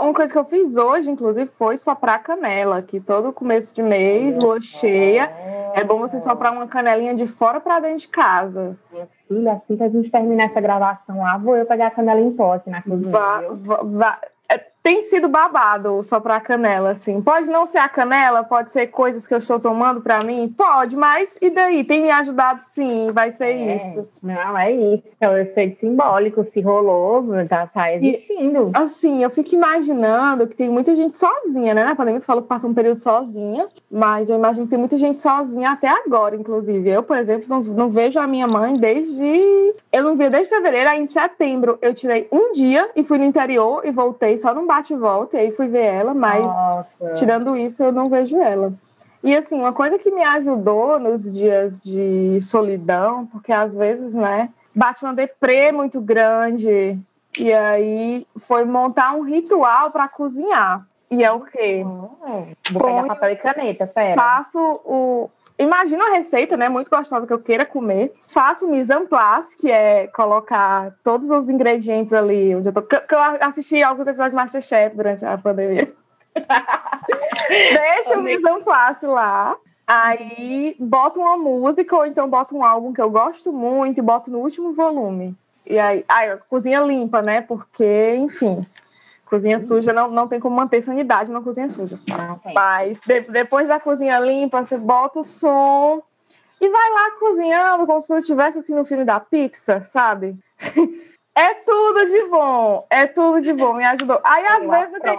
Uma 0.00 0.14
coisa 0.14 0.32
que 0.32 0.38
eu 0.38 0.44
fiz 0.44 0.76
hoje, 0.76 1.10
inclusive, 1.10 1.50
foi 1.50 1.76
soprar 1.76 2.22
canela, 2.22 2.82
que 2.82 3.00
todo 3.00 3.32
começo 3.32 3.74
de 3.74 3.82
mês, 3.82 4.36
lua 4.38 4.60
cheia, 4.60 5.30
é 5.74 5.84
bom 5.84 5.98
você 5.98 6.20
soprar 6.20 6.52
uma 6.52 6.66
canelinha 6.66 7.14
de 7.14 7.26
fora 7.26 7.60
para 7.60 7.80
dentro 7.80 7.98
de 7.98 8.08
casa. 8.08 8.76
Minha 8.90 9.08
filha, 9.28 9.52
assim 9.52 9.76
que 9.76 9.82
a 9.82 9.88
gente 9.88 10.10
terminar 10.10 10.44
essa 10.44 10.60
gravação 10.60 11.18
lá, 11.18 11.36
vou 11.38 11.56
eu 11.56 11.66
pegar 11.66 11.88
a 11.88 11.90
canela 11.90 12.20
em 12.20 12.32
pote 12.32 12.70
na 12.70 12.82
cozinha. 12.82 13.10
Vá, 13.10 13.42
vá, 13.82 14.20
tem 14.82 15.00
sido 15.02 15.28
babado 15.28 16.02
só 16.02 16.18
para 16.18 16.40
canela, 16.40 16.90
assim. 16.90 17.20
Pode 17.22 17.48
não 17.48 17.64
ser 17.66 17.78
a 17.78 17.88
canela, 17.88 18.42
pode 18.42 18.70
ser 18.70 18.88
coisas 18.88 19.26
que 19.26 19.32
eu 19.32 19.38
estou 19.38 19.60
tomando 19.60 20.00
para 20.00 20.24
mim, 20.24 20.52
pode, 20.56 20.96
mas 20.96 21.38
e 21.40 21.50
daí? 21.50 21.84
Tem 21.84 22.02
me 22.02 22.10
ajudado 22.10 22.60
sim, 22.72 23.06
vai 23.12 23.30
ser 23.30 23.44
é. 23.44 23.76
isso. 23.76 24.08
Não, 24.22 24.58
é 24.58 24.72
isso, 24.72 25.04
é 25.20 25.28
o 25.28 25.36
efeito 25.36 25.78
simbólico, 25.78 26.42
se 26.44 26.60
rolou, 26.60 27.24
tá, 27.48 27.66
tá 27.66 27.94
existindo. 27.94 28.72
E, 28.74 28.78
assim, 28.78 29.22
eu 29.22 29.30
fico 29.30 29.54
imaginando 29.54 30.48
que 30.48 30.56
tem 30.56 30.68
muita 30.68 30.96
gente 30.96 31.16
sozinha, 31.16 31.74
né? 31.74 31.84
Na 31.84 31.94
pandemia 31.94 32.20
tu 32.20 32.26
falou 32.26 32.42
que 32.42 32.48
passou 32.48 32.68
um 32.68 32.74
período 32.74 32.98
sozinha, 32.98 33.68
mas 33.90 34.28
eu 34.28 34.36
imagino 34.36 34.66
que 34.66 34.70
tem 34.70 34.78
muita 34.78 34.96
gente 34.96 35.20
sozinha 35.20 35.70
até 35.70 35.88
agora, 35.88 36.34
inclusive. 36.34 36.90
Eu, 36.90 37.02
por 37.02 37.16
exemplo, 37.16 37.46
não, 37.48 37.60
não 37.60 37.90
vejo 37.90 38.18
a 38.18 38.26
minha 38.26 38.48
mãe 38.48 38.76
desde. 38.76 39.74
Eu 39.92 40.02
não 40.02 40.16
via 40.16 40.30
desde 40.30 40.48
fevereiro, 40.48 40.88
aí 40.88 41.00
em 41.00 41.06
setembro 41.06 41.78
eu 41.82 41.92
tirei 41.92 42.26
um 42.32 42.52
dia 42.54 42.90
e 42.96 43.04
fui 43.04 43.18
no 43.18 43.24
interior 43.24 43.82
e 43.84 43.90
voltei 43.90 44.38
só 44.38 44.54
num 44.54 44.66
bate 44.66 44.94
e 44.94 44.96
volta, 44.96 45.36
e 45.36 45.40
aí 45.40 45.50
fui 45.52 45.68
ver 45.68 45.84
ela, 45.84 46.14
mas 46.14 46.50
Nossa. 46.50 47.12
tirando 47.12 47.54
isso, 47.54 47.82
eu 47.82 47.92
não 47.92 48.08
vejo 48.08 48.38
ela. 48.38 48.72
E 49.22 49.36
assim, 49.36 49.60
uma 49.60 49.72
coisa 49.72 49.98
que 49.98 50.10
me 50.10 50.24
ajudou 50.24 50.98
nos 50.98 51.30
dias 51.30 51.82
de 51.82 52.40
solidão, 52.40 53.26
porque 53.26 53.52
às 53.52 53.74
vezes, 53.74 54.14
né, 54.14 54.48
bate 54.74 55.04
uma 55.04 55.12
deprê 55.12 55.70
muito 55.70 56.00
grande, 56.00 56.98
e 57.38 57.52
aí 57.52 58.26
foi 58.36 58.64
montar 58.64 59.12
um 59.12 59.22
ritual 59.22 59.90
para 59.90 60.08
cozinhar. 60.08 60.86
E 61.10 61.22
é 61.22 61.30
o 61.30 61.40
quê? 61.40 61.84
Hum, 61.84 62.08
vou 62.70 62.80
Ponho, 62.80 63.02
pegar 63.02 63.14
papel 63.14 63.30
e 63.30 63.36
caneta, 63.36 63.86
pera. 63.86 64.20
Faço 64.20 64.58
o, 64.86 65.30
imagina 65.62 66.04
uma 66.04 66.16
receita, 66.16 66.56
né, 66.56 66.68
muito 66.68 66.90
gostosa 66.90 67.26
que 67.26 67.32
eu 67.32 67.38
queira 67.38 67.64
comer. 67.64 68.12
Faço 68.28 68.66
mise 68.66 68.92
en 68.92 69.06
place, 69.06 69.56
que 69.56 69.70
é 69.70 70.06
colocar 70.08 70.94
todos 71.02 71.30
os 71.30 71.48
ingredientes 71.48 72.12
ali. 72.12 72.54
Onde 72.54 72.68
eu, 72.68 72.72
tô, 72.72 72.82
que 72.82 73.14
eu 73.14 73.18
assisti 73.40 73.82
alguns 73.82 74.06
episódios 74.06 74.32
de 74.32 74.36
Masterchef 74.36 74.96
durante 74.96 75.24
a 75.24 75.38
pandemia. 75.38 75.92
Deixa 77.48 78.18
o 78.18 78.22
mise 78.22 78.48
en 78.48 78.62
place 78.62 79.06
lá. 79.06 79.56
Aí 79.86 80.76
boto 80.78 81.20
uma 81.20 81.36
música 81.36 81.96
ou 81.96 82.06
então 82.06 82.28
boto 82.28 82.56
um 82.56 82.64
álbum 82.64 82.92
que 82.92 83.00
eu 83.00 83.10
gosto 83.10 83.52
muito 83.52 83.98
e 83.98 84.02
boto 84.02 84.30
no 84.30 84.38
último 84.38 84.72
volume. 84.72 85.36
E 85.66 85.78
aí, 85.78 86.04
aí 86.08 86.36
cozinha 86.48 86.80
limpa, 86.80 87.22
né? 87.22 87.40
Porque, 87.40 88.14
enfim, 88.16 88.66
Cozinha 89.32 89.58
suja 89.58 89.94
não, 89.94 90.10
não 90.10 90.28
tem 90.28 90.38
como 90.38 90.54
manter 90.54 90.82
sanidade 90.82 91.30
numa 91.32 91.42
cozinha 91.42 91.66
suja. 91.66 91.98
Mas 92.54 92.98
de, 92.98 93.22
depois 93.22 93.66
da 93.66 93.80
cozinha 93.80 94.18
limpa, 94.18 94.62
você 94.62 94.76
bota 94.76 95.20
o 95.20 95.24
som 95.24 96.02
e 96.60 96.68
vai 96.68 96.90
lá 96.90 97.12
cozinhando 97.18 97.86
como 97.86 98.02
se 98.02 98.08
você 98.08 98.18
estivesse 98.18 98.58
assim 98.58 98.74
no 98.74 98.84
filme 98.84 99.06
da 99.06 99.18
Pixar, 99.18 99.86
sabe? 99.86 100.36
É 101.34 101.54
tudo 101.54 102.04
de 102.04 102.24
bom, 102.28 102.86
é 102.90 103.06
tudo 103.06 103.40
de 103.40 103.54
bom, 103.54 103.72
me 103.72 103.84
ajudou. 103.86 104.20
Aí 104.22 104.46
às 104.48 104.68
vezes 104.68 104.92
eu 104.92 105.00
tenho. 105.00 105.18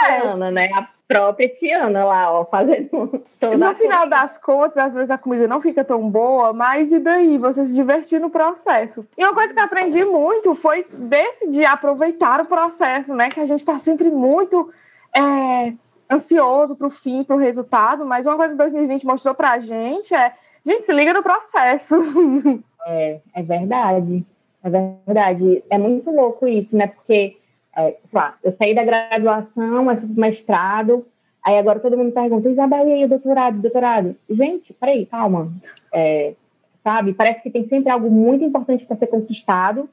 Tiana, 0.00 0.50
né? 0.50 0.68
A 0.74 0.88
própria 1.06 1.48
Tiana 1.48 2.04
lá, 2.04 2.32
ó, 2.32 2.44
fazendo 2.44 3.22
toda 3.38 3.56
No 3.56 3.74
final 3.74 4.08
das 4.08 4.38
contas, 4.38 4.78
às 4.78 4.94
vezes 4.94 5.10
a 5.10 5.18
comida 5.18 5.46
não 5.46 5.60
fica 5.60 5.84
tão 5.84 6.08
boa, 6.08 6.52
mas 6.52 6.92
e 6.92 6.98
daí? 6.98 7.38
Você 7.38 7.64
se 7.66 7.74
divertir 7.74 8.20
no 8.20 8.30
processo. 8.30 9.06
E 9.16 9.24
uma 9.24 9.34
coisa 9.34 9.52
que 9.52 9.60
eu 9.60 9.64
aprendi 9.64 10.04
muito 10.04 10.54
foi 10.54 10.86
decidir 10.90 11.64
aproveitar 11.64 12.40
o 12.40 12.46
processo, 12.46 13.14
né? 13.14 13.28
Que 13.28 13.40
a 13.40 13.44
gente 13.44 13.60
está 13.60 13.78
sempre 13.78 14.10
muito 14.10 14.72
é, 15.14 15.72
ansioso 16.10 16.76
para 16.76 16.86
o 16.86 16.90
fim, 16.90 17.24
para 17.24 17.36
o 17.36 17.38
resultado, 17.38 18.04
mas 18.04 18.26
uma 18.26 18.36
coisa 18.36 18.54
que 18.54 18.58
2020 18.58 19.06
mostrou 19.06 19.34
para 19.34 19.52
a 19.52 19.58
gente 19.58 20.14
é: 20.14 20.32
gente, 20.64 20.84
se 20.84 20.92
liga 20.92 21.12
no 21.12 21.22
processo. 21.22 21.96
É, 22.86 23.18
é 23.32 23.42
verdade. 23.42 24.26
É 24.62 24.68
verdade. 24.68 25.64
É 25.70 25.78
muito 25.78 26.10
louco 26.10 26.46
isso, 26.46 26.76
né? 26.76 26.86
Porque, 26.86 27.38
é, 27.76 27.96
sei 28.04 28.18
lá, 28.18 28.36
eu 28.42 28.52
saí 28.52 28.74
da 28.74 28.84
graduação, 28.84 29.88
aí 29.88 29.96
fui 29.96 30.08
pro 30.08 30.20
mestrado, 30.20 31.06
aí 31.44 31.58
agora 31.58 31.80
todo 31.80 31.96
mundo 31.96 32.12
pergunta, 32.12 32.48
Isabel, 32.48 32.88
e 32.88 32.92
aí, 32.92 33.04
o 33.04 33.08
doutorado, 33.08 33.60
doutorado? 33.60 34.16
Gente, 34.28 34.72
peraí, 34.74 35.06
calma. 35.06 35.52
É, 35.92 36.34
sabe? 36.82 37.14
Parece 37.14 37.42
que 37.42 37.50
tem 37.50 37.64
sempre 37.64 37.90
algo 37.90 38.10
muito 38.10 38.44
importante 38.44 38.84
para 38.84 38.96
ser 38.96 39.06
conquistado 39.06 39.88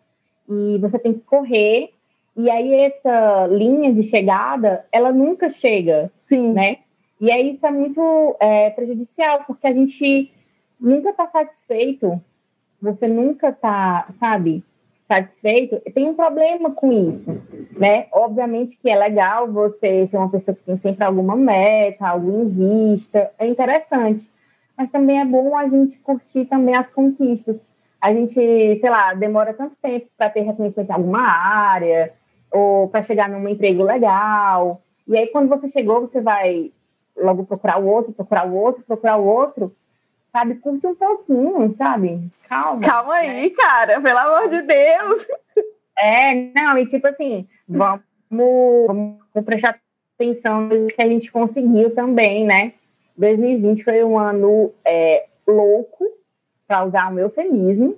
e 0.50 0.78
você 0.80 1.00
tem 1.00 1.14
que 1.14 1.22
correr. 1.22 1.92
E 2.36 2.50
aí 2.50 2.74
essa 2.74 3.48
linha 3.48 3.94
de 3.94 4.04
chegada, 4.04 4.86
ela 4.92 5.12
nunca 5.12 5.50
chega, 5.50 6.12
Sim. 6.26 6.54
né? 6.54 6.78
E 7.20 7.30
aí 7.32 7.52
isso 7.52 7.66
é 7.66 7.72
muito 7.72 8.36
é, 8.40 8.70
prejudicial, 8.72 9.44
porque 9.46 9.68
a 9.68 9.74
gente 9.74 10.32
nunca 10.80 11.12
está 11.12 11.28
satisfeito 11.28 12.22
você 12.82 13.08
nunca 13.08 13.50
está, 13.50 14.08
sabe, 14.14 14.64
satisfeito, 15.12 15.82
tem 15.94 16.08
um 16.08 16.14
problema 16.14 16.72
com 16.72 16.90
isso, 16.90 17.30
né? 17.78 18.08
Obviamente 18.14 18.78
que 18.78 18.90
é 18.90 18.96
legal 18.96 19.52
você 19.52 20.08
ser 20.08 20.16
uma 20.16 20.30
pessoa 20.30 20.56
que 20.56 20.64
tem 20.64 20.78
sempre 20.78 21.04
alguma 21.04 21.36
meta, 21.36 22.08
algo 22.08 22.32
em 22.32 22.48
vista, 22.48 23.30
é 23.38 23.46
interessante, 23.46 24.26
mas 24.78 24.90
também 24.90 25.20
é 25.20 25.26
bom 25.26 25.58
a 25.58 25.68
gente 25.68 25.98
curtir 26.00 26.46
também 26.46 26.76
as 26.76 26.90
conquistas. 26.90 27.62
A 28.00 28.14
gente, 28.14 28.34
sei 28.34 28.90
lá, 28.90 29.14
demora 29.14 29.54
tanto 29.54 29.76
tempo 29.82 30.08
para 30.18 30.30
ter 30.30 30.42
reconhecimento 30.42 30.90
em 30.90 30.94
alguma 30.94 31.22
área, 31.22 32.14
ou 32.50 32.88
para 32.88 33.04
chegar 33.04 33.28
num 33.28 33.48
emprego 33.50 33.84
legal, 33.84 34.82
e 35.06 35.18
aí 35.18 35.28
quando 35.28 35.50
você 35.50 35.70
chegou, 35.70 36.02
você 36.02 36.22
vai 36.22 36.72
logo 37.18 37.46
procurar 37.46 37.82
o 37.82 37.86
outro, 37.86 38.14
procurar 38.14 38.48
o 38.48 38.56
outro, 38.56 38.84
procurar 38.84 39.18
o 39.18 39.26
outro, 39.26 39.76
sabe? 40.32 40.56
Curte 40.56 40.88
um 40.88 40.96
pouquinho, 40.96 41.76
sabe? 41.78 42.30
Calma. 42.48 42.82
Calma 42.82 43.14
aí, 43.16 43.50
né? 43.50 43.56
cara, 43.56 44.02
pelo 44.02 44.18
amor 44.18 44.50
de 44.50 44.62
Deus. 44.62 45.28
É, 46.00 46.34
não, 46.56 46.78
e 46.78 46.88
tipo 46.88 47.06
assim, 47.08 47.48
vamos, 47.68 48.02
vamos 48.30 49.20
prestar 49.46 49.80
atenção 50.16 50.62
no 50.62 50.88
que 50.88 51.02
a 51.02 51.08
gente 51.08 51.32
conseguiu 51.32 51.94
também, 51.94 52.46
né? 52.46 52.74
2020 53.18 53.84
foi 53.84 54.04
um 54.04 54.18
ano 54.18 54.72
é, 54.86 55.26
louco, 55.48 56.06
para 56.68 56.86
usar 56.86 57.10
o 57.10 57.14
meu 57.14 57.26
eufemismo. 57.26 57.98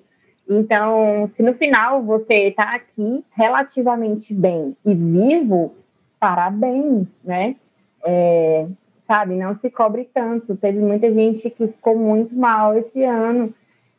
Então, 0.50 1.30
se 1.36 1.44
no 1.44 1.54
final 1.54 2.04
você 2.04 2.48
está 2.48 2.76
aqui 2.76 3.24
relativamente 3.32 4.34
bem 4.34 4.76
e 4.86 4.94
vivo, 4.94 5.76
parabéns, 6.20 7.08
né? 7.24 7.56
É, 8.04 8.68
sabe? 9.08 9.36
Não 9.36 9.58
se 9.60 9.70
cobre 9.70 10.10
tanto. 10.14 10.56
Teve 10.56 10.80
muita 10.80 11.12
gente 11.12 11.50
que 11.50 11.68
ficou 11.68 11.98
muito 11.98 12.36
mal 12.36 12.78
esse 12.78 13.04
ano 13.04 13.54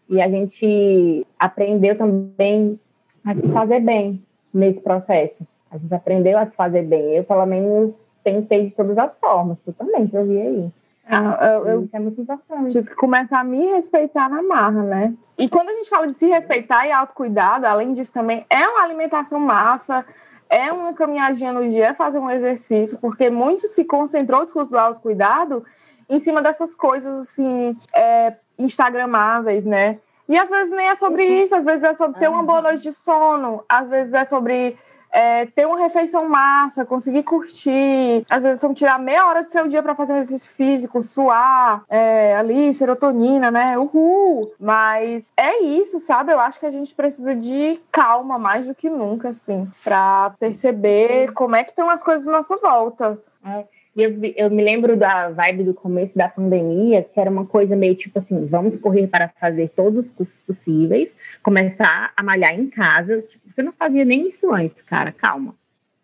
e 0.09 0.21
a 0.21 0.29
gente 0.29 1.27
aprendeu 1.39 1.97
também 1.97 2.79
a 3.25 3.35
se 3.35 3.49
fazer 3.49 3.81
bem 3.81 4.23
nesse 4.53 4.81
processo. 4.81 5.47
A 5.71 5.79
gente 5.79 5.95
aprendeu 5.95 6.39
a 6.39 6.47
se 6.47 6.53
fazer 6.55 6.83
bem. 6.83 7.17
Eu, 7.17 7.25
pelo 7.25 7.47
menos, 7.47 7.95
tentei 8.23 8.67
de 8.67 8.71
todas 8.73 8.97
as 8.97 9.11
formas. 9.19 9.59
Tu 9.65 9.73
também, 9.73 10.07
que 10.07 10.17
eu 10.17 10.27
vi 10.27 10.41
aí. 10.41 10.73
Ah, 11.07 11.39
eu, 11.43 11.67
eu, 11.67 11.83
Isso 11.83 11.97
é 11.97 11.99
muito 11.99 12.21
importante. 12.21 12.73
Tive 12.73 12.89
que 12.89 12.97
começar 12.97 13.41
a 13.41 13.45
me 13.45 13.67
respeitar 13.67 14.29
na 14.31 14.43
marra, 14.43 14.83
né? 14.83 15.15
E 15.37 15.49
quando 15.49 15.69
a 15.69 15.73
gente 15.73 15.91
fala 15.91 16.07
de 16.07 16.15
se 16.15 16.27
respeitar 16.27 16.87
e 16.87 16.93
autocuidado, 16.93 17.67
além 17.67 17.93
disso 17.93 18.13
também 18.13 18.47
é 18.49 18.67
uma 18.67 18.83
alimentação 18.83 19.39
massa, 19.39 20.05
é 20.49 20.73
uma 20.73 20.93
caminhadinha 20.95 21.53
no 21.53 21.69
dia, 21.69 21.89
é 21.89 21.95
fazer 21.95 22.19
um 22.19 22.31
exercício, 22.31 22.99
porque 22.99 23.31
muito 23.31 23.67
se 23.69 23.85
concentrou 23.85 24.43
o 24.43 24.45
discurso 24.45 24.71
do 24.71 24.79
autocuidado 24.79 25.65
em 26.09 26.19
cima 26.19 26.43
dessas 26.43 26.75
coisas, 26.75 27.17
assim, 27.17 27.77
é, 27.95 28.35
instagramáveis, 28.59 29.65
né? 29.65 29.99
E 30.29 30.39
às 30.39 30.49
vezes 30.49 30.75
nem 30.75 30.89
é 30.89 30.95
sobre 30.95 31.27
uhum. 31.27 31.45
isso, 31.45 31.55
às 31.55 31.65
vezes 31.65 31.85
é 31.85 31.95
sobre 31.95 32.19
ter 32.19 32.29
uma 32.29 32.43
boa 32.43 32.63
noite 32.63 32.83
de 32.83 32.93
sono, 32.93 33.63
às 33.69 33.91
vezes 33.91 34.15
é 34.15 34.25
sobre 34.25 34.77
é, 35.15 35.47
ter 35.47 35.65
uma 35.65 35.79
refeição 35.79 36.29
massa, 36.29 36.85
conseguir 36.85 37.23
curtir. 37.23 38.27
Às 38.29 38.43
vezes 38.43 38.61
vamos 38.61 38.77
tirar 38.77 38.99
meia 38.99 39.27
hora 39.27 39.45
do 39.45 39.51
seu 39.51 39.69
dia 39.69 39.81
para 39.81 39.95
fazer 39.95 40.13
um 40.13 40.19
exercício 40.19 40.53
físico, 40.53 41.03
suar, 41.05 41.85
é, 41.89 42.37
ali, 42.37 42.75
serotonina, 42.75 43.49
né? 43.49 43.79
Uhul! 43.79 44.53
Mas 44.59 45.33
é 45.37 45.63
isso, 45.63 46.01
sabe? 46.01 46.33
Eu 46.33 46.41
acho 46.41 46.59
que 46.59 46.67
a 46.67 46.71
gente 46.71 46.93
precisa 46.95 47.35
de 47.37 47.81
calma 47.93 48.39
mais 48.39 48.67
do 48.67 48.75
que 48.75 48.91
nunca, 48.91 49.29
assim, 49.29 49.71
para 49.85 50.35
perceber 50.41 51.33
como 51.33 51.55
é 51.55 51.63
que 51.63 51.71
estão 51.71 51.89
as 51.89 52.03
coisas 52.03 52.27
à 52.27 52.33
nossa 52.33 52.57
volta. 52.57 53.17
É. 53.47 53.65
Eu, 53.97 54.13
eu, 54.37 54.51
me 54.51 54.63
lembro 54.63 54.97
da 54.97 55.31
vibe 55.31 55.65
do 55.65 55.75
começo 55.75 56.17
da 56.19 56.29
pandemia, 56.29 57.05
que 57.05 57.21
era 57.21 57.31
uma 57.31 57.47
coisa 57.47 57.77
meio 57.77 57.95
tipo 57.95 58.19
assim: 58.19 58.45
vamos 58.47 58.81
correr 58.81 59.07
para 59.07 59.29
fazer 59.29 59.69
todos 59.71 60.07
os 60.07 60.11
cursos 60.11 60.41
possíveis, 60.41 61.15
começar 61.43 62.13
a 62.17 62.23
malhar 62.23 62.59
em 62.59 62.69
casa. 62.69 63.23
Tipo, 63.23 63.49
você 63.51 63.63
não 63.63 63.73
fazia 63.73 64.05
nem 64.05 64.29
isso 64.29 64.53
antes, 64.53 64.83
cara, 64.83 65.13
calma. 65.13 65.55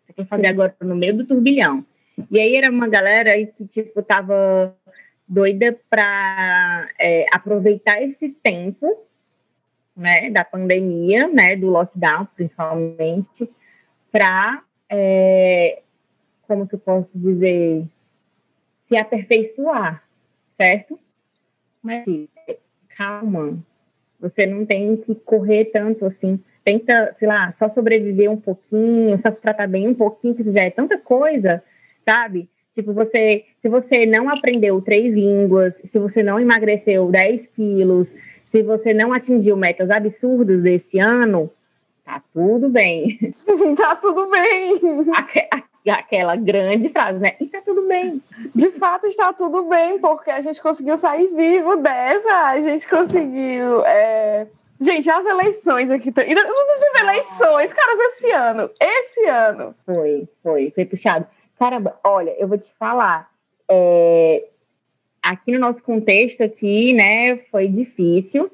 Você 0.05 0.13
quer 0.13 0.25
fazer 0.25 0.43
Sim. 0.43 0.49
agora 0.49 0.75
no 0.81 0.95
meio 0.95 1.17
do 1.17 1.25
turbilhão. 1.25 1.85
E 2.29 2.39
aí 2.39 2.55
era 2.55 2.69
uma 2.69 2.87
galera 2.87 3.31
que, 3.45 3.65
tipo, 3.67 4.01
tava 4.01 4.73
doida 5.27 5.77
para 5.89 6.87
é, 6.99 7.25
aproveitar 7.31 8.01
esse 8.01 8.29
tempo, 8.29 9.05
né, 9.95 10.29
da 10.29 10.43
pandemia, 10.43 11.27
né, 11.27 11.55
do 11.55 11.67
lockdown, 11.67 12.27
principalmente, 12.35 13.49
para 14.11 14.61
é, 14.89 15.81
como 16.51 16.67
que 16.67 16.75
eu 16.75 16.79
posso 16.79 17.07
dizer, 17.15 17.85
se 18.79 18.97
aperfeiçoar, 18.97 20.03
certo? 20.57 20.99
Mas 21.81 22.03
calma, 22.97 23.57
você 24.19 24.45
não 24.45 24.65
tem 24.65 24.97
que 24.97 25.15
correr 25.15 25.65
tanto 25.71 26.05
assim. 26.05 26.37
Tenta, 26.61 27.13
sei 27.13 27.25
lá, 27.25 27.53
só 27.53 27.69
sobreviver 27.69 28.29
um 28.29 28.35
pouquinho, 28.35 29.17
só 29.17 29.31
se 29.31 29.39
tratar 29.39 29.65
bem 29.65 29.87
um 29.87 29.93
pouquinho, 29.93 30.35
que 30.35 30.41
isso 30.41 30.51
já 30.51 30.63
é 30.63 30.69
tanta 30.69 30.97
coisa, 30.97 31.63
sabe? 32.01 32.49
Tipo, 32.73 32.91
você, 32.91 33.45
se 33.57 33.69
você 33.69 34.05
não 34.05 34.27
aprendeu 34.27 34.81
três 34.81 35.15
línguas, 35.15 35.75
se 35.85 35.97
você 35.97 36.21
não 36.21 36.37
emagreceu 36.37 37.09
10 37.09 37.47
quilos, 37.47 38.13
se 38.43 38.61
você 38.61 38.93
não 38.93 39.13
atingiu 39.13 39.55
metas 39.55 39.89
absurdas 39.89 40.61
desse 40.61 40.99
ano, 40.99 41.49
tá 42.03 42.21
tudo 42.33 42.67
bem. 42.67 43.17
tá 43.77 43.95
tudo 43.95 44.29
bem 44.29 44.77
aquela 45.89 46.35
grande 46.35 46.89
frase, 46.89 47.19
né? 47.19 47.35
E 47.39 47.47
tá 47.47 47.61
tudo 47.61 47.87
bem. 47.87 48.21
De 48.53 48.69
fato, 48.71 49.07
está 49.07 49.33
tudo 49.33 49.63
bem, 49.63 49.99
porque 49.99 50.29
a 50.29 50.41
gente 50.41 50.61
conseguiu 50.61 50.97
sair 50.97 51.27
vivo 51.33 51.77
dessa, 51.77 52.47
a 52.47 52.61
gente 52.61 52.87
conseguiu. 52.87 53.83
É... 53.85 54.47
Gente, 54.79 55.09
as 55.09 55.25
eleições 55.25 55.89
aqui. 55.89 56.11
T... 56.11 56.35
Não 56.35 56.79
teve 56.79 56.99
eleições, 56.99 57.73
caras, 57.73 57.99
esse 57.99 58.31
ano. 58.31 58.69
Esse 58.79 59.25
ano. 59.25 59.75
Foi, 59.85 60.27
foi, 60.43 60.71
foi 60.71 60.85
puxado. 60.85 61.25
Caramba, 61.57 61.99
olha, 62.03 62.35
eu 62.37 62.47
vou 62.47 62.57
te 62.57 62.71
falar. 62.77 63.29
É... 63.69 64.47
Aqui 65.21 65.51
no 65.51 65.59
nosso 65.59 65.83
contexto 65.83 66.43
aqui, 66.43 66.93
né, 66.93 67.37
foi 67.51 67.67
difícil, 67.67 68.51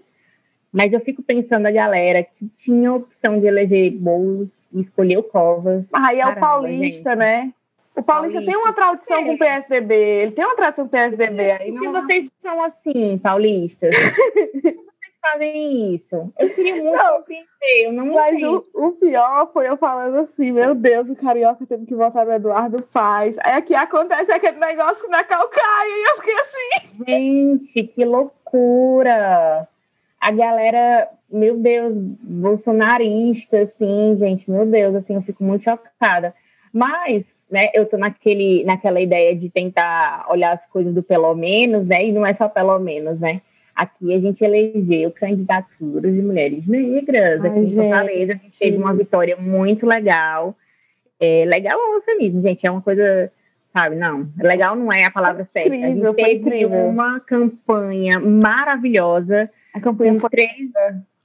mas 0.70 0.92
eu 0.92 1.00
fico 1.00 1.24
pensando 1.24 1.66
a 1.66 1.72
galera 1.72 2.24
que 2.24 2.46
tinha 2.58 2.90
a 2.90 2.96
opção 2.96 3.40
de 3.40 3.48
eleger 3.48 3.92
bolos 3.92 4.50
e 4.72 4.82
escolheu 4.82 5.24
Covas. 5.24 5.86
Aí 5.94 6.20
é 6.20 6.24
Caramba, 6.24 6.40
o 6.40 6.42
paulista, 6.42 7.10
gente. 7.12 7.20
né? 7.20 7.54
O 7.96 8.04
paulista, 8.04 8.40
paulista, 8.40 8.42
tem 8.46 8.56
uma 8.56 8.74
tradição 8.74 9.18
é. 9.18 9.24
com 9.24 9.34
o 9.34 9.38
PSDB, 9.40 9.96
ele 9.96 10.32
tem 10.32 10.46
uma 10.46 10.56
tradição 10.56 10.86
com 10.86 10.90
o 10.90 10.92
PSDB. 10.92 11.52
Aí 11.52 11.72
não... 11.72 11.92
vocês 11.92 12.30
são 12.42 12.64
assim, 12.64 13.18
paulistas? 13.18 13.96
vocês 14.54 14.76
fazem 15.20 15.96
isso? 15.96 16.32
Eu 16.38 16.50
queria 16.52 16.76
muito 16.76 16.96
não, 16.96 17.18
compreender, 17.18 17.48
eu 17.86 17.92
não 17.94 18.14
Mas 18.14 18.44
o, 18.44 18.66
o, 18.76 18.92
pior 18.92 19.52
foi 19.52 19.68
eu 19.68 19.78
falando 19.78 20.18
assim, 20.18 20.52
meu 20.52 20.76
Deus, 20.76 21.10
o 21.10 21.16
Carioca 21.16 21.66
teve 21.66 21.88
que 21.88 21.96
votar 21.96 22.24
no 22.24 22.34
Eduardo 22.34 22.84
Paz. 22.84 23.36
Aí 23.40 23.54
aqui 23.54 23.74
acontece 23.74 24.32
aquele 24.32 24.60
negócio 24.60 25.10
na 25.10 25.24
calcaia 25.24 25.90
e 25.90 26.10
eu 26.12 26.16
fiquei 26.18 26.36
assim. 26.36 27.04
Gente, 27.04 27.84
que 27.84 28.06
loucura! 28.06 29.68
A 30.20 30.32
galera 30.32 31.10
meu 31.30 31.58
Deus, 31.58 31.96
bolsonarista, 31.96 33.60
assim, 33.60 34.16
gente, 34.18 34.50
meu 34.50 34.66
Deus, 34.66 34.96
assim, 34.96 35.16
eu 35.16 35.22
fico 35.22 35.44
muito 35.44 35.64
chocada. 35.64 36.34
Mas, 36.72 37.26
né, 37.50 37.70
eu 37.74 37.86
tô 37.86 37.98
naquele, 37.98 38.64
naquela 38.64 39.02
ideia 39.02 39.36
de 39.36 39.50
tentar 39.50 40.26
olhar 40.30 40.52
as 40.52 40.66
coisas 40.68 40.94
do 40.94 41.04
pelo 41.04 41.34
menos, 41.36 41.88
né? 41.88 42.06
E 42.06 42.12
não 42.12 42.26
é 42.26 42.34
só 42.34 42.48
pelo 42.48 42.78
menos, 42.80 43.20
né? 43.20 43.42
Aqui 43.76 44.14
a 44.14 44.20
gente 44.20 44.44
elegeu 44.44 45.12
candidaturas 45.12 46.14
de 46.14 46.22
mulheres 46.22 46.66
negras. 46.66 47.44
Ai, 47.44 47.52
aqui 47.52 47.60
em 47.60 47.76
Fortaleza, 47.76 48.34
a 48.34 48.36
gente 48.36 48.58
teve 48.58 48.78
uma 48.78 48.94
vitória 48.94 49.38
muito 49.38 49.86
legal. 49.86 50.56
É, 51.20 51.46
legal 51.46 51.80
é 51.80 51.92
um 51.92 51.94
eufemismo, 51.96 52.42
gente. 52.42 52.66
É 52.66 52.72
uma 52.72 52.82
coisa, 52.82 53.32
sabe? 53.72 53.96
Não, 53.96 54.28
legal 54.38 54.76
não 54.76 54.92
é 54.92 55.06
a 55.06 55.12
palavra 55.12 55.44
certa. 55.44 55.76
Incrível, 55.76 56.12
a 56.12 56.16
gente 56.16 56.26
teve 56.26 56.40
incrível. 56.40 56.88
uma 56.88 57.20
campanha 57.20 58.20
maravilhosa. 58.20 59.50
A 59.74 59.80
campanha 59.80 60.20
foi 60.20 60.30
três, 60.32 60.72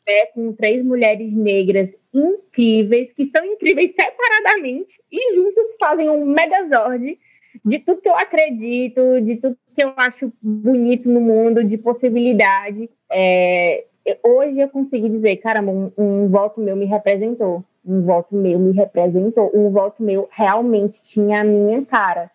é, 0.07 0.27
com 0.27 0.53
três 0.53 0.85
mulheres 0.85 1.33
negras 1.33 1.97
incríveis, 2.13 3.13
que 3.13 3.27
são 3.27 3.45
incríveis 3.45 3.95
separadamente 3.95 5.01
e 5.11 5.35
juntas 5.35 5.67
fazem 5.79 6.09
um 6.09 6.25
megazord 6.25 7.19
de 7.65 7.79
tudo 7.79 8.01
que 8.01 8.09
eu 8.09 8.17
acredito, 8.17 9.21
de 9.21 9.37
tudo 9.37 9.57
que 9.75 9.83
eu 9.83 9.93
acho 9.97 10.33
bonito 10.43 11.09
no 11.09 11.21
mundo, 11.21 11.63
de 11.63 11.77
possibilidade. 11.77 12.89
É, 13.11 13.85
hoje 14.23 14.61
eu 14.61 14.69
consegui 14.69 15.09
dizer, 15.09 15.37
caramba, 15.37 15.71
um, 15.71 15.93
um 15.97 16.29
voto 16.29 16.61
meu 16.61 16.75
me 16.77 16.87
representou. 16.87 17.65
Um 17.85 18.03
voto 18.03 18.35
meu 18.35 18.59
me 18.59 18.73
representou. 18.73 19.51
Um 19.55 19.71
voto 19.71 20.03
meu 20.03 20.29
realmente 20.31 21.03
tinha 21.03 21.41
a 21.41 21.45
minha 21.45 21.85
cara. 21.85 22.31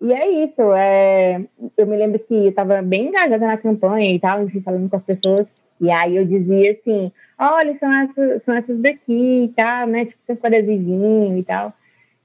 E 0.00 0.12
é 0.12 0.28
isso. 0.42 0.62
É... 0.72 1.44
Eu 1.76 1.86
me 1.86 1.96
lembro 1.96 2.18
que 2.18 2.34
eu 2.34 2.48
estava 2.48 2.80
bem 2.80 3.08
engajada 3.08 3.46
na 3.46 3.56
campanha 3.56 4.10
e 4.12 4.18
tal, 4.18 4.42
enfim, 4.42 4.60
falando 4.60 4.88
com 4.88 4.96
as 4.96 5.02
pessoas. 5.02 5.48
E 5.80 5.90
aí 5.90 6.16
eu 6.16 6.24
dizia 6.24 6.72
assim: 6.72 7.10
olha, 7.38 7.76
são 7.76 7.92
essas, 7.92 8.42
são 8.42 8.54
essas 8.54 8.78
daqui 8.78 9.44
e 9.44 9.48
tal, 9.56 9.86
né? 9.86 10.04
Tipo, 10.04 10.18
sempre 10.26 10.46
adesivinho 10.46 11.38
e 11.38 11.42
tal. 11.42 11.72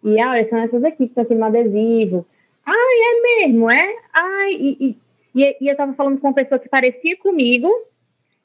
E 0.03 0.23
olha, 0.23 0.47
são 0.47 0.59
essas 0.59 0.83
aqui 0.83 0.97
que 0.97 1.03
estão 1.05 1.23
aqui 1.23 1.33
no 1.33 1.45
adesivo. 1.45 2.25
Ai, 2.65 2.75
é 2.75 3.21
mesmo, 3.21 3.69
é? 3.69 3.95
Ai, 4.13 4.53
e, 4.53 4.97
e, 5.33 5.57
e 5.61 5.67
eu 5.67 5.75
tava 5.75 5.93
falando 5.93 6.19
com 6.19 6.27
uma 6.27 6.33
pessoa 6.33 6.59
que 6.59 6.67
parecia 6.67 7.15
comigo, 7.17 7.69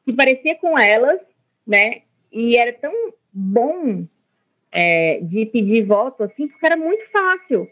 que 0.04 0.12
parecia 0.12 0.54
com 0.56 0.78
elas, 0.78 1.20
né? 1.66 2.02
E 2.32 2.56
era 2.56 2.72
tão 2.72 2.92
bom 3.32 4.04
é, 4.70 5.20
de 5.22 5.46
pedir 5.46 5.84
voto 5.84 6.22
assim, 6.22 6.48
porque 6.48 6.66
era 6.66 6.76
muito 6.76 7.10
fácil. 7.10 7.68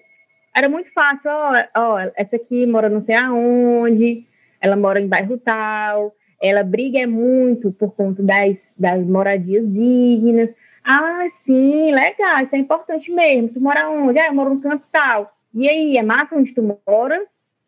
Era 0.54 0.68
muito 0.68 0.92
fácil, 0.92 1.30
ó, 1.30 1.52
ó, 1.76 1.98
essa 2.16 2.36
aqui 2.36 2.66
mora 2.66 2.88
não 2.88 3.00
sei 3.00 3.14
aonde, 3.14 4.26
ela 4.60 4.74
mora 4.76 5.00
em 5.00 5.06
bairro 5.06 5.38
tal, 5.38 6.14
ela 6.40 6.62
briga 6.62 7.06
muito 7.06 7.72
por 7.72 7.92
conta 7.92 8.22
das, 8.22 8.72
das 8.76 9.04
moradias 9.04 9.70
dignas. 9.72 10.50
Ah, 10.84 11.26
sim, 11.28 11.92
legal, 11.92 12.42
isso 12.42 12.54
é 12.54 12.58
importante 12.58 13.10
mesmo. 13.10 13.48
Tu 13.48 13.60
mora 13.60 13.90
onde? 13.90 14.18
Ah, 14.18 14.26
eu 14.26 14.34
moro 14.34 14.54
no 14.54 14.60
canto 14.60 14.84
tal. 14.90 15.32
E 15.52 15.68
aí, 15.68 15.96
é 15.96 16.02
massa 16.02 16.36
onde 16.36 16.54
tu 16.54 16.62
mora? 16.62 17.26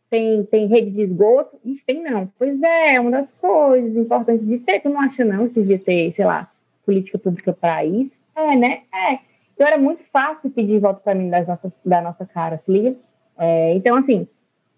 Tem, 0.08 0.44
tem 0.44 0.66
rede 0.66 0.90
de 0.90 1.02
esgoto? 1.02 1.58
Isso 1.64 1.84
tem 1.86 2.02
não. 2.02 2.32
Pois 2.38 2.60
é, 2.62 2.94
é 2.94 3.00
uma 3.00 3.10
das 3.10 3.30
coisas 3.40 3.96
importantes 3.96 4.46
de 4.46 4.58
ter. 4.58 4.80
Tu 4.80 4.88
não 4.88 5.00
acha 5.00 5.24
não 5.24 5.48
que 5.48 5.60
devia 5.60 5.78
ter, 5.78 6.12
sei 6.14 6.24
lá, 6.24 6.50
política 6.84 7.18
pública 7.18 7.52
para 7.52 7.84
isso? 7.84 8.14
É, 8.34 8.56
né? 8.56 8.82
É. 8.92 9.18
Então 9.54 9.66
era 9.66 9.78
muito 9.78 10.02
fácil 10.12 10.50
pedir 10.50 10.80
voto 10.80 11.02
para 11.02 11.14
mim 11.14 11.28
das 11.28 11.46
nossas, 11.46 11.70
da 11.84 12.00
nossa 12.00 12.24
cara, 12.26 12.58
se 12.64 12.72
liga? 12.72 12.96
É, 13.38 13.74
então, 13.74 13.94
assim, 13.96 14.26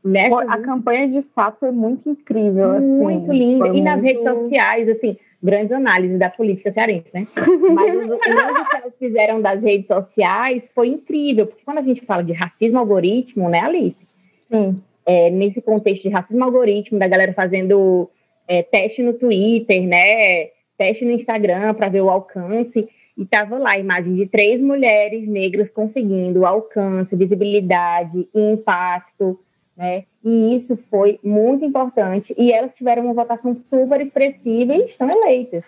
Nessa 0.05 0.43
a 0.43 0.59
campanha 0.59 1.09
de 1.09 1.23
fato 1.35 1.59
foi 1.61 1.71
muito 1.71 2.09
incrível, 2.11 2.73
assim. 2.73 3.03
Muito 3.03 3.33
linda. 3.33 3.69
E 3.69 3.81
nas 3.81 4.03
redes 4.03 4.25
sociais, 4.25 4.89
assim, 4.89 5.17
grandes 5.41 5.71
análises 5.71 6.19
da 6.19 6.29
política 6.29 6.73
cearense, 6.73 7.07
né? 7.15 7.25
Mas 7.75 7.95
o, 7.95 8.15
o 8.15 8.19
que 8.19 8.29
elas 8.77 8.95
fizeram 8.99 9.41
das 9.41 9.63
redes 9.63 9.87
sociais 9.87 10.69
foi 10.75 10.89
incrível, 10.89 11.47
porque 11.47 11.65
quando 11.65 11.79
a 11.79 11.83
gente 11.83 12.01
fala 12.01 12.23
de 12.25 12.33
racismo 12.33 12.79
algoritmo, 12.79 13.49
né, 13.49 13.61
Alice? 13.61 14.05
Sim. 14.51 14.81
É, 15.07 15.31
nesse 15.31 15.61
contexto 15.61 16.03
de 16.03 16.09
racismo 16.09 16.43
algoritmo, 16.43 16.99
da 16.99 17.07
galera 17.07 17.33
fazendo 17.33 18.11
é, 18.49 18.63
teste 18.63 19.03
no 19.03 19.13
Twitter, 19.13 19.87
né? 19.87 20.47
Teste 20.77 21.05
no 21.05 21.13
Instagram 21.13 21.75
para 21.75 21.89
ver 21.89 22.01
o 22.01 22.11
alcance. 22.11 22.89
E 23.17 23.27
tava 23.27 23.59
lá 23.59 23.73
a 23.73 23.79
imagem 23.79 24.15
de 24.15 24.27
três 24.27 24.61
mulheres 24.61 25.29
negras 25.29 25.71
conseguindo 25.71 26.47
alcance, 26.47 27.15
visibilidade, 27.15 28.27
impacto 28.35 29.39
né? 29.77 30.05
E 30.25 30.57
isso 30.57 30.77
foi 30.91 31.19
muito 31.23 31.65
importante. 31.65 32.35
E 32.37 32.53
elas 32.53 32.75
tiveram 32.75 33.05
uma 33.05 33.15
votação 33.15 33.57
super 33.69 34.01
expressiva 34.01 34.75
e 34.75 34.87
estão 34.87 35.11
eleitas, 35.11 35.65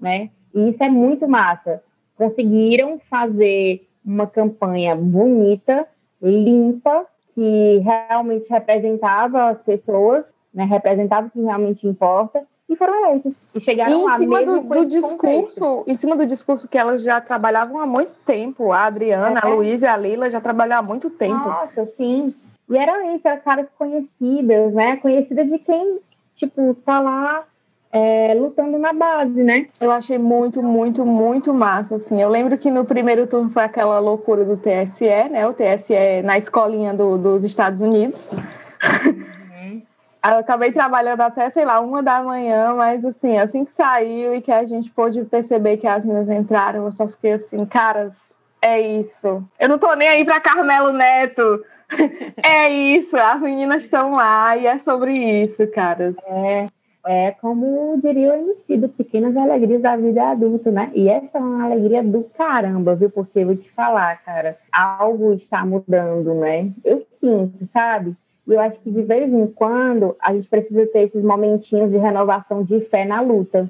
né? 0.00 0.30
E 0.54 0.68
isso 0.68 0.82
é 0.82 0.88
muito 0.88 1.26
massa. 1.28 1.82
Conseguiram 2.16 3.00
fazer 3.10 3.86
uma 4.04 4.26
campanha 4.26 4.94
bonita, 4.94 5.86
limpa, 6.20 7.06
que 7.34 7.78
realmente 7.78 8.48
representava 8.48 9.48
as 9.48 9.60
pessoas, 9.62 10.26
né? 10.52 10.64
Representava 10.64 11.26
o 11.26 11.30
que 11.30 11.40
realmente 11.40 11.86
importa 11.86 12.46
e 12.68 12.76
foram 12.76 13.04
eleitas. 13.04 13.34
E 13.54 13.60
chegaram 13.60 13.92
e 13.92 13.94
em 13.94 14.16
cima 14.18 14.42
do, 14.42 14.60
do 14.60 14.84
discurso, 14.86 15.16
contexto. 15.16 15.84
em 15.86 15.94
cima 15.94 16.16
do 16.16 16.26
discurso 16.26 16.68
que 16.68 16.78
elas 16.78 17.02
já 17.02 17.20
trabalhavam 17.20 17.80
há 17.80 17.86
muito 17.86 18.12
tempo. 18.24 18.72
A 18.72 18.84
Adriana, 18.84 19.40
é. 19.40 19.46
a 19.46 19.48
Luísa 19.48 19.86
e 19.86 19.88
a 19.88 19.96
Lila 19.96 20.30
já 20.30 20.40
trabalhavam 20.40 20.84
há 20.84 20.88
muito 20.88 21.10
tempo. 21.10 21.48
Nossa, 21.48 21.86
sim. 21.86 22.34
E 22.72 22.76
eram 22.78 23.14
isso, 23.14 23.28
eram 23.28 23.40
caras 23.42 23.68
conhecidas, 23.78 24.72
né? 24.72 24.96
Conhecida 24.96 25.44
de 25.44 25.58
quem, 25.58 25.98
tipo, 26.34 26.74
tá 26.86 27.00
lá 27.00 27.44
é, 27.92 28.32
lutando 28.34 28.78
na 28.78 28.94
base, 28.94 29.42
né? 29.42 29.66
Eu 29.78 29.92
achei 29.92 30.16
muito, 30.16 30.62
muito, 30.62 31.04
muito 31.04 31.52
massa, 31.52 31.96
assim. 31.96 32.20
Eu 32.20 32.30
lembro 32.30 32.56
que 32.56 32.70
no 32.70 32.86
primeiro 32.86 33.26
turno 33.26 33.50
foi 33.50 33.62
aquela 33.62 33.98
loucura 33.98 34.44
do 34.46 34.56
TSE, 34.56 35.04
né? 35.30 35.46
O 35.46 35.52
TSE 35.52 36.22
na 36.24 36.38
escolinha 36.38 36.94
do, 36.94 37.18
dos 37.18 37.44
Estados 37.44 37.82
Unidos. 37.82 38.30
Uhum. 38.32 39.82
Eu 40.24 40.38
acabei 40.38 40.72
trabalhando 40.72 41.20
até, 41.20 41.50
sei 41.50 41.66
lá, 41.66 41.80
uma 41.80 42.02
da 42.02 42.22
manhã, 42.22 42.72
mas 42.74 43.04
assim, 43.04 43.36
assim 43.36 43.64
que 43.66 43.72
saiu 43.72 44.34
e 44.34 44.40
que 44.40 44.50
a 44.50 44.64
gente 44.64 44.90
pôde 44.90 45.22
perceber 45.24 45.76
que 45.76 45.86
as 45.86 46.04
meninas 46.04 46.30
entraram, 46.30 46.86
eu 46.86 46.92
só 46.92 47.06
fiquei 47.06 47.32
assim, 47.32 47.66
caras, 47.66 48.32
é 48.62 48.80
isso. 48.80 49.44
Eu 49.58 49.68
não 49.68 49.76
tô 49.76 49.92
nem 49.94 50.08
aí 50.08 50.24
para 50.24 50.40
Carmelo 50.40 50.92
Neto. 50.92 51.64
é 52.42 52.70
isso. 52.70 53.16
As 53.16 53.42
meninas 53.42 53.82
estão 53.82 54.12
lá 54.12 54.56
e 54.56 54.66
é 54.66 54.78
sobre 54.78 55.12
isso, 55.12 55.66
caras. 55.66 56.16
É, 56.28 56.68
é 57.04 57.30
como 57.32 58.00
diria 58.00 58.30
o 58.30 58.36
MC 58.36 58.76
do 58.76 58.88
Pequenas 58.88 59.36
Alegrias 59.36 59.82
da 59.82 59.96
Vida 59.96 60.30
Adulta, 60.30 60.70
né? 60.70 60.92
E 60.94 61.08
essa 61.08 61.38
é 61.38 61.40
uma 61.40 61.64
alegria 61.64 62.04
do 62.04 62.22
caramba, 62.38 62.94
viu? 62.94 63.10
Porque 63.10 63.40
eu 63.40 63.46
vou 63.46 63.56
te 63.56 63.68
falar, 63.72 64.22
cara, 64.22 64.56
algo 64.70 65.34
está 65.34 65.66
mudando, 65.66 66.32
né? 66.34 66.70
Eu 66.84 67.04
sinto, 67.18 67.66
sabe? 67.66 68.16
E 68.46 68.52
eu 68.52 68.60
acho 68.60 68.78
que 68.78 68.92
de 68.92 69.02
vez 69.02 69.32
em 69.32 69.46
quando 69.48 70.16
a 70.20 70.32
gente 70.32 70.48
precisa 70.48 70.86
ter 70.86 71.00
esses 71.02 71.22
momentinhos 71.22 71.90
de 71.90 71.98
renovação 71.98 72.62
de 72.62 72.80
fé 72.82 73.04
na 73.04 73.20
luta. 73.20 73.68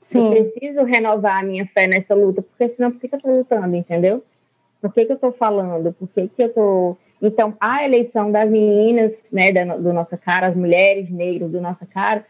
Sim. 0.00 0.34
Eu 0.34 0.50
preciso 0.50 0.82
renovar 0.82 1.40
a 1.40 1.46
minha 1.46 1.66
fé 1.66 1.86
nessa 1.86 2.14
luta, 2.14 2.42
porque 2.42 2.68
senão 2.70 2.90
por 2.90 3.00
que, 3.00 3.08
eu 3.12 3.16
estou 3.16 3.36
lutando, 3.36 3.76
entendeu? 3.76 4.24
Por 4.80 4.92
que, 4.92 5.04
que 5.04 5.12
eu 5.12 5.16
estou 5.16 5.32
falando? 5.32 5.92
Por 5.92 6.08
que, 6.08 6.28
que 6.28 6.42
eu 6.42 6.46
estou. 6.46 6.98
Então, 7.20 7.54
a 7.60 7.84
eleição 7.84 8.32
das 8.32 8.48
meninas, 8.48 9.22
né, 9.30 9.52
da, 9.52 9.76
do 9.76 9.92
nossa 9.92 10.16
cara, 10.16 10.46
as 10.46 10.56
mulheres 10.56 11.10
negras 11.10 11.50
do 11.50 11.60
nossa 11.60 11.84
cara, 11.84 12.24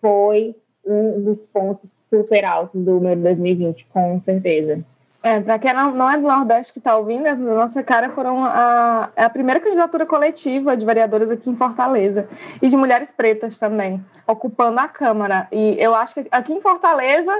foi 0.00 0.56
um 0.84 1.22
dos 1.22 1.38
pontos 1.52 1.88
super 2.08 2.44
altos 2.44 2.82
do 2.82 2.98
meu 2.98 3.14
2020, 3.14 3.86
com 3.92 4.20
certeza. 4.22 4.82
É, 5.22 5.40
para 5.40 5.56
quem 5.56 5.72
não, 5.72 6.10
é 6.10 6.16
do 6.16 6.26
Nordeste 6.26 6.72
que 6.72 6.80
está 6.80 6.96
ouvindo, 6.96 7.26
as 7.26 7.38
nossa 7.38 7.80
cara 7.80 8.10
foram 8.10 8.44
a, 8.44 9.10
é 9.14 9.22
a 9.22 9.30
primeira 9.30 9.60
candidatura 9.60 10.04
coletiva 10.04 10.76
de 10.76 10.84
vereadoras 10.84 11.30
aqui 11.30 11.48
em 11.48 11.54
Fortaleza 11.54 12.28
e 12.60 12.68
de 12.68 12.76
mulheres 12.76 13.12
pretas 13.12 13.56
também, 13.56 14.04
ocupando 14.26 14.80
a 14.80 14.88
Câmara. 14.88 15.46
E 15.52 15.76
eu 15.78 15.94
acho 15.94 16.14
que 16.14 16.26
aqui 16.28 16.52
em 16.52 16.60
Fortaleza 16.60 17.32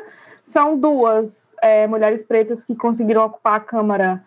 são 0.45 0.79
duas 0.79 1.57
é, 1.61 1.89
mulheres 1.89 2.23
pretas 2.23 2.63
que 2.63 2.77
conseguiram 2.77 3.25
ocupar 3.25 3.57
a 3.57 3.61
Câmara 3.61 4.23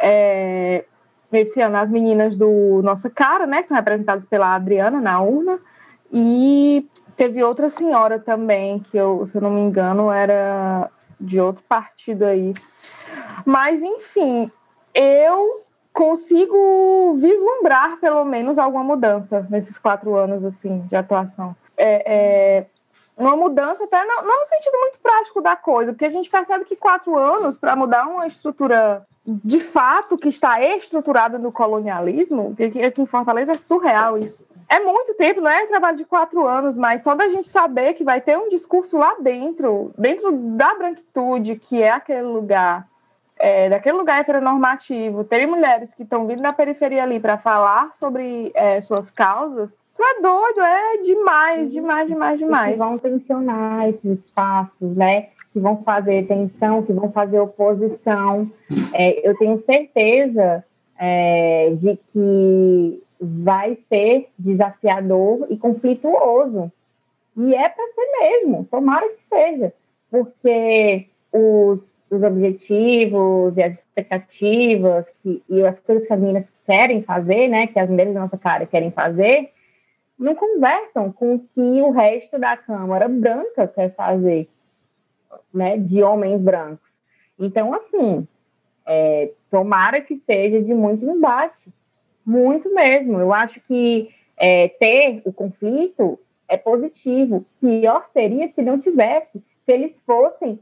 é, 0.00 0.86
nesse 1.30 1.60
ano, 1.60 1.76
as 1.76 1.90
meninas 1.90 2.36
do 2.36 2.80
Nossa 2.82 3.10
Cara, 3.10 3.46
né, 3.46 3.60
que 3.60 3.68
são 3.68 3.76
representadas 3.76 4.24
pela 4.24 4.54
Adriana 4.54 4.98
na 5.00 5.20
urna, 5.20 5.58
e 6.10 6.88
teve 7.16 7.42
outra 7.42 7.68
senhora 7.68 8.18
também, 8.18 8.78
que 8.78 8.96
eu, 8.96 9.26
se 9.26 9.36
eu 9.36 9.42
não 9.42 9.50
me 9.50 9.60
engano, 9.60 10.10
era 10.10 10.90
de 11.20 11.40
outro 11.40 11.64
partido 11.64 12.24
aí. 12.24 12.54
Mas, 13.44 13.82
enfim, 13.82 14.50
eu 14.94 15.62
consigo 15.92 17.14
vislumbrar, 17.16 17.98
pelo 17.98 18.24
menos, 18.24 18.58
alguma 18.58 18.82
mudança 18.82 19.46
nesses 19.48 19.78
quatro 19.78 20.16
anos, 20.16 20.44
assim, 20.44 20.80
de 20.88 20.96
atuação. 20.96 21.54
É, 21.76 22.02
é 22.06 22.66
uma 23.16 23.36
mudança 23.36 23.84
até 23.84 24.04
não, 24.04 24.24
não, 24.24 24.40
no 24.40 24.44
sentido 24.44 24.76
muito 24.78 24.98
prático 25.00 25.40
da 25.40 25.54
coisa, 25.54 25.92
porque 25.92 26.04
a 26.04 26.10
gente 26.10 26.28
percebe 26.28 26.64
que 26.64 26.74
quatro 26.74 27.16
anos 27.16 27.56
para 27.56 27.76
mudar 27.76 28.06
uma 28.08 28.26
estrutura 28.26 29.06
de 29.26 29.60
fato 29.60 30.18
que 30.18 30.28
está 30.28 30.60
estruturada 30.62 31.38
no 31.38 31.50
colonialismo, 31.50 32.54
que 32.56 32.82
aqui 32.82 33.00
em 33.00 33.06
Fortaleza 33.06 33.52
é 33.52 33.56
surreal 33.56 34.18
isso. 34.18 34.46
É 34.68 34.80
muito 34.80 35.14
tempo, 35.14 35.40
não 35.40 35.50
é 35.50 35.66
trabalho 35.66 35.96
de 35.96 36.04
quatro 36.04 36.46
anos, 36.46 36.76
mas 36.76 37.02
só 37.02 37.14
da 37.14 37.28
gente 37.28 37.46
saber 37.46 37.94
que 37.94 38.04
vai 38.04 38.20
ter 38.20 38.36
um 38.36 38.48
discurso 38.48 38.98
lá 38.98 39.14
dentro, 39.20 39.92
dentro 39.96 40.32
da 40.32 40.74
branquitude, 40.74 41.56
que 41.56 41.82
é 41.82 41.90
aquele 41.90 42.22
lugar 42.22 42.86
é, 43.44 43.68
daquele 43.68 43.98
lugar 43.98 44.20
heteronormativo, 44.20 45.22
terem 45.22 45.46
mulheres 45.46 45.92
que 45.92 46.02
estão 46.02 46.26
vindo 46.26 46.40
da 46.40 46.50
periferia 46.50 47.02
ali 47.02 47.20
para 47.20 47.36
falar 47.36 47.92
sobre 47.92 48.50
é, 48.54 48.80
suas 48.80 49.10
causas, 49.10 49.76
tu 49.94 50.02
é 50.02 50.22
doido, 50.22 50.60
é 50.62 50.96
demais, 51.02 51.70
demais, 51.70 52.08
demais, 52.08 52.38
demais. 52.38 52.72
que 52.72 52.78
vão 52.78 52.96
tensionar 52.96 53.86
esses 53.90 54.20
espaços, 54.20 54.96
né? 54.96 55.28
Que 55.52 55.60
vão 55.60 55.82
fazer 55.82 56.26
tensão, 56.26 56.82
que 56.82 56.92
vão 56.94 57.12
fazer 57.12 57.38
oposição. 57.38 58.50
É, 58.94 59.28
eu 59.28 59.36
tenho 59.36 59.60
certeza 59.60 60.64
é, 60.98 61.74
de 61.76 61.98
que 62.14 63.02
vai 63.20 63.76
ser 63.90 64.30
desafiador 64.38 65.46
e 65.50 65.58
conflituoso. 65.58 66.72
E 67.36 67.54
é 67.54 67.68
para 67.68 67.84
ser 67.92 68.10
mesmo, 68.20 68.66
tomara 68.70 69.06
que 69.10 69.24
seja, 69.24 69.70
porque 70.10 71.08
os, 71.30 71.80
os 72.10 72.22
objetivos 72.22 73.56
e 73.56 73.62
as 73.62 73.72
expectativas 73.72 75.06
que, 75.22 75.42
e 75.48 75.62
as 75.64 75.78
coisas 75.80 76.06
que 76.06 76.12
as 76.12 76.20
meninas 76.20 76.46
querem 76.66 77.02
fazer, 77.02 77.48
né, 77.48 77.66
que 77.66 77.78
as 77.78 77.88
mulheres 77.88 78.14
da 78.14 78.20
nossa 78.20 78.38
cara 78.38 78.66
querem 78.66 78.90
fazer, 78.90 79.50
não 80.18 80.34
conversam 80.34 81.10
com 81.12 81.34
o 81.34 81.38
que 81.40 81.82
o 81.82 81.90
resto 81.90 82.38
da 82.38 82.56
Câmara 82.56 83.08
branca 83.08 83.66
quer 83.66 83.94
fazer, 83.94 84.48
né, 85.52 85.76
de 85.76 86.02
homens 86.02 86.40
brancos. 86.40 86.88
Então, 87.38 87.74
assim, 87.74 88.26
é, 88.86 89.32
tomara 89.50 90.00
que 90.00 90.16
seja 90.24 90.62
de 90.62 90.72
muito 90.72 91.04
embate, 91.04 91.72
muito 92.24 92.72
mesmo. 92.72 93.18
Eu 93.18 93.32
acho 93.32 93.60
que 93.62 94.08
é, 94.36 94.68
ter 94.68 95.22
o 95.24 95.32
conflito 95.32 96.18
é 96.48 96.56
positivo. 96.56 97.44
Pior 97.60 98.06
seria 98.08 98.48
se 98.48 98.62
não 98.62 98.78
tivesse, 98.78 99.42
se 99.64 99.72
eles 99.72 99.98
fossem 100.06 100.58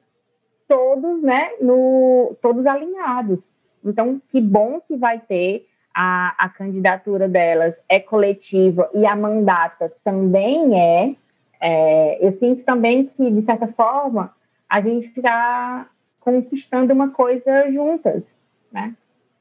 todos, 0.72 1.22
né, 1.22 1.50
no, 1.60 2.34
todos 2.40 2.66
alinhados. 2.66 3.46
Então, 3.84 4.22
que 4.30 4.40
bom 4.40 4.80
que 4.80 4.96
vai 4.96 5.20
ter 5.20 5.68
a, 5.94 6.34
a 6.38 6.48
candidatura 6.48 7.28
delas 7.28 7.74
é 7.86 8.00
coletiva 8.00 8.88
e 8.94 9.04
a 9.04 9.14
mandata 9.14 9.92
também 10.02 10.80
é. 10.80 11.14
é 11.60 12.26
eu 12.26 12.32
sinto 12.32 12.64
também 12.64 13.04
que, 13.04 13.30
de 13.30 13.42
certa 13.42 13.66
forma, 13.66 14.34
a 14.66 14.80
gente 14.80 15.08
está 15.14 15.90
conquistando 16.20 16.94
uma 16.94 17.10
coisa 17.10 17.70
juntas, 17.70 18.34
né? 18.72 18.94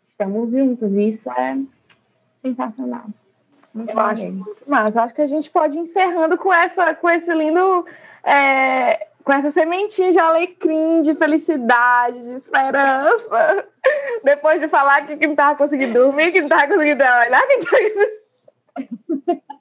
Estamos 0.09 0.51
juntos, 0.51 0.91
isso 0.91 1.31
é 1.31 1.57
sensacional. 2.41 3.05
Muito 3.73 3.89
eu 3.89 3.99
acho 3.99 4.29
muito 4.29 4.69
massa. 4.69 5.03
Acho 5.03 5.13
que 5.13 5.21
a 5.21 5.27
gente 5.27 5.49
pode 5.49 5.77
ir 5.77 5.81
encerrando 5.81 6.37
com, 6.37 6.53
essa, 6.53 6.93
com 6.93 7.09
esse 7.09 7.33
lindo. 7.33 7.85
É, 8.21 9.07
com 9.23 9.33
essa 9.33 9.51
sementinha 9.51 10.11
de 10.11 10.19
alecrim, 10.19 11.01
de 11.01 11.15
felicidade, 11.15 12.21
de 12.21 12.33
esperança. 12.33 13.67
Depois 14.23 14.59
de 14.59 14.67
falar 14.67 15.05
que, 15.05 15.17
que 15.17 15.25
não 15.25 15.33
estava 15.33 15.57
conseguindo 15.57 15.93
dormir, 15.93 16.31
que 16.31 16.39
não 16.39 16.47
estava 16.47 16.67
conseguindo 16.67 16.97
trabalhar, 16.97 17.41
que 17.47 17.57
tava... 17.65 19.41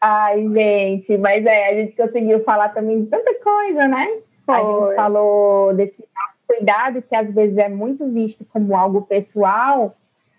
Ai, 0.00 0.48
gente, 0.50 1.16
mas 1.18 1.44
é, 1.44 1.68
a 1.68 1.74
gente 1.74 1.96
conseguiu 1.96 2.42
falar 2.44 2.70
também 2.70 3.02
de 3.02 3.10
tanta 3.10 3.34
coisa, 3.34 3.86
né? 3.86 4.06
Foi. 4.44 4.54
A 4.54 4.58
gente 4.58 4.96
falou 4.96 5.74
desse 5.74 6.04
cuidado 6.46 7.02
que 7.02 7.14
às 7.14 7.32
vezes 7.32 7.58
é 7.58 7.68
muito 7.68 8.06
visto 8.08 8.44
como 8.52 8.76
algo 8.76 9.02
pessoal, 9.02 9.94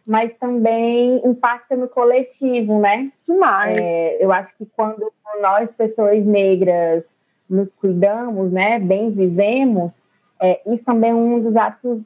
mas 0.10 0.34
também 0.39 1.22
impacta 1.24 1.76
no 1.76 1.88
coletivo, 1.88 2.80
né? 2.80 3.12
Demais. 3.28 3.78
É, 3.78 4.26
eu 4.26 4.32
acho 4.32 4.51
que 4.57 4.66
quando 4.66 5.14
nós, 5.39 5.70
pessoas 5.78 6.26
negras, 6.26 7.05
nos 7.47 7.70
cuidamos, 7.74 8.51
né, 8.51 8.80
bem 8.80 9.12
vivemos, 9.12 9.91
é, 10.41 10.62
isso 10.66 10.84
também 10.84 11.12
é 11.12 11.14
um 11.14 11.39
dos 11.39 11.55
atos 11.55 12.01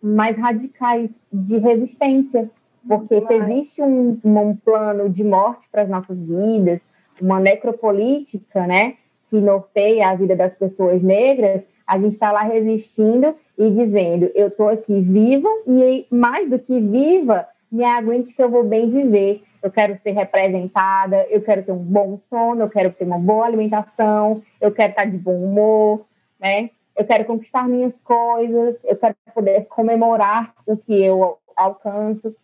mais 0.00 0.38
radicais 0.38 1.10
de 1.32 1.58
resistência, 1.58 2.48
porque 2.86 3.26
se 3.26 3.34
existe 3.34 3.82
um, 3.82 4.16
um 4.24 4.54
plano 4.54 5.10
de 5.10 5.24
morte 5.24 5.68
para 5.68 5.82
as 5.82 5.88
nossas 5.88 6.16
vidas, 6.16 6.80
uma 7.20 7.40
necropolítica, 7.40 8.68
né, 8.68 8.94
que 9.30 9.40
norteia 9.40 10.10
a 10.10 10.14
vida 10.14 10.36
das 10.36 10.54
pessoas 10.54 11.02
negras, 11.02 11.62
a 11.88 11.98
gente 11.98 12.12
está 12.12 12.30
lá 12.30 12.42
resistindo 12.42 13.34
e 13.56 13.70
dizendo: 13.70 14.30
eu 14.34 14.48
estou 14.48 14.68
aqui 14.68 15.00
viva 15.00 15.48
e, 15.66 16.06
mais 16.10 16.48
do 16.50 16.58
que 16.58 16.78
viva, 16.78 17.48
me 17.72 17.82
aguente 17.82 18.34
que 18.34 18.42
eu 18.42 18.50
vou 18.50 18.62
bem 18.62 18.90
viver. 18.90 19.42
Eu 19.62 19.70
quero 19.72 19.98
ser 19.98 20.12
representada, 20.12 21.26
eu 21.30 21.40
quero 21.40 21.64
ter 21.64 21.72
um 21.72 21.78
bom 21.78 22.20
sono, 22.28 22.60
eu 22.60 22.68
quero 22.68 22.92
ter 22.92 23.04
uma 23.04 23.18
boa 23.18 23.46
alimentação, 23.46 24.42
eu 24.60 24.70
quero 24.70 24.90
estar 24.90 25.06
de 25.06 25.16
bom 25.16 25.34
humor, 25.34 26.04
né? 26.38 26.70
Eu 26.94 27.04
quero 27.04 27.24
conquistar 27.24 27.66
minhas 27.66 27.98
coisas, 27.98 28.78
eu 28.84 28.96
quero 28.96 29.16
poder 29.34 29.64
comemorar 29.66 30.54
o 30.66 30.76
que 30.76 31.02
eu 31.02 31.38
alcanço. 31.56 32.36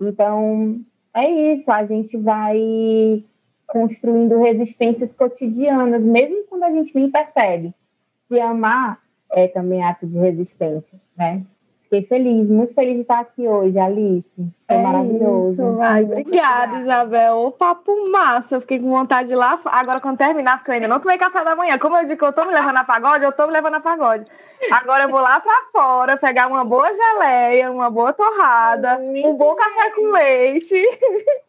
Então, 0.00 0.80
é 1.14 1.28
isso, 1.28 1.70
a 1.70 1.84
gente 1.84 2.16
vai 2.16 3.22
construindo 3.66 4.40
resistências 4.40 5.12
cotidianas, 5.12 6.04
mesmo 6.04 6.44
quando 6.48 6.64
a 6.64 6.70
gente 6.70 6.94
nem 6.94 7.10
percebe 7.10 7.72
se 8.28 8.40
amar 8.40 8.98
é 9.30 9.48
também 9.48 9.82
ato 9.82 10.06
de 10.06 10.18
resistência, 10.18 10.98
né? 11.16 11.42
Fiquei 11.88 12.02
feliz, 12.02 12.50
muito 12.50 12.74
feliz 12.74 12.96
de 12.96 13.00
estar 13.00 13.20
aqui 13.20 13.48
hoje, 13.48 13.78
Alice. 13.78 14.28
Foi 14.36 14.76
é 14.76 14.82
maravilhoso. 14.82 15.52
Isso. 15.52 15.80
Ai, 15.80 16.04
obrigada, 16.04 16.80
Isabel. 16.80 17.36
O 17.46 17.50
papo 17.50 18.10
massa. 18.10 18.56
Eu 18.56 18.60
fiquei 18.60 18.78
com 18.78 18.90
vontade 18.90 19.28
de 19.28 19.34
ir 19.34 19.38
lá. 19.38 19.58
Agora, 19.64 19.98
quando 19.98 20.18
terminar, 20.18 20.58
porque 20.58 20.70
eu 20.70 20.74
ainda 20.74 20.86
não 20.86 21.00
tomei 21.00 21.16
café 21.16 21.42
da 21.42 21.56
manhã. 21.56 21.78
Como 21.78 21.96
eu 21.96 22.04
digo 22.04 22.18
que 22.18 22.24
eu 22.26 22.32
tô 22.34 22.44
me 22.44 22.52
levando 22.52 22.76
a 22.76 22.84
pagode, 22.84 23.24
eu 23.24 23.32
tô 23.32 23.46
me 23.46 23.54
levando 23.54 23.76
a 23.76 23.80
pagode. 23.80 24.26
Agora 24.70 25.04
eu 25.04 25.08
vou 25.08 25.20
lá 25.20 25.40
pra 25.40 25.62
fora, 25.72 26.18
pegar 26.18 26.46
uma 26.48 26.62
boa 26.62 26.92
geleia, 26.92 27.72
uma 27.72 27.90
boa 27.90 28.12
torrada, 28.12 28.98
um 28.98 29.34
bom 29.34 29.54
café 29.54 29.90
com 29.92 30.12
leite. 30.12 30.76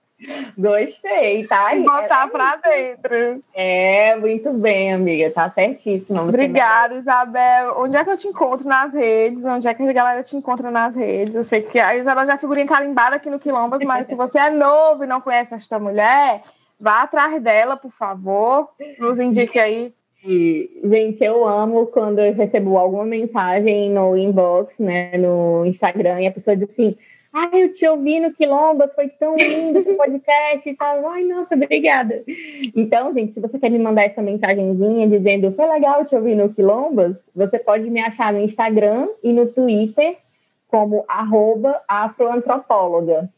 Gostei, 0.57 1.47
tá? 1.47 1.73
Botar 1.75 2.25
é, 2.25 2.29
pra 2.29 2.55
dentro. 2.57 3.43
É, 3.53 4.15
muito 4.17 4.51
bem, 4.51 4.93
amiga. 4.93 5.31
Tá 5.31 5.49
certíssimo. 5.49 6.21
Obrigada, 6.21 6.95
Isabel. 6.95 7.75
Onde 7.77 7.95
é 7.95 8.03
que 8.03 8.09
eu 8.09 8.17
te 8.17 8.27
encontro 8.27 8.67
nas 8.67 8.93
redes? 8.93 9.45
Onde 9.45 9.67
é 9.67 9.73
que 9.73 9.81
a 9.81 9.93
galera 9.93 10.21
te 10.21 10.35
encontra 10.35 10.69
nas 10.69 10.95
redes? 10.95 11.35
Eu 11.35 11.43
sei 11.43 11.61
que 11.61 11.79
a 11.79 11.95
Isabel 11.95 12.25
já 12.25 12.33
é 12.33 12.37
figurinha 12.37 12.67
carimbada 12.67 13.15
aqui 13.15 13.29
no 13.29 13.39
Quilombas, 13.39 13.81
mas 13.83 14.07
se 14.07 14.15
você 14.15 14.39
é 14.39 14.49
novo 14.49 15.05
e 15.05 15.07
não 15.07 15.21
conhece 15.21 15.53
esta 15.53 15.79
mulher, 15.79 16.41
vá 16.77 17.03
atrás 17.03 17.41
dela, 17.41 17.77
por 17.77 17.91
favor. 17.91 18.69
Nos 18.99 19.19
indique 19.19 19.57
aí. 19.57 19.93
E, 20.25 20.81
gente, 20.83 21.23
eu 21.23 21.47
amo 21.47 21.87
quando 21.87 22.19
eu 22.19 22.33
recebo 22.33 22.77
alguma 22.77 23.05
mensagem 23.05 23.89
no 23.89 24.17
inbox, 24.17 24.77
né, 24.77 25.17
no 25.17 25.65
Instagram, 25.65 26.19
e 26.19 26.27
a 26.27 26.31
pessoa 26.31 26.57
diz 26.57 26.69
assim 26.69 26.97
Ai, 27.31 27.63
eu 27.63 27.71
te 27.71 27.87
ouvi 27.87 28.19
no 28.19 28.33
Quilombas, 28.33 28.93
foi 28.95 29.07
tão 29.07 29.35
lindo 29.37 29.79
esse 29.79 29.93
podcast 29.93 30.67
e 30.67 30.75
tal. 30.75 31.07
Ai, 31.09 31.23
nossa, 31.23 31.53
obrigada. 31.53 32.23
Então, 32.75 33.13
gente, 33.13 33.33
se 33.33 33.39
você 33.39 33.59
quer 33.59 33.69
me 33.69 33.77
mandar 33.77 34.03
essa 34.03 34.21
mensagenzinha 34.21 35.07
dizendo 35.07 35.51
foi 35.51 35.67
legal 35.67 36.05
te 36.05 36.15
ouvir 36.15 36.35
no 36.35 36.53
Quilombas, 36.53 37.15
você 37.35 37.59
pode 37.59 37.89
me 37.89 38.01
achar 38.01 38.33
no 38.33 38.39
Instagram 38.39 39.07
e 39.23 39.31
no 39.31 39.45
Twitter 39.47 40.17
como 40.67 41.05
arroba 41.07 41.81
afroantropóloga. 41.87 43.29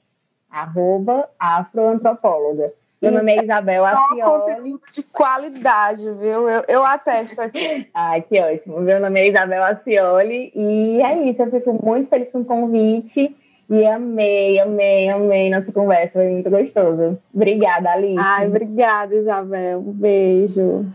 Arroba 0.49 1.29
afroantropóloga. 1.37 2.73
Meu 3.01 3.11
nome 3.11 3.35
é 3.35 3.43
Isabel 3.43 3.83
Acioli. 3.83 4.21
conteúdo 4.21 4.81
de 4.91 5.01
qualidade, 5.01 6.03
viu? 6.13 6.47
Eu, 6.47 6.63
eu 6.67 6.85
atesto 6.85 7.41
aqui. 7.41 7.87
Ai, 7.93 8.21
que 8.21 8.39
ótimo. 8.39 8.79
Meu 8.79 8.99
nome 8.99 9.19
é 9.19 9.27
Isabel 9.27 9.63
Acioli 9.63 10.51
e 10.55 11.01
é 11.01 11.29
isso. 11.29 11.41
Eu 11.41 11.49
fico 11.49 11.83
muito 11.83 12.09
feliz 12.09 12.29
com 12.31 12.41
o 12.41 12.45
convite. 12.45 13.35
E 13.71 13.85
amei, 13.85 14.59
amei, 14.59 15.07
amei 15.07 15.49
nossa 15.49 15.71
conversa, 15.71 16.11
foi 16.19 16.27
muito 16.29 16.49
gostoso. 16.49 17.17
Obrigada, 17.33 17.91
Alice. 17.91 18.19
Ai, 18.19 18.45
obrigada, 18.47 19.15
Isabel. 19.15 19.79
Um 19.79 19.93
beijo. 19.93 20.85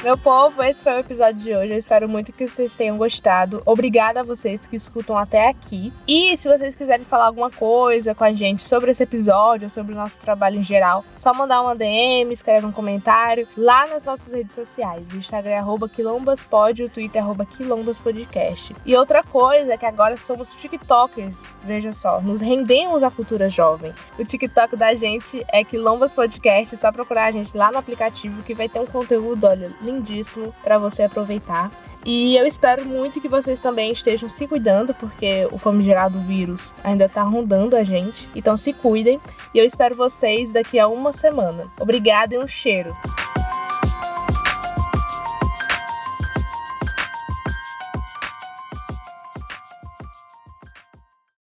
Meu 0.00 0.16
povo, 0.16 0.62
esse 0.62 0.80
foi 0.80 0.92
o 0.92 1.00
episódio 1.00 1.42
de 1.42 1.52
hoje. 1.56 1.72
Eu 1.72 1.78
espero 1.78 2.08
muito 2.08 2.32
que 2.32 2.46
vocês 2.46 2.76
tenham 2.76 2.96
gostado. 2.96 3.60
Obrigada 3.66 4.20
a 4.20 4.22
vocês 4.22 4.64
que 4.64 4.76
escutam 4.76 5.18
até 5.18 5.48
aqui. 5.48 5.92
E 6.06 6.36
se 6.36 6.46
vocês 6.46 6.76
quiserem 6.76 7.04
falar 7.04 7.26
alguma 7.26 7.50
coisa 7.50 8.14
com 8.14 8.22
a 8.22 8.32
gente 8.32 8.62
sobre 8.62 8.92
esse 8.92 9.02
episódio, 9.02 9.68
sobre 9.68 9.92
o 9.92 9.96
nosso 9.96 10.16
trabalho 10.20 10.60
em 10.60 10.62
geral, 10.62 11.04
só 11.16 11.34
mandar 11.34 11.62
uma 11.62 11.74
DM, 11.74 12.32
escreve 12.32 12.64
um 12.64 12.70
comentário 12.70 13.48
lá 13.56 13.88
nas 13.88 14.04
nossas 14.04 14.32
redes 14.32 14.54
sociais. 14.54 15.04
O 15.12 15.16
Instagram 15.16 15.50
é 15.50 15.58
arroba 15.58 15.88
quilombaspod, 15.88 16.84
o 16.84 16.88
Twitter 16.88 17.20
é 17.20 17.24
arroba 17.24 17.44
quilombaspodcast. 17.44 18.76
E 18.86 18.94
outra 18.94 19.24
coisa 19.24 19.72
é 19.72 19.76
que 19.76 19.84
agora 19.84 20.16
somos 20.16 20.52
TikTokers. 20.52 21.42
Veja 21.64 21.92
só, 21.92 22.20
nos 22.20 22.40
rendemos 22.40 23.02
à 23.02 23.10
cultura 23.10 23.50
jovem. 23.50 23.92
O 24.16 24.24
TikTok 24.24 24.76
da 24.76 24.94
gente 24.94 25.44
é 25.52 25.64
Quilombas 25.64 26.14
Podcast, 26.14 26.72
é 26.72 26.78
só 26.78 26.92
procurar 26.92 27.24
a 27.24 27.32
gente 27.32 27.56
lá 27.56 27.72
no 27.72 27.78
aplicativo 27.78 28.44
que 28.44 28.54
vai 28.54 28.68
ter 28.68 28.78
um 28.78 28.86
conteúdo, 28.86 29.44
olha, 29.44 29.68
lindíssimo 29.88 30.54
para 30.62 30.78
você 30.78 31.02
aproveitar. 31.02 31.70
E 32.04 32.36
eu 32.36 32.46
espero 32.46 32.84
muito 32.86 33.20
que 33.20 33.28
vocês 33.28 33.60
também 33.60 33.92
estejam 33.92 34.28
se 34.28 34.46
cuidando, 34.46 34.94
porque 34.94 35.48
o 35.50 35.58
famigerado 35.58 36.20
vírus 36.20 36.74
ainda 36.82 37.08
tá 37.08 37.22
rondando 37.22 37.76
a 37.76 37.82
gente. 37.82 38.28
Então 38.34 38.56
se 38.56 38.72
cuidem. 38.72 39.20
E 39.52 39.58
eu 39.58 39.64
espero 39.64 39.94
vocês 39.94 40.52
daqui 40.52 40.78
a 40.78 40.88
uma 40.88 41.12
semana. 41.12 41.64
Obrigada 41.78 42.34
e 42.34 42.38
um 42.38 42.48
cheiro. 42.48 42.96